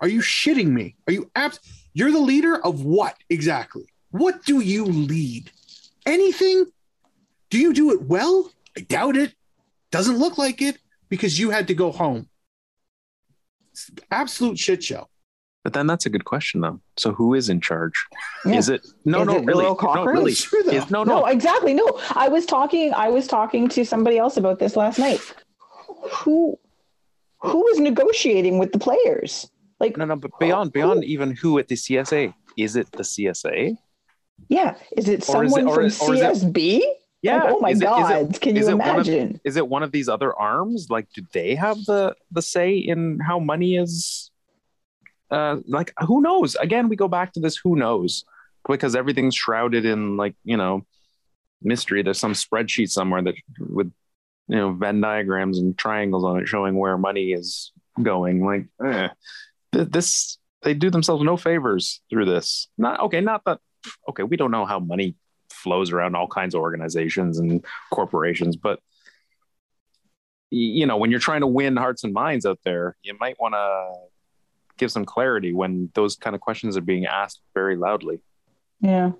[0.00, 0.96] Are you shitting me?
[1.06, 1.60] Are you abs-
[1.92, 3.86] you're the leader of what exactly?
[4.10, 5.50] What do you lead?
[6.06, 6.66] Anything
[7.52, 9.32] do you do it well i doubt it
[9.90, 10.78] doesn't look like it
[11.10, 12.28] because you had to go home
[13.72, 15.04] It's absolute shit show
[15.64, 16.78] But then that's a good question though.
[17.02, 17.96] So who is in charge?
[18.44, 18.58] Yeah.
[18.60, 20.64] Is it no Is no it really Earl no really Sure.
[20.78, 21.72] Is- no no, no exactly.
[21.82, 21.86] No,
[22.24, 22.86] I was talking.
[23.06, 25.20] I was talking to somebody else about this last night.
[26.18, 26.58] Who,
[27.48, 29.32] who is negotiating with the players?
[29.78, 33.76] Like, no no but beyond beyond even who at the CSA is it the CSA?
[34.48, 36.80] yeah, is it Or is it- someone or from is- or is it- CSB?
[37.22, 37.44] Yeah.
[37.44, 38.40] Like, oh my Is it- is it- God!
[38.40, 39.40] Can you one of- imagine?
[39.44, 40.88] is it one of these other arms?
[40.90, 44.30] Like, do they have the the say in how money is?
[45.30, 46.56] Uh, like, who knows?
[46.56, 47.56] Again, we go back to this.
[47.56, 48.24] Who knows?
[48.68, 50.84] Because everything's shrouded in like you know
[51.62, 52.02] mystery.
[52.02, 53.90] There's some spreadsheet somewhere that with
[54.48, 57.72] you know Venn diagrams and triangles on it showing where money is
[58.02, 58.44] going.
[58.44, 59.08] Like, eh.
[59.72, 62.68] Th- this they do themselves no favors through this.
[62.76, 63.20] Not okay.
[63.20, 63.58] Not that
[64.08, 64.22] okay.
[64.24, 65.14] We don't know how money
[65.62, 68.80] flows around all kinds of organizations and corporations, but
[70.50, 73.54] you know, when you're trying to win hearts and minds out there, you might want
[73.54, 73.92] to
[74.76, 78.20] give some clarity when those kind of questions are being asked very loudly.
[78.80, 79.12] Yeah.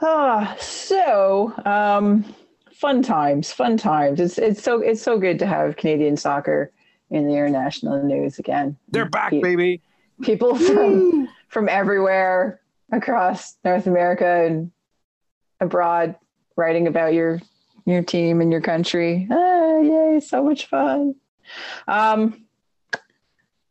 [0.00, 2.24] Ah, so um,
[2.72, 4.18] fun times, fun times.
[4.18, 6.72] It's it's so it's so good to have Canadian soccer
[7.10, 8.76] in the international news again.
[8.88, 9.80] They're back, Pe- baby.
[10.22, 12.61] People from from everywhere
[12.92, 14.70] across North America and
[15.60, 16.16] abroad
[16.56, 17.40] writing about your
[17.84, 19.26] your team and your country.
[19.30, 21.16] Ah, yay, so much fun.
[21.88, 22.44] Um,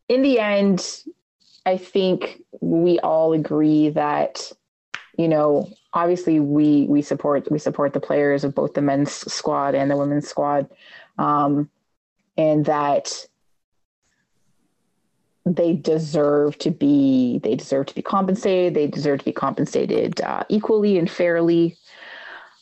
[0.10, 1.04] in the end,
[1.66, 4.52] I think we all agree that
[5.18, 9.76] you know obviously we we support we support the players of both the men's squad
[9.76, 10.70] and the women's squad
[11.18, 11.70] um,
[12.38, 13.26] and that
[15.46, 18.74] they deserve to be they deserve to be compensated.
[18.74, 21.78] They deserve to be compensated uh, equally and fairly.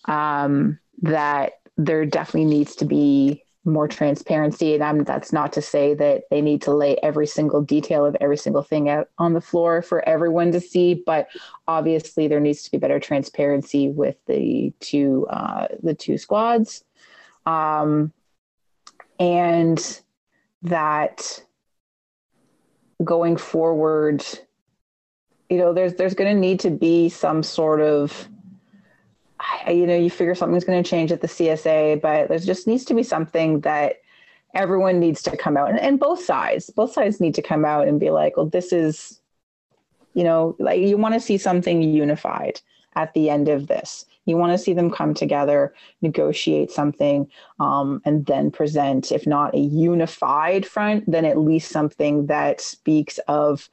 [0.05, 4.73] Um, that there definitely needs to be more transparency.
[4.73, 8.17] And I'm, that's not to say that they need to lay every single detail of
[8.19, 11.27] every single thing out on the floor for everyone to see but
[11.67, 16.83] obviously there needs to be better transparency with the two uh, the two squads.
[17.45, 18.13] Um,
[19.19, 20.01] and
[20.61, 21.43] that
[23.03, 24.23] going forward
[25.49, 28.27] you know there's there's going to need to be some sort of
[29.67, 32.85] you know you figure something's going to change at the csa but there just needs
[32.85, 33.97] to be something that
[34.53, 37.87] everyone needs to come out and, and both sides both sides need to come out
[37.87, 39.21] and be like well this is
[40.13, 42.59] you know like you want to see something unified
[42.95, 47.29] at the end of this you want to see them come together negotiate something
[47.59, 53.17] um, and then present if not a unified front then at least something that speaks
[53.27, 53.69] of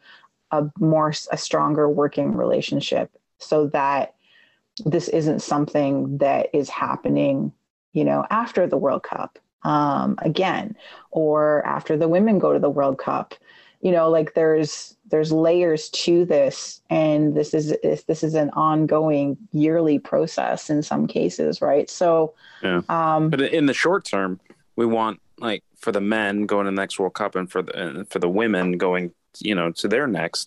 [0.50, 4.14] a more a stronger working relationship so that
[4.84, 7.52] this isn't something that is happening
[7.92, 10.76] you know after the world cup um, again
[11.10, 13.34] or after the women go to the world cup
[13.86, 18.50] you know like there's there's layers to this and this is this, this is an
[18.70, 22.34] ongoing yearly process in some cases right so
[22.66, 22.80] Yeah.
[22.88, 24.30] um But in the short term,
[24.80, 25.16] we want
[25.48, 28.18] like for the men going to the next World Cup and for the and for
[28.24, 29.04] the women going,
[29.48, 30.44] you know, to their next.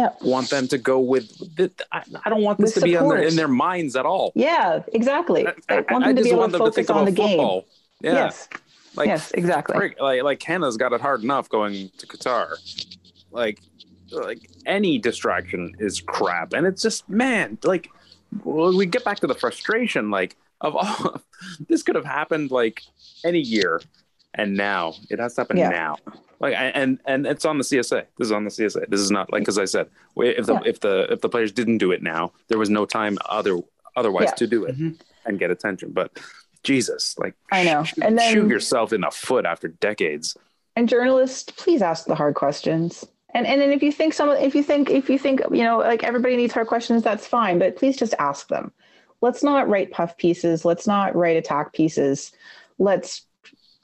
[0.00, 1.26] yeah Want them to go with.
[1.56, 4.06] The, I, I don't want this With to be on their, in their minds at
[4.12, 4.26] all.
[4.34, 6.74] yeah exactly I, i want I them to just be able to them to focus
[6.76, 7.62] think on about the game.
[8.06, 8.14] Yeah.
[8.24, 8.48] yes
[8.96, 12.54] Like, yes exactly frick, like like Canada's got it hard enough going to Qatar.
[13.30, 13.60] Like
[14.10, 17.88] like any distraction is crap, and it's just man, like
[18.44, 20.10] well, we get back to the frustration.
[20.10, 21.20] Like of all
[21.68, 22.82] this could have happened like
[23.24, 23.80] any year,
[24.34, 25.68] and now it has to happen Yeah.
[25.70, 25.96] now.
[26.40, 28.06] Like and and it's on the CSA.
[28.18, 28.88] This is on the CSA.
[28.88, 30.60] This is not like because I said if the Yeah.
[30.64, 33.60] if the if the players didn't do it now, there was no time other
[33.94, 34.34] otherwise Yeah.
[34.34, 35.00] to do it Mhm.
[35.26, 35.92] and get attention.
[35.92, 36.18] But
[36.62, 37.84] Jesus, like I know.
[37.84, 40.36] shoot, And then- shoot yourself in the foot after decades.
[40.76, 43.04] and journalists please ask the hard questions.
[43.34, 45.78] And and then if you think some if you think if you think you know
[45.78, 48.72] like everybody needs hard questions that's fine but please just ask them.
[49.20, 50.64] Let's not write puff pieces.
[50.64, 52.32] Let's not write attack pieces.
[52.78, 53.26] Let's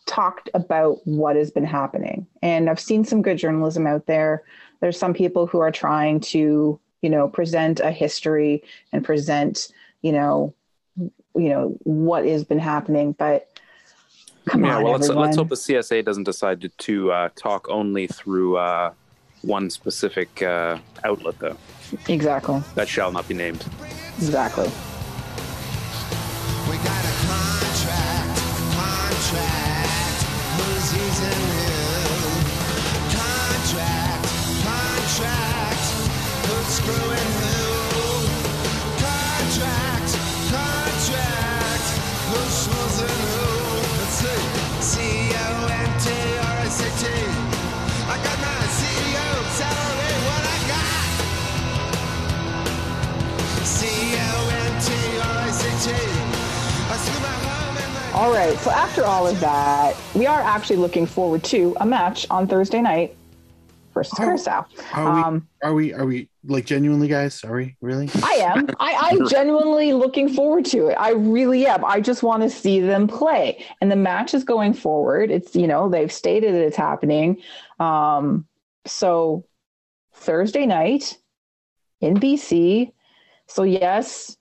[0.07, 2.27] talk about what has been happening.
[2.43, 4.45] And i've seen some good journalism out there.
[4.81, 8.63] There's some people who are trying to you know present a history
[8.93, 9.69] and present
[10.03, 10.55] you know
[11.37, 13.49] you know what has been happening but
[14.47, 17.69] come yeah, on well, let's, let's hope the CSA doesn't decide to, to uh, talk
[17.69, 18.93] only through uh,
[19.43, 21.57] one specific uh, outlet, though.
[22.09, 23.65] exactly That shall not be named.
[24.17, 24.71] exactly
[58.17, 58.57] All right.
[58.61, 62.81] So after all of that, we are actually looking forward to a match on Thursday
[62.81, 63.15] night
[63.93, 64.23] versus Oh.
[64.25, 64.67] Curacao.
[64.95, 65.21] Are we?
[65.23, 65.93] Um, Are we?
[65.93, 67.45] Are we like genuinely, guys?
[67.45, 68.09] Are we really?
[68.23, 68.69] I am.
[68.81, 70.95] I, I'm genuinely looking forward to it.
[70.95, 71.85] I really am.
[71.85, 73.63] I just want to see them play.
[73.83, 75.31] And the match is going forward.
[75.31, 77.43] It's, you know, they've stated that it's happening.
[77.81, 78.47] Um,
[78.87, 79.45] so
[80.15, 81.19] Thursday night
[82.01, 82.93] in BC.
[83.47, 84.39] So, yes,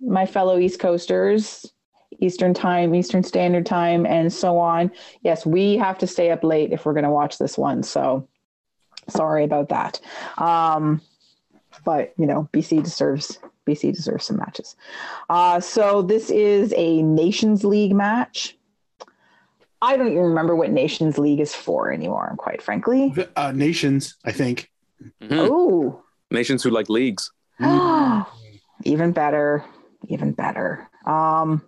[0.00, 1.70] my fellow East Coasters,
[2.20, 4.90] Eastern time, Eastern Standard Time, and so on.
[5.22, 7.82] Yes, we have to stay up late if we're going to watch this one.
[7.82, 8.28] So,
[9.08, 10.00] sorry about that.
[10.36, 11.00] Um,
[11.84, 14.76] but you know, BC deserves BC deserves some matches.
[15.28, 18.56] Uh, so this is a Nations League match.
[19.80, 23.14] I don't even remember what Nations League is for anymore, quite frankly.
[23.36, 24.70] Uh, nations, I think.
[25.22, 25.48] Mhm.
[25.50, 27.30] Oh, Nations who like leagues.
[28.84, 29.64] even better,
[30.08, 30.88] even better.
[31.06, 31.62] Um,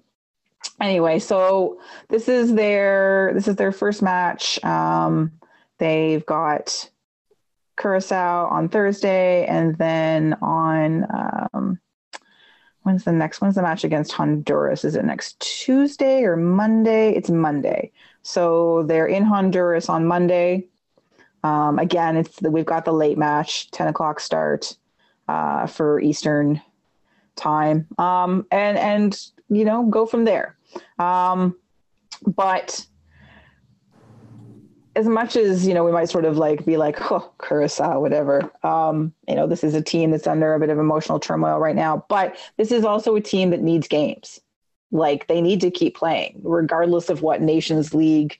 [0.80, 4.62] anyway, so this is their this is their first match.
[4.64, 5.32] Um,
[5.78, 6.90] they've got
[7.78, 11.06] Curacao on Thursday, and then on
[11.52, 11.80] um,
[12.82, 13.40] when's the next?
[13.40, 14.84] When's the match against Honduras?
[14.84, 17.12] Is it next Tuesday or Monday?
[17.12, 17.92] It's Monday.
[18.22, 20.66] So they're in Honduras on Monday.
[21.42, 24.76] Um, again, it's the, we've got the late match, ten o'clock start
[25.28, 26.60] uh, for Eastern
[27.36, 30.56] time, um, and and you know go from there.
[30.98, 31.56] Um,
[32.26, 32.86] but
[34.96, 38.50] as much as you know, we might sort of like be like, oh, Curacao, whatever.
[38.62, 41.76] Um, you know, this is a team that's under a bit of emotional turmoil right
[41.76, 44.40] now, but this is also a team that needs games.
[44.90, 48.38] Like they need to keep playing, regardless of what Nations League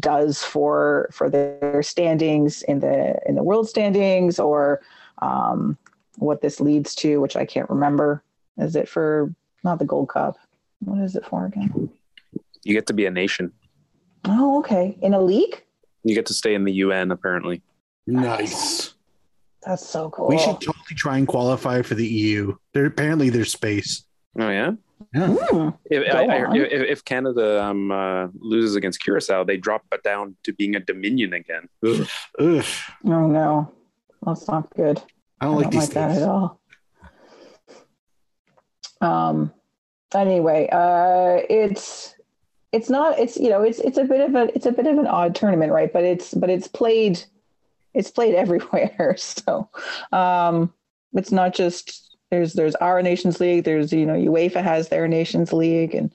[0.00, 4.80] does for for their standings in the in the world standings or
[5.18, 5.78] um,
[6.16, 8.24] what this leads to, which I can't remember.
[8.58, 9.32] Is it for
[9.62, 10.36] not the Gold Cup?
[10.86, 11.90] What is it for again?
[12.62, 13.52] You get to be a nation.
[14.24, 14.96] Oh, okay.
[15.02, 15.62] In a league?
[16.04, 17.60] You get to stay in the UN, apparently.
[18.06, 18.94] Nice.
[19.64, 20.28] That's so cool.
[20.28, 22.54] We should totally try and qualify for the EU.
[22.72, 24.04] There apparently there's space.
[24.38, 24.72] Oh, yeah?
[25.12, 25.26] Yeah.
[25.28, 25.68] Hmm.
[25.86, 30.36] If, I, I, if, if Canada um, uh, loses against Curacao, they drop it down
[30.44, 31.68] to being a dominion again.
[31.84, 32.06] Ugh.
[32.38, 32.64] Ugh.
[33.04, 33.72] Oh no,
[34.24, 35.02] that's not good.
[35.40, 36.22] I don't like these that things.
[36.22, 36.60] at all.
[39.00, 39.52] Um.
[40.14, 42.14] Anyway, uh, it's
[42.72, 44.98] it's not it's you know it's it's a bit of a it's a bit of
[44.98, 45.92] an odd tournament, right?
[45.92, 47.22] But it's but it's played
[47.94, 49.16] it's played everywhere.
[49.18, 49.68] So,
[50.12, 50.72] um,
[51.12, 53.64] it's not just there's there's our Nations League.
[53.64, 56.14] There's you know UEFA has their Nations League, and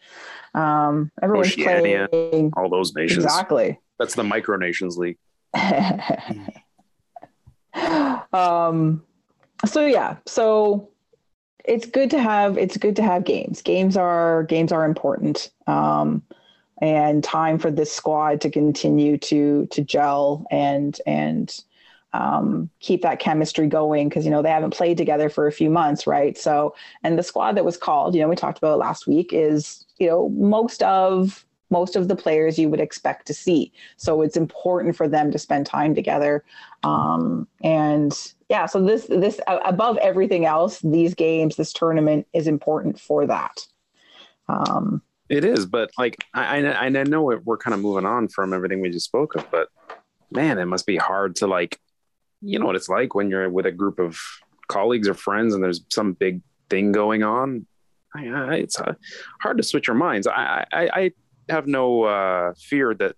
[0.54, 2.08] um, everyone's Oceania.
[2.10, 3.24] playing All those nations.
[3.24, 3.80] exactly.
[4.00, 5.18] That's the Micronations League.
[8.34, 9.04] um
[9.66, 10.91] so yeah so
[11.66, 13.62] it's good to have it's good to have games.
[13.62, 16.24] Games are games are important um
[16.82, 21.60] and time for this squad to continue to to gel and and
[22.14, 25.70] um, keep that chemistry going because you know they haven't played together for a few
[25.70, 26.38] months right?
[26.38, 29.86] So and the squad that was called you know we talked about last week is
[29.98, 34.38] you know most of most of the players you would expect to see so it's
[34.38, 36.43] important for them to spend time together
[36.84, 42.99] um, and yeah so this this above everything else these games this tournament is important
[42.99, 43.65] for that
[44.49, 48.53] um, It is, but like I, I, I know we're- kind of moving on from
[48.53, 49.69] everything we just spoke of, but
[50.30, 51.80] man, it must be hard to like,
[52.41, 54.19] you know what it's like when you're with a group of
[54.68, 57.65] colleagues or friends and there's some big thing going on.
[58.14, 58.93] I, I, it's uh,
[59.41, 60.27] hard to switch your minds.
[60.27, 61.11] I, I, I
[61.52, 63.15] have no uh, fear that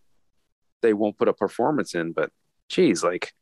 [0.82, 2.32] they won't put a performance in, but
[2.70, 3.34] geez, like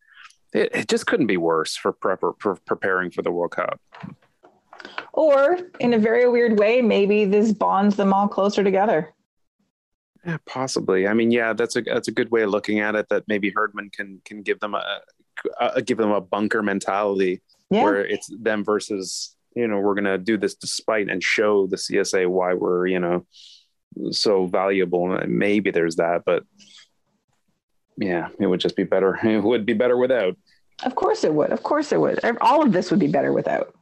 [0.54, 3.80] it, it just couldn't be worse for, prep, for preparing for the World Cup.
[5.14, 9.14] Or in a very weird way, maybe this bonds them all closer together.
[10.26, 11.08] Yeah, possibly.
[11.08, 13.08] I mean, yeah, that's a that's a good way of looking at it.
[13.10, 15.02] That maybe Herdman can can give them a,
[15.60, 17.42] a give them a bunker mentality
[17.72, 17.84] Yeah.
[17.84, 22.28] where it's them versus you know we're gonna do this despite and show the CSA
[22.30, 23.26] why we're you know
[24.12, 25.08] so valuable.
[25.28, 26.44] Maybe there's that, but
[27.98, 29.20] yeah, it would just be better.
[29.24, 30.38] It would be better without.
[30.84, 31.52] Of course it would.
[31.52, 32.20] Of course it would.
[32.42, 33.76] All of this would be better without.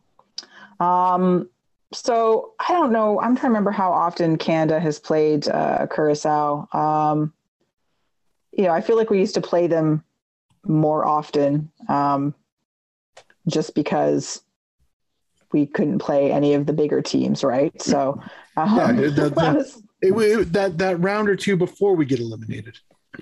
[0.79, 1.49] Um,
[1.93, 3.19] so I don't know.
[3.19, 6.67] I'm trying to remember how often Canada has played uh, Curacao.
[6.73, 7.33] Um,
[8.51, 10.03] you know, I feel like we used to play them
[10.65, 12.33] more often, um,
[13.47, 14.41] just because
[15.53, 17.79] we couldn't play any of the bigger teams, right?
[17.81, 18.21] So,
[18.57, 22.05] um, Yeah, the- the- that was- It, it- that that round or two before we
[22.05, 22.77] get eliminated.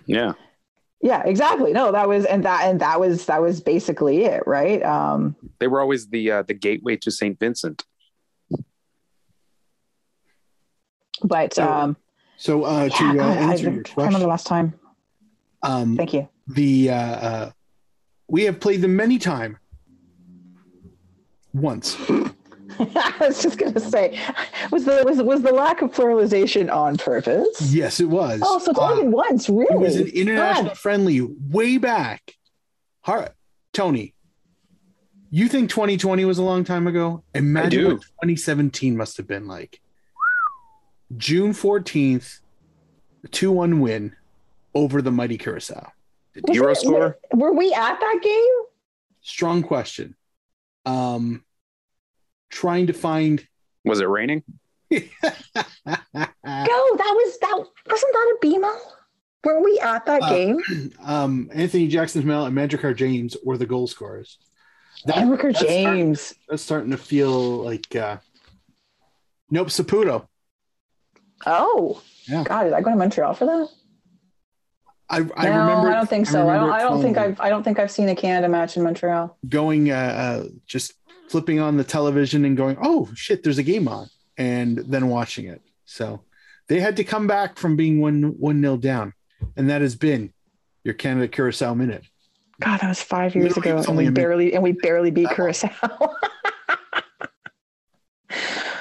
[0.05, 0.33] Yeah,
[1.01, 1.73] yeah, exactly.
[1.73, 4.83] No, that was and that and that was that was basically it, right?
[4.83, 7.83] Um, they were always the uh, the gateway to Saint Vincent.
[11.23, 11.97] but So, um,
[12.37, 14.45] So uh, yeah, to uh, God, I, I'm answer trying your to remember the last
[14.47, 14.73] time.
[15.63, 16.29] um, Thank you.
[16.47, 17.51] the uh, uh,
[18.27, 19.57] we have played them many time.
[21.53, 21.97] Once.
[22.95, 24.19] I was just gonna say,
[24.71, 27.59] was the was was the lack of pluralization on purpose?
[27.73, 28.41] Yes, it was.
[28.43, 29.67] Oh, so it's only Uh, been once, really?
[29.71, 30.77] It was an international God.
[30.77, 32.35] friendly way back.
[33.01, 33.29] Har-
[33.73, 34.13] Tony,
[35.29, 37.23] you think 2020 was a long time ago?
[37.33, 37.87] Imagine do.
[37.95, 39.79] what 2017 must have been like.
[41.15, 42.39] June 14th,
[43.31, 44.15] 2 1 win
[44.75, 45.91] over the mighty Curacao.
[46.33, 47.17] Did Euro it- score?
[47.33, 48.65] Were we at that game?
[49.21, 50.15] Strong question.
[50.85, 51.43] Um,
[52.49, 53.45] trying to find.
[53.85, 54.43] Was it raining?
[54.91, 55.03] No,
[55.85, 57.57] that was that
[57.89, 58.77] wasn't that a BMO?
[59.43, 60.57] Were we at that Uh, game?
[61.05, 64.37] um, Anthony Jackson-Hamel and Magicar James were the goal scorers.
[65.05, 66.33] That, Erica that's starting- James.
[66.49, 67.31] that's starting to feel
[67.63, 67.95] like.
[67.95, 68.17] Uh,
[69.49, 70.27] nope, Saputo.
[71.45, 72.43] Oh, Yeah.
[72.43, 73.69] God, did I go to Montreal for that?
[75.09, 75.89] I, I no, remember.
[75.91, 76.39] I don't think so.
[76.39, 76.75] I, remember don't.
[76.75, 77.17] I don't think.
[77.17, 77.39] I've.
[77.39, 79.37] I don't think I've seen a Canada match in Montreal.
[79.47, 80.93] going uh, uh, just
[81.27, 85.45] flipping on the television and going, "Oh shit, there's a game on," and then watching
[85.45, 85.61] it.
[85.85, 86.21] So
[86.67, 89.13] they had to come back from being one one nil down,
[89.55, 90.33] and that has been
[90.83, 92.03] your Canada Curacao minute.
[92.59, 95.29] God, that was five years Literally, ago, and we barely and we barely beat.
[95.29, 95.69] Curacao.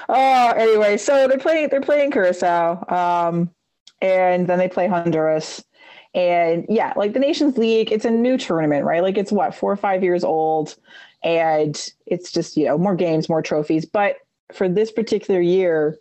[0.09, 3.51] oh, anyway, so they're playing they're playing Curacao, um,
[4.01, 5.63] and then they play Honduras,
[6.15, 9.03] and yeah, like the Nations League, it's a new tournament, right?
[9.03, 10.75] Like it's what four or five years old,
[11.27, 13.85] and it's just you know more games, more trophies.
[13.85, 14.19] But
[14.55, 15.99] for this particular year,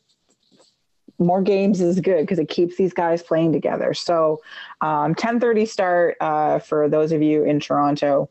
[1.17, 3.93] more games is good because it keeps these guys playing together.
[3.93, 4.41] So,
[4.81, 8.29] um, 10:30 start uh, for those of you in Toronto.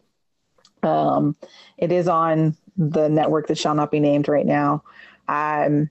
[0.84, 1.34] Um,
[1.78, 4.84] it is on the network that shall not be named right now.
[5.26, 5.90] Um,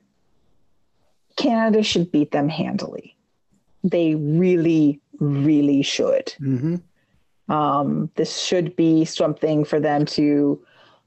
[1.36, 3.18] Canada should beat them handily.
[3.84, 6.28] They really, really should.
[6.40, 6.76] Mm-hmm.
[7.52, 10.64] Um, this should be something for them to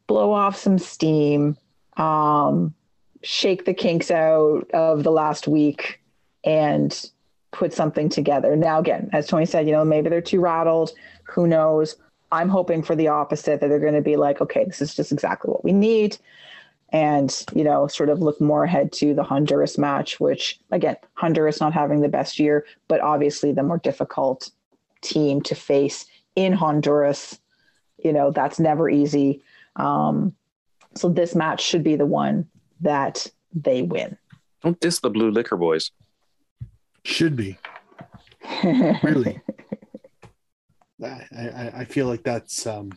[0.06, 1.56] blow off some steam,
[1.96, 2.74] um,
[3.22, 6.00] shake the kinks out of the last week,
[6.44, 7.10] and
[7.50, 8.54] put something together.
[8.54, 10.92] Now, again, as Tony said, you know, maybe they're too rattled.
[11.24, 11.96] Who knows?
[12.30, 15.12] I'm hoping for the opposite that they're going to be like, okay, this is just
[15.12, 16.18] exactly what we need.
[16.90, 21.60] And, you know, sort of look more ahead to the Honduras match, which, again, Honduras
[21.60, 24.50] not having the best year, but obviously the more difficult
[25.00, 26.06] team to face
[26.36, 27.38] in Honduras.
[28.04, 29.42] You know, that's never easy.
[29.76, 30.34] Um,
[30.94, 32.48] so this match should be the one
[32.80, 34.16] that they win.
[34.62, 35.90] Don't diss the Blue Liquor Boys.
[37.04, 37.56] Should be
[39.02, 39.40] really.
[41.02, 42.90] I, I, I feel like that's um,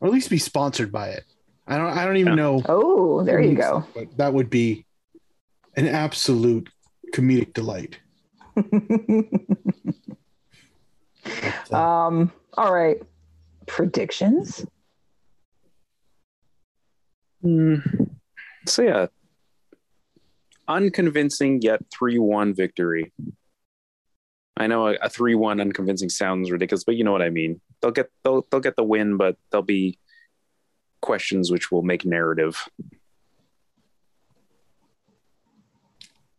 [0.00, 1.24] or at least be sponsored by it.
[1.66, 2.42] I don't I don't even Yeah.
[2.44, 2.62] know.
[2.68, 3.84] oh, there you go.
[3.94, 4.84] But that would be
[5.76, 6.68] an absolute
[7.14, 7.98] comedic delight.
[11.24, 11.76] But, uh,
[12.06, 12.98] um, all right.
[13.66, 14.66] Predictions.
[17.44, 18.10] Mm.
[18.66, 19.06] So yeah,
[20.66, 23.12] unconvincing yet three-one victory.
[24.56, 27.60] I know a, a three-one unconvincing sounds ridiculous, but you know what I mean.
[27.80, 29.98] They'll get they'll they'll get the win, but there'll be
[31.02, 32.68] questions which will make narrative.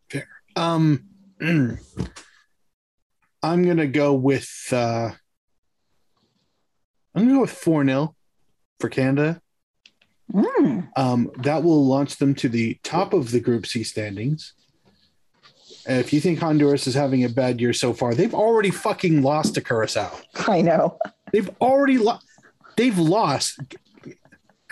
[0.09, 0.27] Fair.
[0.55, 1.03] Um,
[1.41, 1.77] I'm
[3.43, 5.11] gonna go with uh,
[7.15, 8.15] I'm gonna go with four 0
[8.79, 9.41] for Canada.
[10.33, 10.89] Mm.
[10.95, 14.53] Um, that will launch them to the top of the Group C standings.
[15.87, 19.21] And if you think Honduras is having a bad year so far, they've already fucking
[19.21, 20.11] lost to Curacao.
[20.47, 20.97] I know.
[21.31, 22.25] They've already lost.
[22.75, 23.59] They've lost.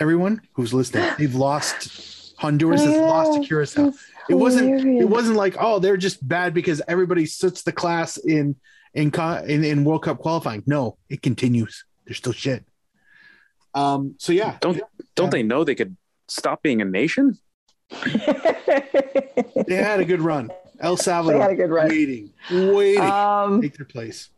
[0.00, 2.34] Everyone who's listening, they've lost.
[2.38, 3.92] Honduras has lost to Curacao.
[4.28, 4.84] It wasn't.
[5.00, 8.56] It wasn't like oh they're just bad because everybody sits the class in
[8.92, 10.64] in in, in World Cup qualifying.
[10.66, 11.84] No, it continues.
[12.06, 12.64] They're still shit.
[13.74, 14.14] Um.
[14.18, 14.80] So yeah, Don't
[15.14, 15.96] don't they know they could
[16.28, 17.38] stop being a nation?
[17.90, 20.50] they had a good run.
[20.80, 21.88] El Salvador They had a good run.
[21.88, 24.30] waiting, waiting um, take their place.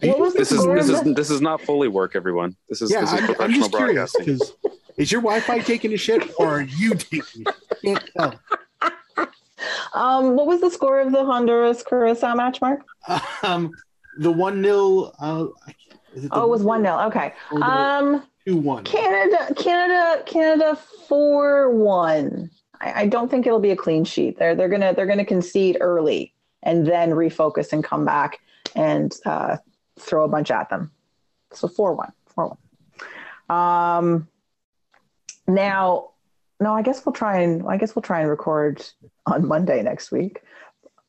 [0.00, 2.56] What was the This is this is this is not fully work, everyone.
[2.68, 4.24] This is yeah, this is I'm, I'm professional just curious broadcasting.
[4.24, 4.52] because
[4.98, 7.44] is your Wi-Fi taking a shit or are you taking?
[7.46, 7.82] a shit?
[7.82, 8.34] Can't tell.
[9.94, 12.84] Um, what was the score of the Honduras Curacao match, Mark?
[13.42, 13.72] Um,
[14.18, 15.46] the one 0 uh,
[16.14, 17.32] is it the Oh, it was one 0 Okay.
[17.62, 18.84] Um, two one?
[18.84, 20.76] Canada, Canada, Canada
[21.08, 22.50] four one.
[22.80, 24.38] I, I don't think it'll be a clean sheet.
[24.38, 28.40] They're they're gonna they're gonna concede early and then refocus and come back
[28.74, 29.56] and uh,
[29.98, 30.90] throw a bunch at them.
[31.52, 32.56] So four one, four
[33.48, 33.56] one.
[33.58, 34.28] Um,
[35.48, 36.10] now,
[36.60, 38.84] no, I guess we'll try and I guess we'll try and record
[39.26, 40.42] on Monday next week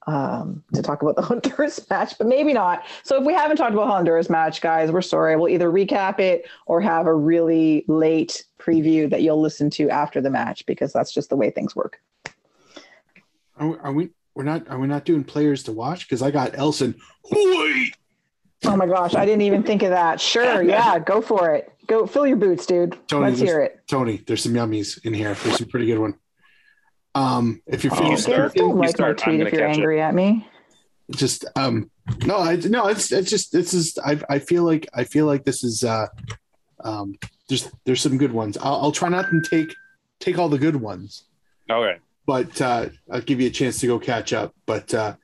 [0.07, 2.83] um, to talk about the Honduras match, but maybe not.
[3.03, 5.35] So if we haven't talked about Honduras match, guys, we're sorry.
[5.35, 10.21] We'll either recap it or have a really late preview that you'll listen to after
[10.21, 11.99] the match because that's just the way things work.
[13.57, 14.09] Are, we- are we?
[14.35, 14.69] We're not.
[14.69, 16.07] Are we not doing players to watch?
[16.07, 16.95] Because I got Elson.
[18.65, 20.21] Oh my gosh, I didn't even think of that.
[20.21, 21.73] Sure, yeah, go for it.
[21.89, 22.95] Go fill your boots, dude.
[23.07, 23.81] Tony, Let's hear it.
[23.89, 25.33] Tony, there's some yummies in here.
[25.33, 26.13] There's some pretty good one.
[27.15, 28.53] Um, if you're Oh, feeling you start.
[28.53, 29.79] Don't You like start, my tweet if you're catch it.
[29.79, 30.47] angry at me.
[31.11, 31.89] just um
[32.23, 35.43] no i no it's it's just this is i i feel like i feel like
[35.43, 36.05] this is uh
[36.83, 37.17] um
[37.47, 39.73] there's there's some good ones i'll, I'll try not to take
[40.19, 41.23] take all the good ones
[41.67, 41.97] Okay.
[42.27, 45.15] but uh i'll give you a chance to go catch up but uh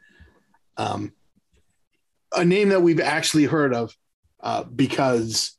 [0.78, 1.14] um
[2.36, 3.96] a name that we've actually heard of
[4.40, 5.55] uh because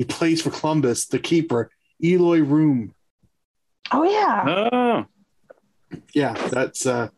[0.00, 1.70] he plays for columbus the keeper
[2.02, 2.94] eloy room.
[3.92, 4.44] Oh yeah.
[4.48, 5.06] Oh,
[6.14, 7.08] yeah that's uh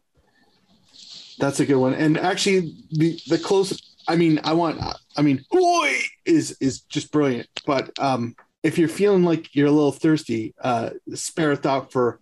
[1.39, 1.95] that's a good one.
[1.95, 4.81] And actually the the close i mean i want
[5.17, 7.49] i mean boy is is just brilliant.
[7.65, 8.35] But um
[8.65, 12.19] if you're feeling like you're a little thirsty uh spare a thought for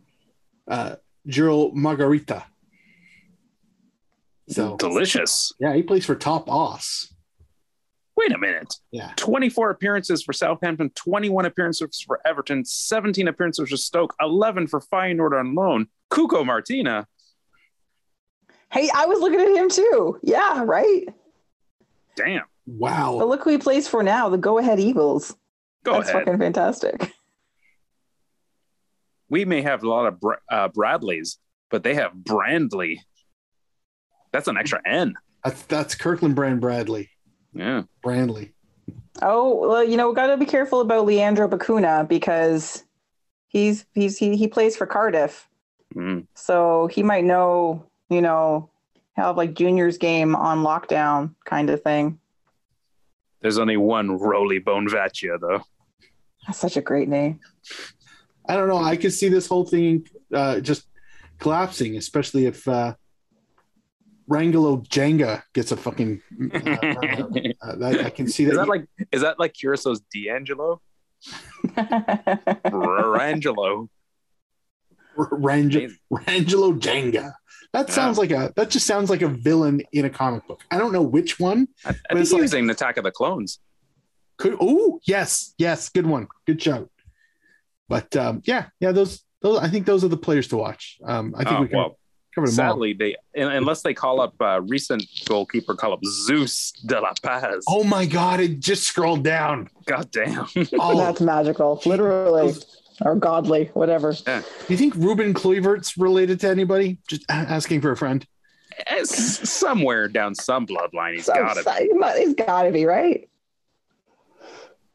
[0.69, 0.97] uh
[1.27, 2.45] Jearl Margaritha.
[4.51, 5.55] So delicious.
[5.59, 7.15] yeah he plays for TOP Oss
[8.21, 8.75] Wait a minute.
[8.91, 14.81] yeah 24 appearances for Southampton, 21 appearances for Everton, 17 appearances for Stoke, 11 for
[14.81, 15.87] Feyenoord on loan.
[16.13, 17.07] Cuco Martina.
[18.71, 20.19] Hey, I was looking at him too.
[20.23, 21.05] Yeah, right.
[22.17, 22.45] Damn.
[22.67, 23.17] Wow.
[23.19, 25.35] But look who he plays for now, the Go Ahead Eagles.
[25.85, 26.25] Go That's ahead.
[26.27, 27.13] fucking fantastic.
[29.29, 31.39] We may have a lot of Bra- uh, Bradleys,
[31.71, 32.99] but they have Brandley.
[34.33, 35.15] That's an extra N.
[35.45, 37.10] that's that's kirkland brand bradley
[37.53, 37.83] Yeah.
[38.03, 38.53] brandley
[39.23, 42.85] Oh, well, you know, we got to be careful about Leandro Bacuna because
[43.49, 45.49] he's he's he, he plays for Cardiff.
[45.95, 46.27] Mm.
[46.35, 48.71] So he might know, you know,
[49.15, 52.19] have like juniors game on lockdown kind of thing.
[53.43, 55.63] There's only one Roly Bonevacia, though.
[56.47, 57.41] That's such a great name.
[58.49, 58.79] I don't know.
[58.79, 60.87] I could see this whole thing uh, just
[61.39, 62.95] collapsing, especially if uh,
[64.31, 66.21] Rangelo Janga gets a fucking.
[66.55, 66.59] Uh,
[67.63, 68.53] uh, that, I can see that.
[68.53, 70.81] Is that like is that like Curaçao's D'Angelo?
[72.67, 73.89] Rangelo.
[75.17, 75.71] Rang-
[76.13, 77.33] Rangelo Janga.
[77.73, 77.95] That Yeah.
[77.95, 78.53] sounds like a.
[78.57, 80.63] That just sounds like a villain in a comic book.
[80.71, 81.69] I don't know which one.
[81.85, 83.61] I, I But think it's he like- was in Attack of the Clones.
[84.39, 84.57] Could.
[84.61, 86.89] Oh yes, yes, good one, good shout.
[87.89, 89.59] But um, yeah, yeah, those those.
[89.59, 90.99] I think those are the players to watch.
[91.05, 92.00] Um, I think Oh, we can well, cover them all.
[92.47, 97.65] Sadly, they unless they call up uh, recent goalkeeper, call up Zeus de la Paz.
[97.69, 98.41] Oh my god!
[98.41, 99.69] It just scrolled down.
[99.87, 100.47] God damn!
[100.79, 102.55] Oh, That's magical, literally,
[103.03, 104.13] or godly, whatever.
[104.13, 106.99] Do you think Ruben Kluivert's related to anybody?
[107.09, 108.27] Just a- asking for a friend.
[108.91, 111.65] It's somewhere down some bloodline, he's So- got it.
[111.65, 113.29] so- He's got to be right.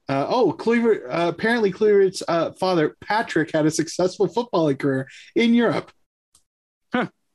[0.08, 1.06] Uh, oh, Kluivert.
[1.10, 5.92] Uh, apparently, Kluivert's uh, father Patrick had a successful footballing career in Europe.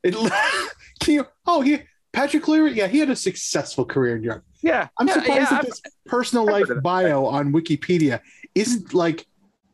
[0.03, 0.15] It,
[1.01, 1.27] can you?
[1.47, 1.79] Oh, he
[2.13, 2.75] Patrick Kluivert.
[2.75, 4.45] Yeah, he had a successful career in Europe.
[4.63, 6.83] Yeah, I'm yeah, surprised yeah, that I've- this personal I've life heard of that.
[6.83, 8.21] bio on Wikipedia
[8.55, 9.27] isn't like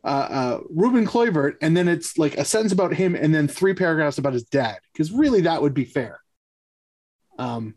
[0.04, 3.74] uh, uh, Ruben Kluivert, and then it's like a sentence about him, and then three
[3.74, 4.76] paragraphs about his dad.
[4.92, 6.20] Because really, that would be fair.
[7.38, 7.74] Um,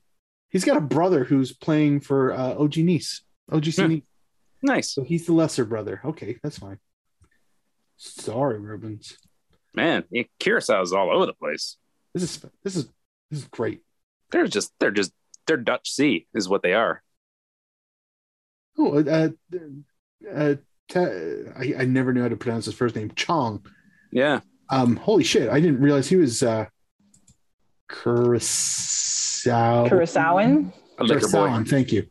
[0.50, 3.92] he's got a brother who's playing for uh, OG Nice, OGC Hmm.
[3.92, 4.02] Nice.
[4.62, 4.92] Nice.
[4.94, 6.02] So he's the lesser brother.
[6.06, 6.78] Okay, that's fine.
[7.98, 9.18] Sorry, Rubens.
[9.74, 11.78] Man, yeah, Curacao all over the place.
[12.14, 12.90] This is this is
[13.30, 13.82] this is great.
[14.32, 15.12] They're just they're just
[15.48, 17.02] they're Dutch Sea is what they are.
[18.78, 19.30] Oh, uh,
[20.34, 20.56] uh,
[20.90, 23.12] Ta- I, I never knew how to pronounce his first name.
[23.16, 23.64] Chong.
[24.12, 24.40] Yeah.
[24.72, 25.50] Um, holy shit!
[25.50, 26.66] I didn't realize he was uh,
[27.90, 28.40] Curacao.
[29.88, 30.74] Curaçaoan.
[30.98, 31.04] A.
[31.04, 32.08] Curaçaoan, Thank you.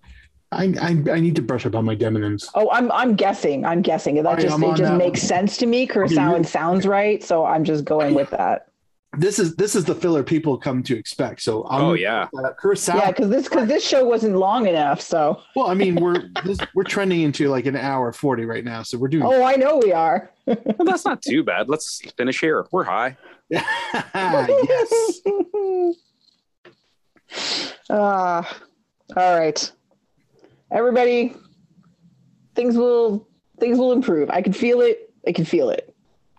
[0.50, 2.48] I, I I need to brush up on my demonyms.
[2.54, 3.66] Oh, I'm I'm guessing.
[3.66, 4.14] I'm guessing.
[4.16, 5.28] That Alright, just it just that makes one.
[5.28, 5.86] sense to me.
[5.86, 8.67] Curaçaoan sounds right, so I'm just going with that.
[9.16, 11.40] This is this is the filler people come to expect.
[11.40, 12.28] So I'm, Oh yeah.
[12.38, 12.96] uh, Curacao.
[12.98, 15.00] Yeah, because this because this show wasn't long enough.
[15.00, 18.82] So Well, I mean, we're this, we're trending into like an hour forty right now,
[18.82, 19.24] so we're doing.
[19.24, 20.30] oh, I know we are.
[20.46, 21.68] Well, that's not too bad.
[21.70, 22.66] Let's finish here.
[22.70, 23.16] We're high.
[23.50, 25.20] yes.
[27.90, 28.42] Uh,
[29.16, 29.72] all right,
[30.70, 31.34] everybody.
[32.54, 33.26] Things will
[33.58, 34.28] things will improve.
[34.30, 35.12] I can feel it.
[35.26, 35.87] I can feel it.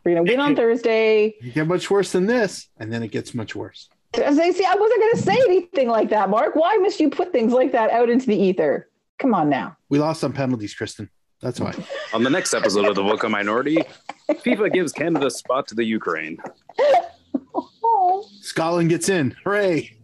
[0.10, 1.36] We're gonna win on Thursday.
[1.42, 3.90] You get much worse than this, and then it gets much worse.
[4.16, 6.56] As I see, I wasn't gonna say anything like that, Mark.
[6.56, 8.90] Why must you put things like that out into the ether?
[9.20, 9.78] Come on now.
[9.90, 11.10] We lost on penalties, Kristin.
[11.42, 11.74] That's why.
[12.14, 13.78] On the next episode of the Vocal Minority,
[14.30, 16.38] FIFA gives Canada a spot to the Ukraine.
[17.56, 18.26] Oh.
[18.42, 19.36] Scotland gets in.
[19.46, 19.98] Hooray!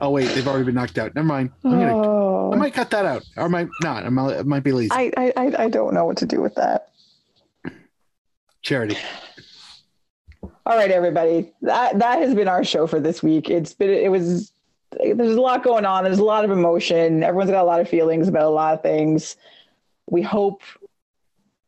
[0.00, 1.14] Oh wait, they've already been knocked out.
[1.14, 1.50] Never mind.
[1.64, 1.96] I'm gonna.
[1.96, 2.52] Oh.
[2.52, 4.04] I might cut that out, or I might not.
[4.04, 4.90] I might, I might be lazy.
[4.92, 6.90] I, I, I I don't know what to do with that.
[8.62, 8.96] Charity.
[10.66, 11.52] All right, everybody.
[11.62, 13.48] That that has been our show for this week.
[13.48, 14.52] It's been it was
[14.92, 16.04] there's a lot going on.
[16.04, 17.22] There's a lot of emotion.
[17.22, 19.36] Everyone's got a lot of feelings about a lot of things.
[20.08, 20.62] We hope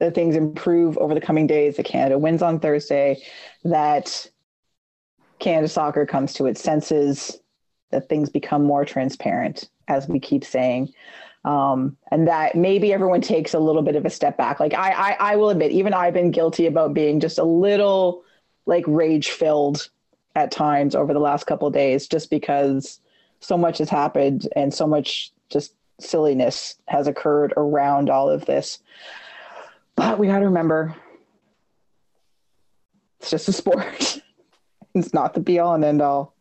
[0.01, 1.77] that things improve over the coming days.
[1.77, 3.23] That Canada wins on Thursday.
[3.65, 4.29] That
[5.39, 7.39] Canada soccer comes to its senses.
[7.91, 10.93] That things become more transparent, as we keep saying.
[11.45, 14.61] Um, and that maybe everyone takes a little bit of a step back.
[14.61, 18.25] Like I, I, I will admit, even I've been guilty about being just a little
[18.67, 19.89] like rage filled
[20.37, 23.01] at times over the last couple days just because
[23.41, 28.79] so much has happened and so much just silliness has occurred around all of this
[29.97, 30.95] but we got to remember
[33.19, 34.21] it's just a sport
[34.95, 36.35] it's not the be all and end all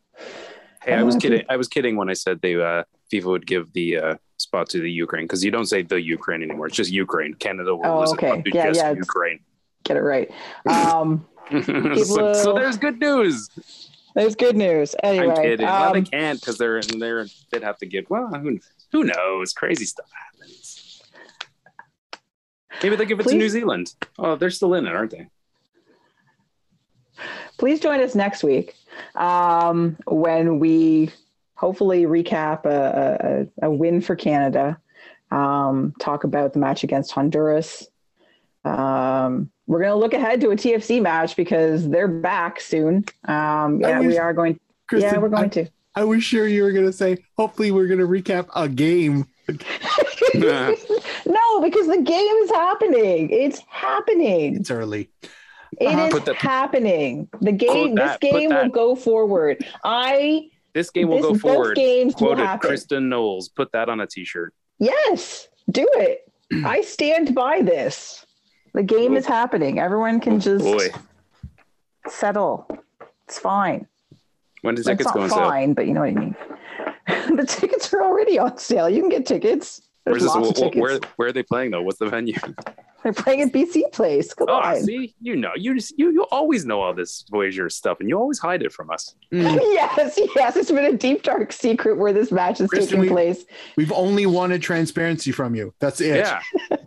[0.87, 1.43] Hey, I was kidding.
[1.49, 4.79] I was kidding when I said they uh, FIFA would give the uh, spot to
[4.79, 6.67] the Ukraine because you don't say the Ukraine anymore.
[6.67, 7.33] It's just Ukraine.
[7.33, 8.41] Canada will Oh, okay.
[8.41, 9.39] to Yeah, just yeah, Ukraine.
[9.83, 10.29] get it right
[10.69, 11.25] um
[11.63, 13.49] so, so there's good news.
[14.15, 15.65] there's good news anyway I'm kidding.
[15.65, 18.05] well, they um, can't because they're they're they'd have to give.
[18.09, 18.59] Well, who,
[18.91, 19.53] who knows?
[19.53, 21.01] Crazy stuff happens.
[22.81, 23.93] Maybe they give it to New Zealand.
[24.19, 25.27] Oh, they're still in it, aren't they?
[27.57, 28.75] please join us next week
[29.15, 31.11] um, when we
[31.55, 34.79] hopefully recap a, a, a win for Canada,
[35.31, 37.87] um, talk about the match against Honduras.
[38.63, 43.05] Um, we're going to look ahead to a TFC match because they're back soon.
[43.25, 44.59] Um, yeah, wish- we are going.
[44.89, 45.67] Kristin, yeah, we're going I, to.
[45.95, 47.17] I was sure you were going to say.
[47.37, 49.27] Hopefully, we're going to recap a game.
[50.35, 53.29] no, because the game is happening.
[53.31, 54.55] It's happening.
[54.55, 55.09] It's early.
[55.79, 56.05] It Uh-huh.
[56.07, 57.27] is Put happening.
[57.41, 57.95] The game.
[57.95, 59.65] Quote This game will go forward.
[59.83, 60.49] I.
[60.73, 61.75] This game will this, go both forward.
[61.75, 62.69] games will Quoted happen.
[62.71, 63.49] Kristin Knowles.
[63.49, 64.53] Put that on a T-shirt.
[64.79, 66.31] Yes, do it.
[66.65, 68.25] I stand by this.
[68.73, 69.79] The game is happening.
[69.79, 70.89] Everyone can just Oh, Boy,
[72.07, 72.67] settle.
[73.27, 73.87] It's fine.
[74.61, 75.39] when does It's tickets not go on sale?
[75.39, 76.35] fine, but you know what I mean.
[77.35, 78.87] the tickets are already on sale.
[78.89, 79.81] You can get tickets.
[80.05, 80.81] There's Where's this, lots of wh- wh- tickets.
[80.81, 81.81] where where are they playing though?
[81.81, 82.35] What's the venue?
[83.03, 84.33] They're playing at BC Place.
[84.33, 84.81] Come Oh, on.
[84.83, 88.17] see, you know, you just you you always know all this Voyager stuff, and you
[88.17, 89.15] always hide it from us.
[89.31, 90.55] Mm, yes, yes.
[90.57, 93.45] It's been a deep, dark secret where this match is Kristin, taking we- place.
[93.75, 95.73] we've only wanted transparency from you.
[95.79, 96.17] That's it.
[96.17, 96.41] Yeah.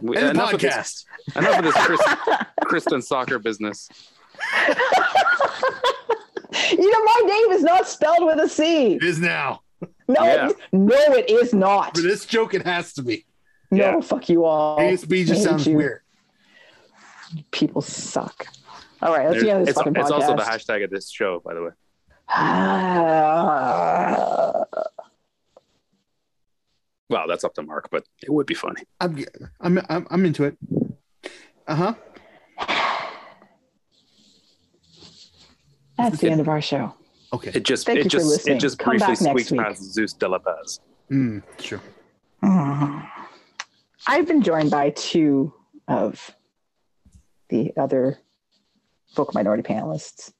[0.00, 1.36] We- And the enough, of this, podcast.
[1.38, 2.00] enough of this Chris,
[2.64, 3.88] Cristin soccer business.
[6.70, 8.94] You know, my name is not spelled with a C.
[8.94, 9.62] It is now.
[10.08, 10.48] No, Yeah.
[10.50, 11.96] it, no, it is not.
[11.96, 13.24] For this joke, it has to be.
[13.72, 14.00] No, Yeah.
[14.02, 14.78] fuck you all.
[14.78, 15.76] ASB just hate sounds you.
[15.76, 16.00] weird.
[17.50, 18.46] People suck.
[19.00, 21.10] All right, let's There's- get out this it's fucking it's also the hashtag of this
[21.10, 21.70] show, by the way.
[27.08, 28.82] Well, that's up to Mark, but it would be funny.
[29.00, 29.22] I'm,
[29.60, 30.56] I'm, I'm, I'm into it.
[31.66, 31.94] Uh huh.
[35.98, 36.94] That's the end of our show.
[37.34, 37.50] Okay.
[37.54, 38.56] It just Thank it you for just listening.
[38.56, 39.60] it just Come briefly back next week.
[39.60, 40.80] past Zeus de la Paz.
[41.10, 41.80] Mm, sure.
[44.06, 45.52] I've been joined by two
[45.88, 46.34] of
[47.48, 48.18] the other
[49.14, 50.32] Vocal Minority panelists.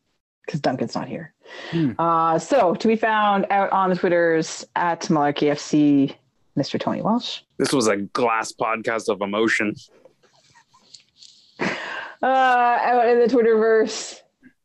[0.46, 1.34] because Duncan's not here.
[1.70, 1.92] Hmm.
[1.98, 6.14] Uh, so to be found out on the Twitters at Malarkey FC,
[6.58, 6.80] Mr.
[6.80, 7.40] Tony Walsh.
[7.58, 9.74] This was a glass podcast of emotion.
[11.60, 14.20] Uh, out in the Twitterverse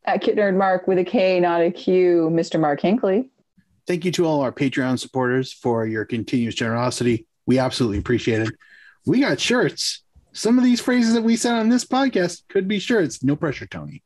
[0.06, 2.60] at Kitnerd Mark with a K, not a Q, Mr.
[2.60, 3.30] Mark Hinkley.
[3.88, 7.26] Thank you to all our Patreon supporters for your continuous generosity.
[7.46, 8.54] We absolutely appreciate it.
[9.08, 10.04] We got shirts.
[10.34, 13.24] Some of these phrases that we said on this podcast could be shirts.
[13.24, 14.04] No pressure, Tony.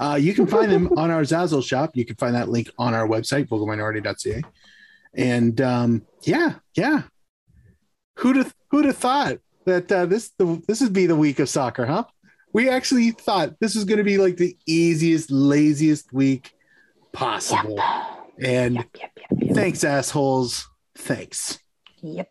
[0.00, 1.90] Uh, you can find them on our Zazzle shop.
[1.94, 4.42] You can find that link on our website, vocalminority.ca.
[5.14, 7.02] And um, yeah, yeah.
[8.18, 11.48] Who'd have, who'd have thought that uh, this the, this would be the week of
[11.48, 12.04] soccer, huh?
[12.52, 16.54] We actually thought this was going to be like the easiest, laziest week
[17.12, 17.80] possible.
[18.40, 19.54] And Yep, yep, yep, yep.
[19.54, 20.68] thanks, assholes.
[20.96, 21.58] Thanks.
[22.00, 22.30] Yep.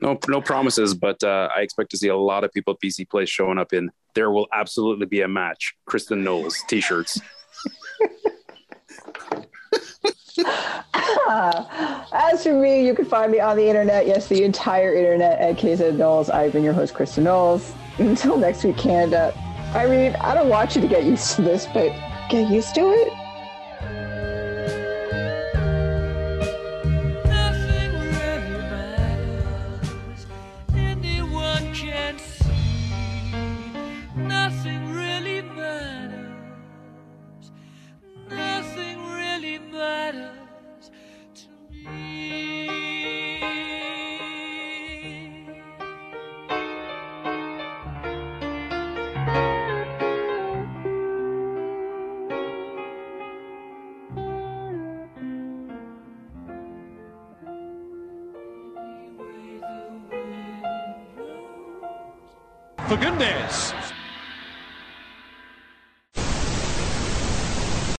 [0.00, 3.08] No, no promises, but uh, I expect to see a lot of people at BC
[3.08, 3.90] Place showing up in.
[4.14, 5.74] There will absolutely be a match.
[5.88, 7.20] Kristin Knowles t-shirts.
[11.28, 14.06] As for me, you can find me on the internet.
[14.06, 16.30] Yes, the entire internet at KZ Knowles.
[16.30, 17.72] I've been your host, Kristin Knowles.
[17.98, 19.34] Until next week, Canada.
[19.74, 21.92] I mean, I don't want you to get used to this, but
[22.30, 23.12] get used to it.